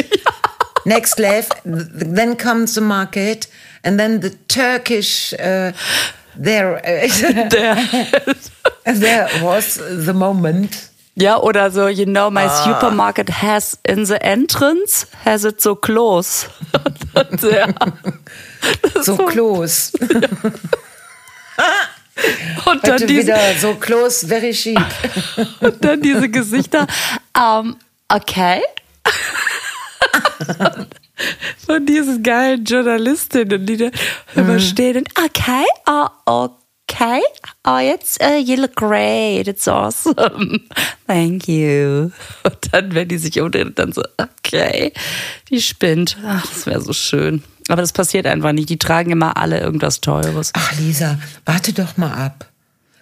Next 0.85 1.19
left, 1.19 1.55
then 1.65 2.37
comes 2.37 2.75
the 2.75 2.83
market 2.83 3.47
and 3.83 3.99
then 3.99 4.21
the 4.21 4.31
Turkish 4.49 5.33
uh, 5.35 5.73
there. 6.37 6.77
Uh, 6.77 7.09
there 8.85 9.29
was 9.43 9.77
the 9.77 10.13
moment. 10.13 10.91
Ja, 11.15 11.39
oder 11.39 11.71
so, 11.71 11.87
you 11.87 12.05
know, 12.05 12.31
my 12.31 12.47
ah. 12.47 12.65
supermarket 12.65 13.31
has 13.31 13.79
in 13.89 14.05
the 14.05 14.23
entrance, 14.23 15.07
has 15.25 15.47
it 15.47 15.63
so 15.63 15.75
close. 15.75 16.47
ja. 17.43 17.73
so 19.03 19.17
close. 19.17 19.93
Und 22.65 22.87
dann 22.87 23.07
diese, 23.07 23.29
wieder 23.29 23.55
so 23.61 23.75
close, 23.75 24.27
very 24.27 24.53
chic. 24.53 24.79
Und 25.61 25.85
dann 25.85 26.01
diese 26.01 26.29
Gesichter. 26.29 26.87
Um, 27.37 27.77
okay. 28.09 28.61
Von 31.67 31.87
diesen 31.87 32.23
geilen 32.23 32.65
Journalistinnen, 32.65 33.65
die 33.67 33.77
da 33.77 33.91
immer 34.35 34.55
mhm. 34.55 34.61
stehen 34.61 34.97
und 34.99 35.09
okay, 35.19 35.65
oh, 35.87 36.07
okay, 36.27 37.21
oh, 37.65 37.79
jetzt, 37.79 38.23
uh, 38.23 38.37
you 38.39 38.57
look 38.57 38.75
great, 38.75 39.49
it's 39.49 39.67
awesome, 39.67 40.61
thank 41.07 41.49
you. 41.49 42.11
Und 42.45 42.59
dann, 42.71 42.95
wenn 42.95 43.09
die 43.09 43.17
sich 43.17 43.41
umdrehen, 43.41 43.73
dann 43.75 43.93
so, 43.93 44.03
okay, 44.19 44.93
die 45.49 45.63
spinnt. 45.63 46.19
Ach, 46.25 46.47
das 46.47 46.67
wäre 46.67 46.83
so 46.83 46.93
schön. 46.93 47.43
Aber 47.69 47.83
das 47.83 47.93
passiert 47.93 48.27
einfach 48.27 48.53
nicht. 48.53 48.69
Die 48.69 48.79
tragen 48.79 49.11
immer 49.11 49.37
alle 49.37 49.61
irgendwas 49.61 50.01
Teures. 50.01 50.53
Ach, 50.55 50.73
Lisa, 50.79 51.19
warte 51.45 51.73
doch 51.73 51.97
mal 51.97 52.13
ab. 52.13 52.47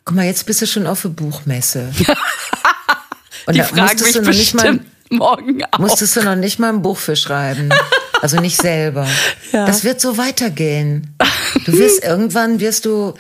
Guck 0.04 0.16
mal, 0.16 0.24
jetzt 0.24 0.46
bist 0.46 0.62
du 0.62 0.66
schon 0.66 0.86
auf 0.86 1.02
der 1.02 1.10
Buchmesse. 1.10 1.92
Und 3.46 3.54
die 3.54 3.58
da 3.58 3.64
fragen 3.64 4.00
mich 4.02 4.20
bestimmt 4.22 4.62
mal, 4.64 4.80
morgen 5.10 5.64
auch. 5.70 5.78
Musstest 5.78 6.16
du 6.16 6.22
noch 6.22 6.36
nicht 6.36 6.58
mal 6.58 6.70
ein 6.70 6.82
Buch 6.82 6.96
für 6.96 7.16
schreiben. 7.16 7.70
Also 8.22 8.40
nicht 8.40 8.60
selber. 8.60 9.06
Ja. 9.52 9.66
Das 9.66 9.84
wird 9.84 10.00
so 10.00 10.18
weitergehen. 10.18 11.14
Du 11.64 11.78
wirst 11.78 12.02
irgendwann 12.04 12.58
wirst 12.58 12.86
du 12.86 13.14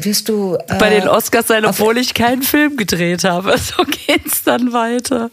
wirst 0.00 0.28
du 0.28 0.58
äh, 0.68 0.74
bei 0.74 0.90
den 0.90 1.08
Oscars 1.08 1.46
sein, 1.46 1.64
obwohl 1.64 1.96
ich 1.96 2.12
keinen 2.12 2.42
Film 2.42 2.76
gedreht 2.76 3.24
habe. 3.24 3.56
So 3.56 3.82
geht's 3.84 4.31
dann 4.44 4.72
weiter. 4.72 5.30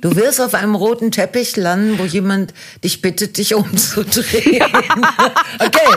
Du 0.00 0.16
wirst 0.16 0.40
auf 0.40 0.54
einem 0.54 0.74
roten 0.74 1.10
Teppich 1.10 1.56
landen, 1.56 1.98
wo 1.98 2.04
jemand 2.04 2.54
dich 2.82 3.02
bittet, 3.02 3.36
dich 3.38 3.54
umzudrehen. 3.54 4.64
okay. 5.58 5.88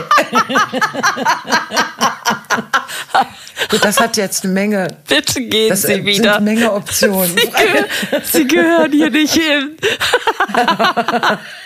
Gut, 3.70 3.84
das 3.84 3.98
hat 4.00 4.16
jetzt 4.16 4.44
eine 4.44 4.52
Menge. 4.52 4.88
Bitte 5.08 5.40
gehen 5.42 5.70
das 5.70 5.82
Sie 5.82 6.04
wieder. 6.04 6.36
Eine 6.36 6.44
Menge 6.44 6.72
Optionen. 6.72 7.36
Sie, 7.36 7.50
gehör, 7.50 7.86
Sie 8.22 8.46
gehören 8.46 8.92
hier 8.92 9.10
nicht 9.10 9.34
hin. 9.34 9.76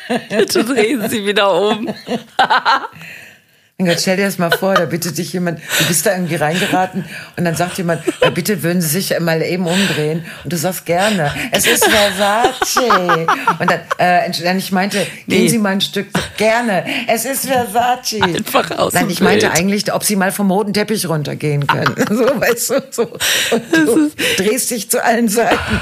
Bitte 0.31 0.65
drehen 0.65 1.09
Sie 1.09 1.27
wieder 1.27 1.53
um. 1.53 1.93
Gott, 3.81 4.01
stell 4.01 4.17
dir 4.17 4.25
das 4.25 4.39
mal 4.39 4.51
vor, 4.51 4.75
da 4.75 4.87
bittet 4.87 5.17
dich 5.19 5.33
jemand, 5.33 5.61
du 5.61 5.85
bist 5.87 6.05
da 6.05 6.13
irgendwie 6.13 6.35
reingeraten 6.35 7.05
und 7.37 7.45
dann 7.45 7.55
sagt 7.55 7.79
jemand, 7.79 8.03
ja, 8.21 8.29
bitte 8.31 8.65
würden 8.65 8.83
Sie 8.83 8.89
sich 8.89 9.21
mal 9.21 9.41
eben 9.41 9.69
umdrehen 9.69 10.25
und 10.43 10.53
du 10.53 10.57
sagst 10.57 10.85
gerne, 10.85 11.33
es 11.53 11.65
ist 11.65 11.85
Versace. 11.85 12.89
Und 13.61 13.71
dann, 13.71 13.81
äh, 14.01 14.59
ich 14.59 14.73
meinte, 14.73 14.99
gehen 15.29 15.45
nee. 15.45 15.49
Sie 15.49 15.59
mal 15.59 15.75
ein 15.75 15.81
Stück, 15.81 16.09
gerne, 16.37 16.85
es 17.07 17.25
ist 17.25 17.47
Versace. 17.47 18.21
Einfach 18.21 18.69
aus 18.73 18.95
Nein, 18.95 19.11
ich 19.11 19.21
meinte 19.21 19.53
eigentlich, 19.53 19.93
ob 19.93 20.03
Sie 20.03 20.17
mal 20.17 20.33
vom 20.33 20.51
roten 20.51 20.75
Teppich 20.75 21.09
runtergehen 21.09 21.65
können. 21.69 21.95
So, 22.09 22.25
weißt 22.25 22.71
du, 22.71 22.83
so. 22.91 23.03
Und 23.53 23.63
du 23.73 24.11
drehst 24.39 24.73
dich 24.73 24.91
zu 24.91 25.05
allen 25.05 25.29
Seiten. 25.29 25.57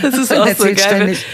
Das 0.00 0.14
ist 0.14 0.32
auch 0.32 0.48
so 0.48 0.64
geil. 0.64 0.78
Ständig, 0.78 1.26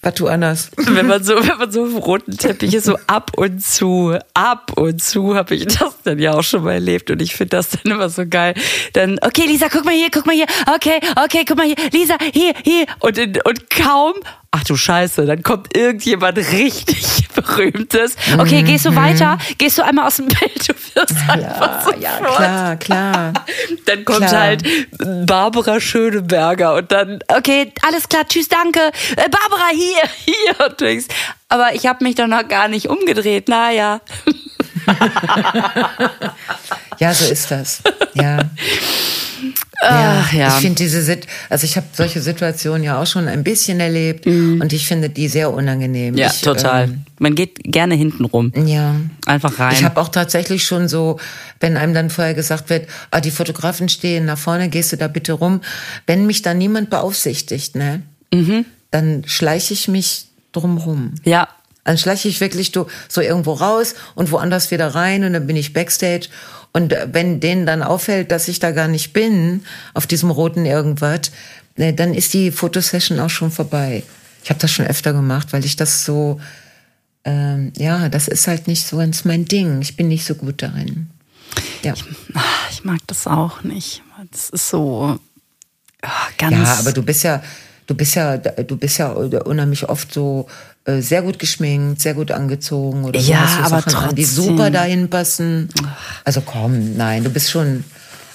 was 0.00 0.14
du 0.14 0.28
anders. 0.28 0.70
Wenn 0.76 1.06
man 1.06 1.24
so, 1.24 1.34
wenn 1.34 1.58
man 1.58 1.72
so 1.72 1.84
auf 1.84 2.06
roten 2.06 2.36
Teppich 2.36 2.72
ist, 2.74 2.84
so 2.84 2.96
ab 3.06 3.32
und 3.36 3.64
zu, 3.64 4.16
ab 4.32 4.72
und 4.76 5.02
zu 5.02 5.34
habe 5.34 5.54
ich 5.56 5.66
das 5.66 5.96
dann 6.04 6.18
ja 6.18 6.34
auch 6.34 6.44
schon 6.44 6.62
mal 6.62 6.74
erlebt 6.74 7.10
und 7.10 7.20
ich 7.20 7.34
finde 7.34 7.56
das 7.56 7.70
dann 7.70 7.92
immer 7.92 8.08
so 8.08 8.24
geil. 8.26 8.54
Dann, 8.92 9.18
okay, 9.22 9.46
Lisa, 9.46 9.66
guck 9.70 9.84
mal 9.84 9.94
hier, 9.94 10.08
guck 10.12 10.26
mal 10.26 10.34
hier, 10.34 10.46
okay, 10.74 11.00
okay, 11.24 11.44
guck 11.46 11.56
mal 11.56 11.66
hier, 11.66 11.76
Lisa, 11.92 12.16
hier, 12.32 12.54
hier 12.62 12.86
und, 13.00 13.18
und 13.44 13.70
kaum 13.70 14.14
ach 14.50 14.64
du 14.64 14.76
Scheiße, 14.76 15.26
dann 15.26 15.42
kommt 15.42 15.76
irgendjemand 15.76 16.38
richtig 16.38 17.28
Berühmtes. 17.34 18.16
Okay, 18.38 18.62
gehst 18.62 18.86
du 18.86 18.90
mhm. 18.90 18.96
weiter? 18.96 19.38
Gehst 19.58 19.78
du 19.78 19.82
einmal 19.82 20.06
aus 20.06 20.16
dem 20.16 20.26
Bild? 20.26 20.68
Du 20.68 20.74
wirst 20.94 21.14
einfach 21.28 21.84
so 21.84 21.92
ja, 21.98 22.18
klar, 22.18 22.76
klar. 22.76 23.32
Dann 23.86 24.04
kommt 24.04 24.26
klar. 24.26 24.40
halt 24.40 24.64
Barbara 25.26 25.80
Schöneberger 25.80 26.74
und 26.74 26.92
dann, 26.92 27.18
okay, 27.28 27.72
alles 27.86 28.08
klar, 28.08 28.26
tschüss, 28.26 28.48
danke. 28.48 28.80
Äh, 29.16 29.28
Barbara, 29.28 29.68
hier, 29.72 30.02
hier. 30.24 30.98
Aber 31.48 31.74
ich 31.74 31.86
habe 31.86 32.04
mich 32.04 32.14
doch 32.14 32.26
noch 32.26 32.46
gar 32.46 32.68
nicht 32.68 32.88
umgedreht. 32.88 33.48
Naja. 33.48 34.00
ja, 36.98 37.14
so 37.14 37.30
ist 37.30 37.50
das. 37.50 37.82
Ja. 38.14 38.38
Ach, 39.80 40.32
ja, 40.32 40.38
ja. 40.38 40.48
Ich 40.48 40.54
finde 40.54 40.76
diese, 40.76 41.20
also 41.48 41.64
ich 41.64 41.76
habe 41.76 41.86
solche 41.92 42.20
Situationen 42.20 42.82
ja 42.82 43.00
auch 43.00 43.06
schon 43.06 43.28
ein 43.28 43.44
bisschen 43.44 43.78
erlebt 43.78 44.26
mhm. 44.26 44.60
und 44.60 44.72
ich 44.72 44.88
finde 44.88 45.08
die 45.08 45.28
sehr 45.28 45.52
unangenehm. 45.52 46.16
Ja, 46.16 46.28
ich, 46.28 46.40
total. 46.40 46.84
Ähm, 46.84 47.04
Man 47.20 47.36
geht 47.36 47.60
gerne 47.62 47.94
hinten 47.94 48.24
rum. 48.24 48.52
Ja. 48.66 48.96
Einfach 49.26 49.58
rein. 49.60 49.74
Ich 49.74 49.84
habe 49.84 50.00
auch 50.00 50.08
tatsächlich 50.08 50.64
schon 50.64 50.88
so, 50.88 51.20
wenn 51.60 51.76
einem 51.76 51.94
dann 51.94 52.10
vorher 52.10 52.34
gesagt 52.34 52.70
wird, 52.70 52.88
ah, 53.12 53.20
die 53.20 53.30
Fotografen 53.30 53.88
stehen 53.88 54.24
nach 54.24 54.38
vorne, 54.38 54.68
gehst 54.68 54.92
du 54.92 54.96
da 54.96 55.06
bitte 55.06 55.34
rum. 55.34 55.60
Wenn 56.06 56.26
mich 56.26 56.42
da 56.42 56.54
niemand 56.54 56.90
beaufsichtigt, 56.90 57.76
ne, 57.76 58.02
mhm. 58.34 58.64
dann 58.90 59.22
schleiche 59.26 59.74
ich 59.74 59.86
mich 59.86 60.26
drumrum. 60.52 61.14
Ja. 61.24 61.48
Dann 61.88 61.96
schleiche 61.96 62.28
ich 62.28 62.42
wirklich 62.42 62.70
so 63.08 63.20
irgendwo 63.22 63.54
raus 63.54 63.94
und 64.14 64.30
woanders 64.30 64.70
wieder 64.70 64.94
rein 64.94 65.24
und 65.24 65.32
dann 65.32 65.46
bin 65.46 65.56
ich 65.56 65.72
backstage 65.72 66.28
und 66.74 66.94
wenn 67.12 67.40
denen 67.40 67.64
dann 67.64 67.82
auffällt, 67.82 68.30
dass 68.30 68.46
ich 68.46 68.58
da 68.58 68.72
gar 68.72 68.88
nicht 68.88 69.14
bin, 69.14 69.64
auf 69.94 70.06
diesem 70.06 70.30
roten 70.30 70.66
irgendwas, 70.66 71.32
ne, 71.76 71.94
dann 71.94 72.12
ist 72.12 72.34
die 72.34 72.50
Fotosession 72.50 73.18
auch 73.20 73.30
schon 73.30 73.50
vorbei. 73.50 74.02
Ich 74.44 74.50
habe 74.50 74.60
das 74.60 74.70
schon 74.70 74.86
öfter 74.86 75.14
gemacht, 75.14 75.54
weil 75.54 75.64
ich 75.64 75.76
das 75.76 76.04
so, 76.04 76.42
ähm, 77.24 77.72
ja, 77.78 78.10
das 78.10 78.28
ist 78.28 78.46
halt 78.48 78.68
nicht 78.68 78.86
so 78.86 78.98
ganz 78.98 79.24
mein 79.24 79.46
Ding. 79.46 79.80
Ich 79.80 79.96
bin 79.96 80.08
nicht 80.08 80.26
so 80.26 80.34
gut 80.34 80.60
darin. 80.60 81.08
Ja. 81.82 81.94
Ich, 81.94 82.04
ich 82.70 82.84
mag 82.84 83.00
das 83.06 83.26
auch 83.26 83.62
nicht. 83.62 84.02
Das 84.30 84.50
ist 84.50 84.68
so 84.68 85.18
ach, 86.02 86.36
ganz. 86.36 86.68
Ja, 86.68 86.74
aber 86.80 86.92
du 86.92 87.02
bist 87.02 87.24
ja, 87.24 87.42
du 87.88 87.94
bist 87.94 88.14
ja, 88.14 88.36
du 88.36 88.76
bist 88.76 88.98
ja 88.98 89.08
unheimlich 89.08 89.88
oft 89.88 90.12
so 90.12 90.46
äh, 90.84 91.00
sehr 91.00 91.22
gut 91.22 91.40
geschminkt, 91.40 92.00
sehr 92.00 92.14
gut 92.14 92.30
angezogen 92.30 93.04
oder 93.04 93.18
so. 93.18 93.32
Ja, 93.32 93.46
so 93.48 93.58
aber 93.58 93.68
Sachen 93.68 93.92
trotzdem. 93.92 94.08
An, 94.10 94.14
die 94.14 94.24
super 94.24 94.70
dahin 94.70 95.10
passen. 95.10 95.68
Also 96.24 96.42
komm, 96.42 96.96
nein, 96.96 97.24
du 97.24 97.30
bist 97.30 97.50
schon. 97.50 97.82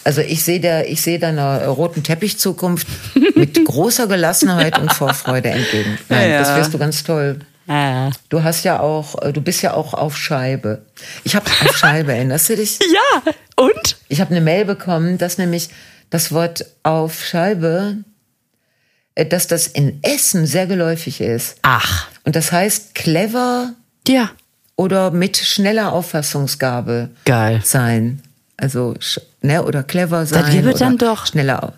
Also 0.04 0.20
ich 0.20 0.44
sehe 0.44 0.60
der, 0.60 0.90
ich 0.90 1.02
sehe 1.02 1.18
deiner 1.18 1.66
roten 1.68 2.04
Teppichzukunft 2.04 2.88
mit 3.36 3.64
großer 3.64 4.08
Gelassenheit 4.08 4.78
und 4.78 4.92
Vorfreude 4.92 5.52
entgegen. 5.52 5.98
Nein, 6.10 6.32
ja. 6.32 6.40
das 6.40 6.58
wirst 6.58 6.74
du 6.74 6.78
ganz 6.78 7.06
toll. 7.06 7.40
Ja. 7.68 8.10
Du 8.28 8.44
hast 8.44 8.66
ja 8.66 8.82
auch, 8.82 9.22
äh, 9.22 9.32
du 9.32 9.40
bist 9.40 9.62
ja 9.62 9.74
auch 9.74 9.94
auf 9.94 10.18
Scheibe. 10.18 10.82
Ich 11.24 11.38
habe 11.38 11.46
auf 11.46 11.78
Scheibe, 11.78 12.12
erinnerst 12.16 12.50
du 12.50 12.58
dich? 12.58 12.80
Ja, 12.80 13.32
und? 13.56 13.96
Ich 14.10 14.20
habe 14.20 14.32
eine 14.32 14.42
Mail 14.42 14.66
bekommen, 14.66 15.18
dass 15.18 15.38
nämlich 15.38 15.70
das 16.10 16.34
Wort 16.34 16.66
auf 16.84 17.24
Scheibe 17.24 18.00
äh, 18.00 18.13
dass 19.16 19.48
das 19.48 19.68
in 19.68 20.00
Essen 20.04 20.46
sehr 20.46 20.68
geläufig 20.68 21.22
ist. 21.22 21.58
Ach. 21.62 22.08
Und 22.24 22.36
das 22.36 22.52
heißt 22.52 22.96
clever. 22.96 23.74
Ja. 24.08 24.32
Oder 24.76 25.12
mit 25.12 25.38
schneller 25.38 25.94
Auffassungsgabe. 25.94 27.10
Geil. 27.26 27.62
Sein. 27.64 28.22
Also, 28.58 28.96
ne, 29.42 29.64
oder 29.64 29.84
clever 29.84 30.26
sein. 30.26 30.44
Das 30.44 30.52
gibt 30.52 30.82
dann 30.82 30.98
doch. 30.98 31.28
Schneller. 31.28 31.74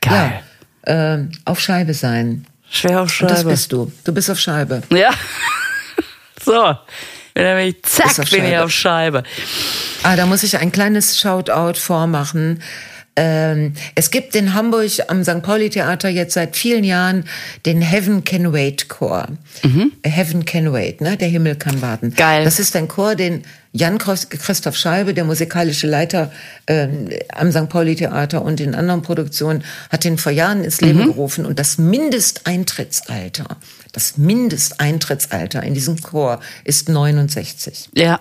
Geil. 0.00 0.42
Ja, 0.86 1.14
äh, 1.14 1.26
auf 1.44 1.60
Scheibe 1.60 1.94
sein. 1.94 2.46
Schwer 2.70 3.02
auf 3.02 3.12
Scheibe. 3.12 3.30
Und 3.30 3.38
das 3.38 3.44
bist 3.44 3.72
du. 3.72 3.92
Du 4.02 4.12
bist 4.12 4.30
auf 4.30 4.40
Scheibe. 4.40 4.82
Ja. 4.90 5.10
so. 6.44 6.76
Wenn 7.34 7.68
ich 7.68 7.82
zack, 7.82 8.30
bin 8.30 8.44
ich 8.44 8.56
auf 8.58 8.70
Scheibe. 8.70 9.22
Ah, 10.02 10.14
da 10.16 10.26
muss 10.26 10.42
ich 10.44 10.58
ein 10.58 10.70
kleines 10.70 11.18
Shoutout 11.18 11.78
vormachen 11.78 12.62
Ähm, 13.16 13.74
es 13.94 14.10
gibt 14.10 14.34
in 14.34 14.54
Hamburg 14.54 14.90
am 15.08 15.22
St. 15.22 15.42
Pauli 15.42 15.70
Theater 15.70 16.08
jetzt 16.08 16.34
seit 16.34 16.56
vielen 16.56 16.84
Jahren 16.84 17.24
den 17.64 17.80
Heaven 17.80 18.24
Can 18.24 18.52
Wait 18.52 18.88
Chor. 18.88 19.28
Mhm. 19.62 19.92
Heaven 20.02 20.44
Can 20.44 20.72
Wait, 20.72 21.00
ne? 21.00 21.16
Der 21.16 21.28
Himmel 21.28 21.54
kann 21.56 21.80
warten. 21.80 22.14
Geil. 22.14 22.44
Das 22.44 22.58
ist 22.58 22.74
ein 22.74 22.88
Chor, 22.88 23.14
den 23.14 23.44
Jan 23.76 23.98
Christoph 23.98 24.76
Scheibe, 24.76 25.14
der 25.14 25.24
musikalische 25.24 25.88
Leiter 25.88 26.30
ähm, 26.68 27.08
am 27.32 27.50
St. 27.50 27.68
Pauli 27.68 27.96
Theater 27.96 28.42
und 28.42 28.60
in 28.60 28.74
anderen 28.74 29.02
Produktionen, 29.02 29.64
hat 29.90 30.04
den 30.04 30.16
vor 30.16 30.30
Jahren 30.30 30.62
ins 30.62 30.80
Leben 30.80 31.00
mhm. 31.00 31.06
gerufen 31.06 31.44
und 31.44 31.58
das 31.58 31.76
Mindesteintrittsalter, 31.78 33.56
das 33.92 34.16
Mindesteintrittsalter 34.16 35.62
in 35.64 35.74
diesem 35.74 36.00
Chor 36.00 36.40
ist 36.62 36.88
69. 36.88 37.90
Ja. 37.94 38.20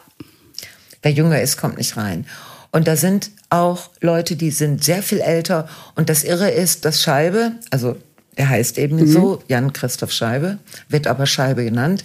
Wer 1.04 1.12
jünger 1.12 1.40
ist, 1.40 1.58
kommt 1.58 1.78
nicht 1.78 1.98
rein. 1.98 2.26
Und 2.74 2.88
da 2.88 2.96
sind 2.98 3.30
auch 3.50 3.92
Leute, 4.02 4.36
die 4.36 4.50
sind 4.50 4.84
sehr 4.84 5.04
viel 5.04 5.22
älter. 5.22 5.70
Und 5.96 6.10
das 6.10 6.24
Irre 6.24 6.50
ist, 6.50 6.86
dass 6.86 7.04
Scheibe, 7.04 7.54
also 7.70 7.96
der 8.36 8.50
heißt 8.50 8.80
eben 8.80 8.98
mhm. 8.98 9.08
so, 9.08 9.44
Jan 9.48 9.74
Christoph 9.74 10.12
Scheibe, 10.12 10.58
wird 10.90 11.06
aber 11.06 11.28
Scheibe 11.28 11.64
genannt, 11.64 12.04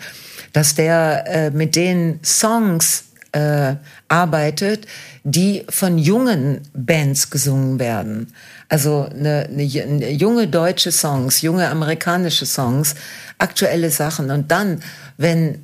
dass 0.52 0.74
der 0.74 1.24
äh, 1.26 1.50
mit 1.50 1.74
den 1.74 2.20
Songs 2.22 3.04
äh, 3.32 3.76
arbeitet, 4.08 4.86
die 5.24 5.64
von 5.70 5.96
jungen 5.96 6.60
Bands 6.74 7.30
gesungen 7.30 7.78
werden. 7.78 8.34
Also 8.68 9.08
eine, 9.10 9.48
eine, 9.50 9.62
eine 9.62 10.10
junge 10.10 10.48
deutsche 10.48 10.92
Songs, 10.92 11.40
junge 11.40 11.66
amerikanische 11.70 12.44
Songs, 12.44 12.94
aktuelle 13.38 13.90
Sachen. 13.90 14.30
Und 14.30 14.50
dann, 14.50 14.82
wenn 15.16 15.62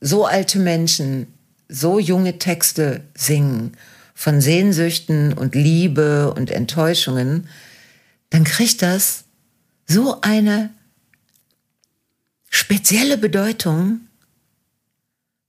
so 0.00 0.24
alte 0.24 0.58
Menschen 0.58 1.26
so 1.68 1.98
junge 1.98 2.38
Texte 2.38 3.02
singen 3.14 3.76
von 4.16 4.40
Sehnsüchten 4.40 5.34
und 5.34 5.54
Liebe 5.54 6.32
und 6.32 6.50
Enttäuschungen, 6.50 7.48
dann 8.30 8.44
kriegt 8.44 8.80
das 8.80 9.24
so 9.86 10.20
eine 10.22 10.70
spezielle 12.48 13.18
Bedeutung, 13.18 14.00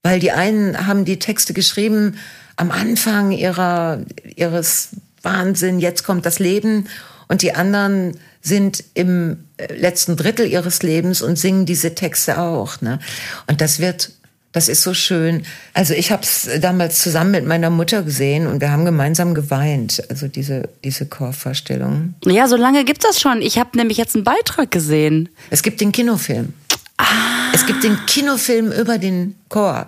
weil 0.04 0.20
die 0.20 0.34
einen 0.34 0.86
haben 0.86 1.06
die 1.06 1.18
Texte 1.18 1.54
geschrieben 1.54 2.18
am 2.58 2.70
Anfang 2.70 3.32
ihrer, 3.32 4.04
ihres 4.36 4.90
Wahnsinn, 5.22 5.80
jetzt 5.80 6.04
kommt 6.04 6.26
das 6.26 6.40
Leben 6.40 6.90
und 7.30 7.44
die 7.44 7.56
anderen 7.56 8.20
sind 8.42 8.84
im 8.94 9.46
letzten 9.58 10.18
Drittel 10.18 10.46
ihres 10.46 10.84
Lebens 10.84 11.22
und 11.22 11.38
singen 11.38 11.66
diese 11.66 11.96
Texte 11.96 12.38
auch. 12.40 12.82
Ne? 12.82 13.00
Und 13.48 13.62
das 13.62 13.80
wird 13.80 14.12
das 14.52 14.70
ist 14.70 14.82
so 14.82 14.94
schön. 14.94 15.44
Also 15.74 15.94
ich 15.94 16.12
habe 16.12 16.24
es 16.24 16.50
damals 16.62 17.02
zusammen 17.02 17.32
mit 17.32 17.46
meiner 17.46 17.70
Mutter 17.70 18.04
gesehen 18.04 18.48
und 18.48 18.62
wir 18.62 18.72
haben 18.72 18.86
gemeinsam 18.86 19.34
geweint. 19.34 20.02
Also 20.10 20.28
diese, 20.28 20.70
diese 20.84 21.06
Chorvorstellung. 21.06 22.16
Ja, 22.26 22.48
so 22.48 22.56
lange 22.56 22.86
gibt 22.86 23.04
das 23.04 23.20
schon. 23.22 23.42
Ich 23.42 23.60
habe 23.60 23.78
nämlich 23.78 23.98
jetzt 23.98 24.16
einen 24.16 24.24
Beitrag 24.24 24.72
gesehen. 24.72 25.30
Es 25.50 25.62
gibt 25.62 25.82
den 25.82 25.92
Kinofilm. 25.92 26.54
Ah. 26.98 27.06
Es 27.54 27.66
gibt 27.66 27.84
den 27.84 27.98
Kinofilm 28.08 28.72
über 28.72 28.98
den 28.98 29.36
Chor. 29.50 29.88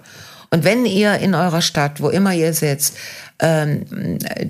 Und 0.51 0.64
wenn 0.64 0.86
ihr 0.86 1.16
in 1.16 1.36
eurer 1.36 1.62
Stadt, 1.62 2.01
wo 2.01 2.10
immer 2.10 2.34
ihr 2.34 2.53
sitzt, 2.53 2.97
ähm, 3.39 3.86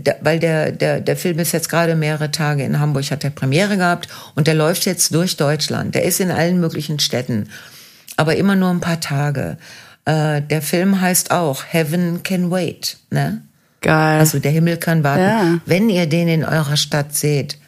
da, 0.04 0.16
weil 0.22 0.40
der, 0.40 0.72
der, 0.72 1.02
der 1.02 1.16
Film 1.16 1.40
ist 1.40 1.52
jetzt 1.52 1.70
gerade 1.70 1.96
mehrere 1.96 2.32
Tage 2.32 2.64
in 2.64 2.80
Hamburg, 2.80 3.12
hat 3.12 3.24
der 3.24 3.30
Premiere 3.30 3.78
gehabt 3.78 4.08
und 4.36 4.48
der 4.48 4.56
läuft 4.56 4.86
jetzt 4.86 5.14
durch 5.14 5.38
Deutschland. 5.38 5.96
Der 5.96 6.04
ist 6.04 6.20
in 6.20 6.32
allen 6.32 6.60
möglichen 6.60 7.00
Städten, 7.00 7.50
aber 8.18 8.36
immer 8.36 8.56
nur 8.56 8.70
ein 8.70 8.80
paar 8.80 9.00
Tage. 9.00 9.58
Äh, 10.10 10.42
der 10.42 10.64
Film 10.64 11.02
heißt 11.02 11.30
auch 11.30 11.64
Heaven 11.68 12.24
Can 12.24 12.50
Wait. 12.50 12.98
Ne? 13.12 13.44
Geil. 13.82 14.20
Also 14.20 14.40
der 14.40 14.52
Himmel 14.52 14.78
kann 14.78 15.04
warten. 15.04 15.22
Ja. 15.22 15.60
Wenn 15.68 15.88
ihr 15.90 16.08
den 16.08 16.28
in 16.28 16.44
eurer 16.44 16.78
Stadt 16.78 17.16
seht, 17.16 17.60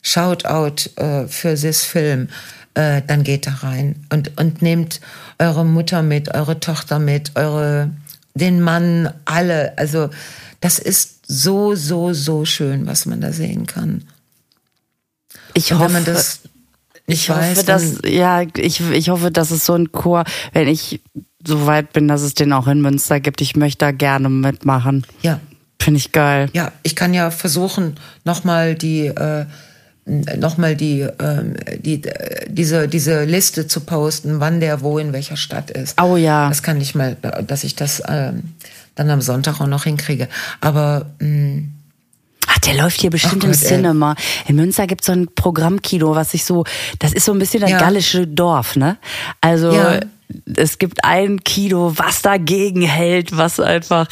shout 0.00 0.44
out 0.44 0.96
äh, 0.96 1.26
für 1.26 1.56
this 1.56 1.84
Film, 1.84 2.28
äh, 2.74 3.02
dann 3.04 3.24
geht 3.24 3.48
da 3.48 3.54
rein 3.62 3.96
und, 4.10 4.38
und 4.38 4.62
nehmt 4.62 5.00
eure 5.40 5.64
Mutter 5.64 6.02
mit, 6.02 6.32
eure 6.36 6.60
Tochter 6.60 7.00
mit, 7.00 7.32
eure, 7.34 7.90
den 8.34 8.60
Mann, 8.60 9.12
alle. 9.24 9.76
Also 9.76 10.10
das 10.60 10.78
ist 10.78 11.26
so, 11.26 11.74
so, 11.74 12.12
so 12.12 12.44
schön, 12.44 12.86
was 12.86 13.06
man 13.06 13.20
da 13.20 13.32
sehen 13.32 13.66
kann. 13.66 14.04
Ich 15.52 15.72
und 15.72 15.80
hoffe, 15.80 16.00
das 16.04 16.42
ich 17.06 17.28
weiß, 17.28 17.56
hoffe, 17.56 17.66
dass, 17.66 17.98
ja, 18.04 18.42
ich, 18.42 18.80
ich 18.80 19.08
hoffe, 19.08 19.32
dass 19.32 19.50
es 19.50 19.66
so 19.66 19.74
ein 19.74 19.90
Chor, 19.90 20.24
wenn 20.52 20.68
ich 20.68 21.00
so 21.46 21.66
weit 21.66 21.92
bin, 21.92 22.08
dass 22.08 22.22
es 22.22 22.34
den 22.34 22.52
auch 22.52 22.66
in 22.66 22.80
Münster 22.80 23.20
gibt. 23.20 23.40
Ich 23.40 23.56
möchte 23.56 23.78
da 23.78 23.90
gerne 23.92 24.28
mitmachen. 24.28 25.06
Ja. 25.22 25.40
Finde 25.80 25.98
ich 25.98 26.12
geil. 26.12 26.50
Ja, 26.52 26.72
ich 26.82 26.96
kann 26.96 27.14
ja 27.14 27.30
versuchen, 27.30 27.94
nochmal 28.24 28.74
die, 28.74 29.06
äh, 29.06 29.46
nochmal 30.04 30.74
die, 30.74 31.02
äh, 31.02 31.78
die, 31.78 32.02
diese, 32.48 32.88
diese 32.88 33.24
Liste 33.24 33.68
zu 33.68 33.80
posten, 33.80 34.40
wann 34.40 34.60
der 34.60 34.80
wo 34.80 34.98
in 34.98 35.12
welcher 35.12 35.36
Stadt 35.36 35.70
ist. 35.70 36.00
Oh 36.02 36.16
ja. 36.16 36.48
Das 36.48 36.62
kann 36.62 36.80
ich 36.80 36.94
mal, 36.94 37.16
dass 37.46 37.62
ich 37.62 37.76
das 37.76 38.00
äh, 38.00 38.32
dann 38.96 39.10
am 39.10 39.20
Sonntag 39.20 39.60
auch 39.60 39.66
noch 39.66 39.84
hinkriege. 39.84 40.28
Aber 40.60 41.06
mh, 41.20 41.28
mm, 41.28 41.72
Ach, 42.50 42.58
der 42.60 42.76
läuft 42.76 43.02
hier 43.02 43.10
bestimmt 43.10 43.44
Ach, 43.44 43.48
im 43.48 43.52
Cinema. 43.52 44.16
In 44.46 44.56
Münster 44.56 44.86
gibt 44.86 45.02
es 45.02 45.06
so 45.06 45.12
ein 45.12 45.28
Programmkino, 45.34 46.14
was 46.14 46.30
sich 46.30 46.44
so, 46.44 46.64
das 46.98 47.12
ist 47.12 47.26
so 47.26 47.32
ein 47.32 47.38
bisschen 47.38 47.60
das 47.60 47.70
ja. 47.70 47.78
gallische 47.78 48.26
Dorf, 48.26 48.74
ne? 48.74 48.96
Also 49.42 49.70
ja 49.70 50.00
es 50.56 50.78
gibt 50.78 51.04
ein 51.04 51.42
Kino, 51.42 51.92
was 51.96 52.22
dagegen 52.22 52.82
hält, 52.82 53.36
was 53.36 53.60
einfach 53.60 54.06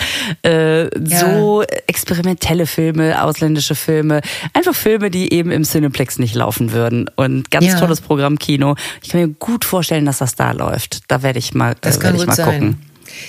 äh, 0.45 0.85
ja. 0.99 1.21
so 1.21 1.63
experimentelle 1.87 2.67
Filme, 2.67 3.23
ausländische 3.23 3.75
Filme, 3.75 4.21
einfach 4.55 4.75
Filme, 4.75 5.11
die 5.11 5.33
eben 5.33 5.51
im 5.51 5.65
Cineplex 5.65 6.19
nicht 6.19 6.35
laufen 6.35 6.73
würden. 6.73 7.11
Und 7.17 7.51
ganz 7.51 7.67
ja. 7.67 7.79
tolles 7.79 8.01
Programmkino. 8.01 8.77
Ich 9.03 9.11
kann 9.11 9.21
mir 9.21 9.29
gut 9.29 9.65
vorstellen, 9.65 10.07
dass 10.07 10.19
das 10.19 10.35
da 10.35 10.53
läuft. 10.53 11.01
Da 11.09 11.23
werde 11.23 11.39
ich 11.39 11.55
mal, 11.55 11.75
das 11.81 11.99
äh, 11.99 12.01
kann 12.01 12.15
ich 12.15 12.27
mal 12.27 12.35
sein. 12.35 12.47
gucken. 12.47 12.83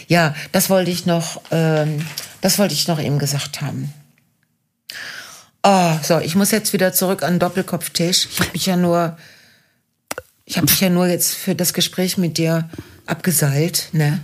Ja, 0.07 0.33
das 0.51 0.69
wollte 0.69 0.91
ich 0.91 1.05
noch, 1.05 1.41
ähm, 1.51 2.05
das 2.41 2.57
wollte 2.57 2.73
ich 2.73 2.87
noch 2.87 2.99
eben 2.99 3.19
gesagt 3.19 3.61
haben. 3.61 3.93
Oh, 5.63 5.91
so, 6.01 6.19
ich 6.19 6.35
muss 6.35 6.51
jetzt 6.51 6.71
wieder 6.71 6.93
zurück 6.93 7.23
an 7.23 7.33
den 7.33 7.39
Doppelkopftisch. 7.39 8.27
Ich 8.31 8.39
habe 8.39 8.51
mich 8.53 8.65
ja 8.65 8.77
nur 8.77 9.17
ich 10.47 10.55
habe 10.55 10.65
mich 10.65 10.79
ja 10.79 10.89
nur 10.89 11.07
jetzt 11.07 11.35
für 11.35 11.55
das 11.55 11.73
Gespräch 11.73 12.17
mit 12.17 12.37
dir 12.37 12.69
abgeseilt, 13.05 13.89
ne? 13.91 14.21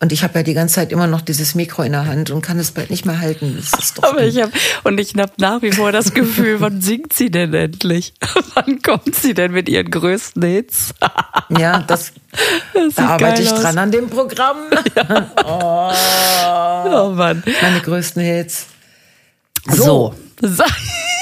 Und 0.00 0.12
ich 0.12 0.22
habe 0.22 0.38
ja 0.38 0.42
die 0.44 0.54
ganze 0.54 0.76
Zeit 0.76 0.92
immer 0.92 1.08
noch 1.08 1.20
dieses 1.20 1.56
Mikro 1.56 1.82
in 1.82 1.90
der 1.90 2.06
Hand 2.06 2.30
und 2.30 2.40
kann 2.40 2.56
es 2.60 2.70
bald 2.70 2.88
nicht 2.88 3.04
mehr 3.04 3.18
halten. 3.18 3.60
Aber 4.02 4.22
ich 4.22 4.40
habe 4.40 4.52
und 4.84 5.00
ich 5.00 5.14
habe 5.16 5.32
nach 5.38 5.60
wie 5.60 5.72
vor 5.72 5.90
das 5.90 6.14
Gefühl, 6.14 6.60
wann 6.60 6.80
singt 6.80 7.12
sie 7.12 7.32
denn 7.32 7.52
endlich? 7.52 8.14
wann 8.54 8.80
kommt 8.80 9.16
sie 9.16 9.34
denn 9.34 9.50
mit 9.50 9.68
ihren 9.68 9.90
größten 9.90 10.44
Hits? 10.44 10.94
ja, 11.58 11.80
das, 11.80 12.12
das 12.72 12.94
da 12.94 13.08
arbeite 13.08 13.42
ich 13.42 13.50
aus. 13.50 13.60
dran 13.60 13.78
an 13.78 13.90
dem 13.90 14.08
Programm. 14.08 14.58
Ja. 14.94 15.32
oh, 15.44 17.08
oh 17.08 17.10
Mann, 17.14 17.42
meine 17.60 17.80
größten 17.80 18.22
Hits. 18.22 18.66
So. 19.66 20.14
so. 20.40 20.64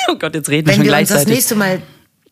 Oh 0.09 0.17
Gott, 0.17 0.35
jetzt 0.35 0.51
reden 0.51 0.67
Wenn 0.69 0.73
wir 0.73 0.77
schon 0.77 0.85
wir 0.85 0.91
gleichzeitig. 0.91 1.21
Uns 1.21 1.25
das 1.25 1.35
nächste 1.35 1.55
Mal 1.55 1.81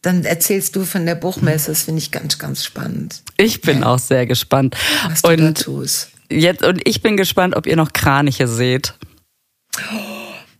dann 0.04 0.24
erzählst 0.24 0.76
du 0.76 0.84
von 0.84 1.06
der 1.06 1.14
Buchmesse. 1.14 1.70
Das 1.70 1.82
finde 1.82 1.98
ich 1.98 2.10
ganz, 2.10 2.38
ganz 2.38 2.64
spannend. 2.64 3.22
Ich 3.38 3.62
bin 3.62 3.80
ja. 3.80 3.86
auch 3.86 3.98
sehr 3.98 4.26
gespannt. 4.26 4.76
Was 5.08 5.22
du 5.22 5.30
und 5.30 5.40
da 5.40 5.52
tust. 5.52 6.10
Jetzt, 6.30 6.62
und 6.62 6.86
ich 6.86 7.00
bin 7.00 7.16
gespannt, 7.16 7.56
ob 7.56 7.66
ihr 7.66 7.76
noch 7.76 7.92
Kraniche 7.92 8.46
seht. 8.46 8.94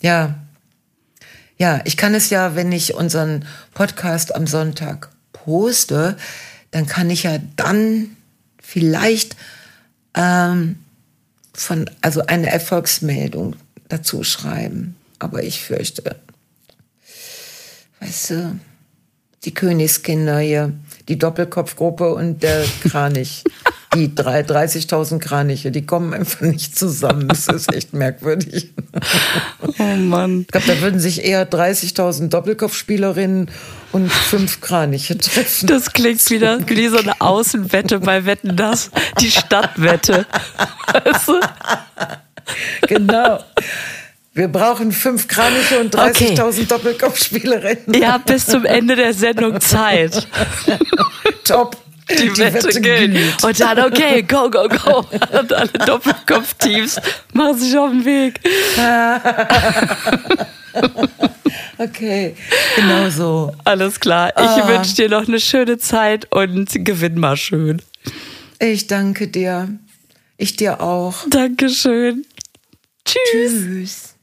Ja. 0.01 0.35
Ja, 1.59 1.81
ich 1.85 1.97
kann 1.97 2.15
es 2.15 2.31
ja, 2.31 2.57
wenn 2.57 2.73
ich 2.73 2.95
unseren 2.95 3.45
Podcast 3.75 4.35
am 4.35 4.47
Sonntag 4.47 5.11
poste, 5.33 6.17
dann 6.71 6.87
kann 6.87 7.11
ich 7.11 7.25
ja 7.25 7.39
dann 7.57 8.17
vielleicht 8.61 9.37
ähm, 10.15 10.77
von, 11.53 11.89
also 12.01 12.27
eine 12.27 12.51
Erfolgsmeldung 12.51 13.57
dazu 13.89 14.25
schreiben. 14.25 14.97
Aber 15.19 15.43
ich 15.43 15.61
fürchte, 15.61 16.17
weißt 18.01 18.31
du, 18.31 18.61
die 19.45 19.55
Königskinder 19.55 20.39
hier, 20.39 20.73
die 21.09 21.19
Doppelkopfgruppe 21.19 22.15
und 22.15 22.43
der 22.43 22.65
Kranich. 22.83 23.45
Die 23.95 24.09
30.000 24.09 25.21
Kraniche, 25.21 25.71
die 25.71 25.87
kommen 25.87 26.15
einfach 26.15 26.41
nicht 26.41 26.77
zusammen. 26.77 27.29
Das 27.29 27.47
ist 27.47 27.73
echt 27.73 27.93
merkwürdig. 27.93 28.73
Oh 29.79 29.97
Mann. 29.97 30.41
Ich 30.41 30.49
glaube, 30.49 30.67
da 30.67 30.81
würden 30.81 30.99
sich 30.99 31.25
eher 31.25 31.49
30.000 31.49 32.29
Doppelkopfspielerinnen 32.29 33.51
und 33.93 34.11
fünf 34.11 34.61
Kraniche 34.61 35.17
treffen. 35.17 35.69
Das 35.69 35.93
klingt 35.93 36.29
wieder 36.31 36.59
wie 36.67 36.89
so 36.89 36.99
eine 36.99 37.21
Außenwette 37.21 38.01
bei 38.01 38.27
Wetten 38.27 38.57
das, 38.57 38.91
die 39.21 39.31
Stadtwette. 39.31 40.27
Weißt 40.93 41.29
du? 41.29 41.41
Genau. 42.89 43.39
Wir 44.35 44.49
brauchen 44.49 44.91
fünf 44.91 45.29
Kraniche 45.29 45.79
und 45.79 45.95
30.000 45.95 46.43
okay. 46.43 46.65
Doppelkopfspielerinnen. 46.65 47.95
Ihr 47.95 48.13
habt 48.13 48.27
bis 48.27 48.47
zum 48.47 48.65
Ende 48.65 48.97
der 48.97 49.15
Sendung 49.15 49.61
Zeit. 49.61 50.27
Top. 51.45 51.77
Die, 52.11 52.17
die 52.17 52.37
Wette, 52.37 52.65
Wette 52.65 52.81
gilt. 52.81 53.45
Und 53.45 53.61
dann, 53.61 53.79
okay, 53.81 54.23
go, 54.23 54.51
go, 54.51 54.69
go. 54.69 55.07
Und 55.39 55.53
alle 55.53 55.69
Doppelkopfteams 55.69 57.01
machen 57.33 57.59
sich 57.59 57.79
auf 57.79 57.91
den 57.91 58.05
Weg. 58.05 58.41
Okay, 61.79 62.35
genau 62.77 63.11
so. 63.11 63.53
Alles 63.65 63.99
klar. 63.99 64.31
Ich 64.31 64.43
ah. 64.43 64.69
wünsche 64.69 64.95
dir 64.95 65.09
noch 65.09 65.27
eine 65.27 65.41
schöne 65.41 65.79
Zeit 65.79 66.33
und 66.33 66.69
gewinn 66.85 67.19
mal 67.19 67.37
schön. 67.37 67.83
Ich 68.59 68.87
danke 68.87 69.29
dir. 69.29 69.69
Ich 70.37 70.57
dir 70.57 70.81
auch. 70.81 71.15
Dankeschön. 71.29 72.25
Tschüss. 73.05 73.53
Tschüss. 73.53 74.14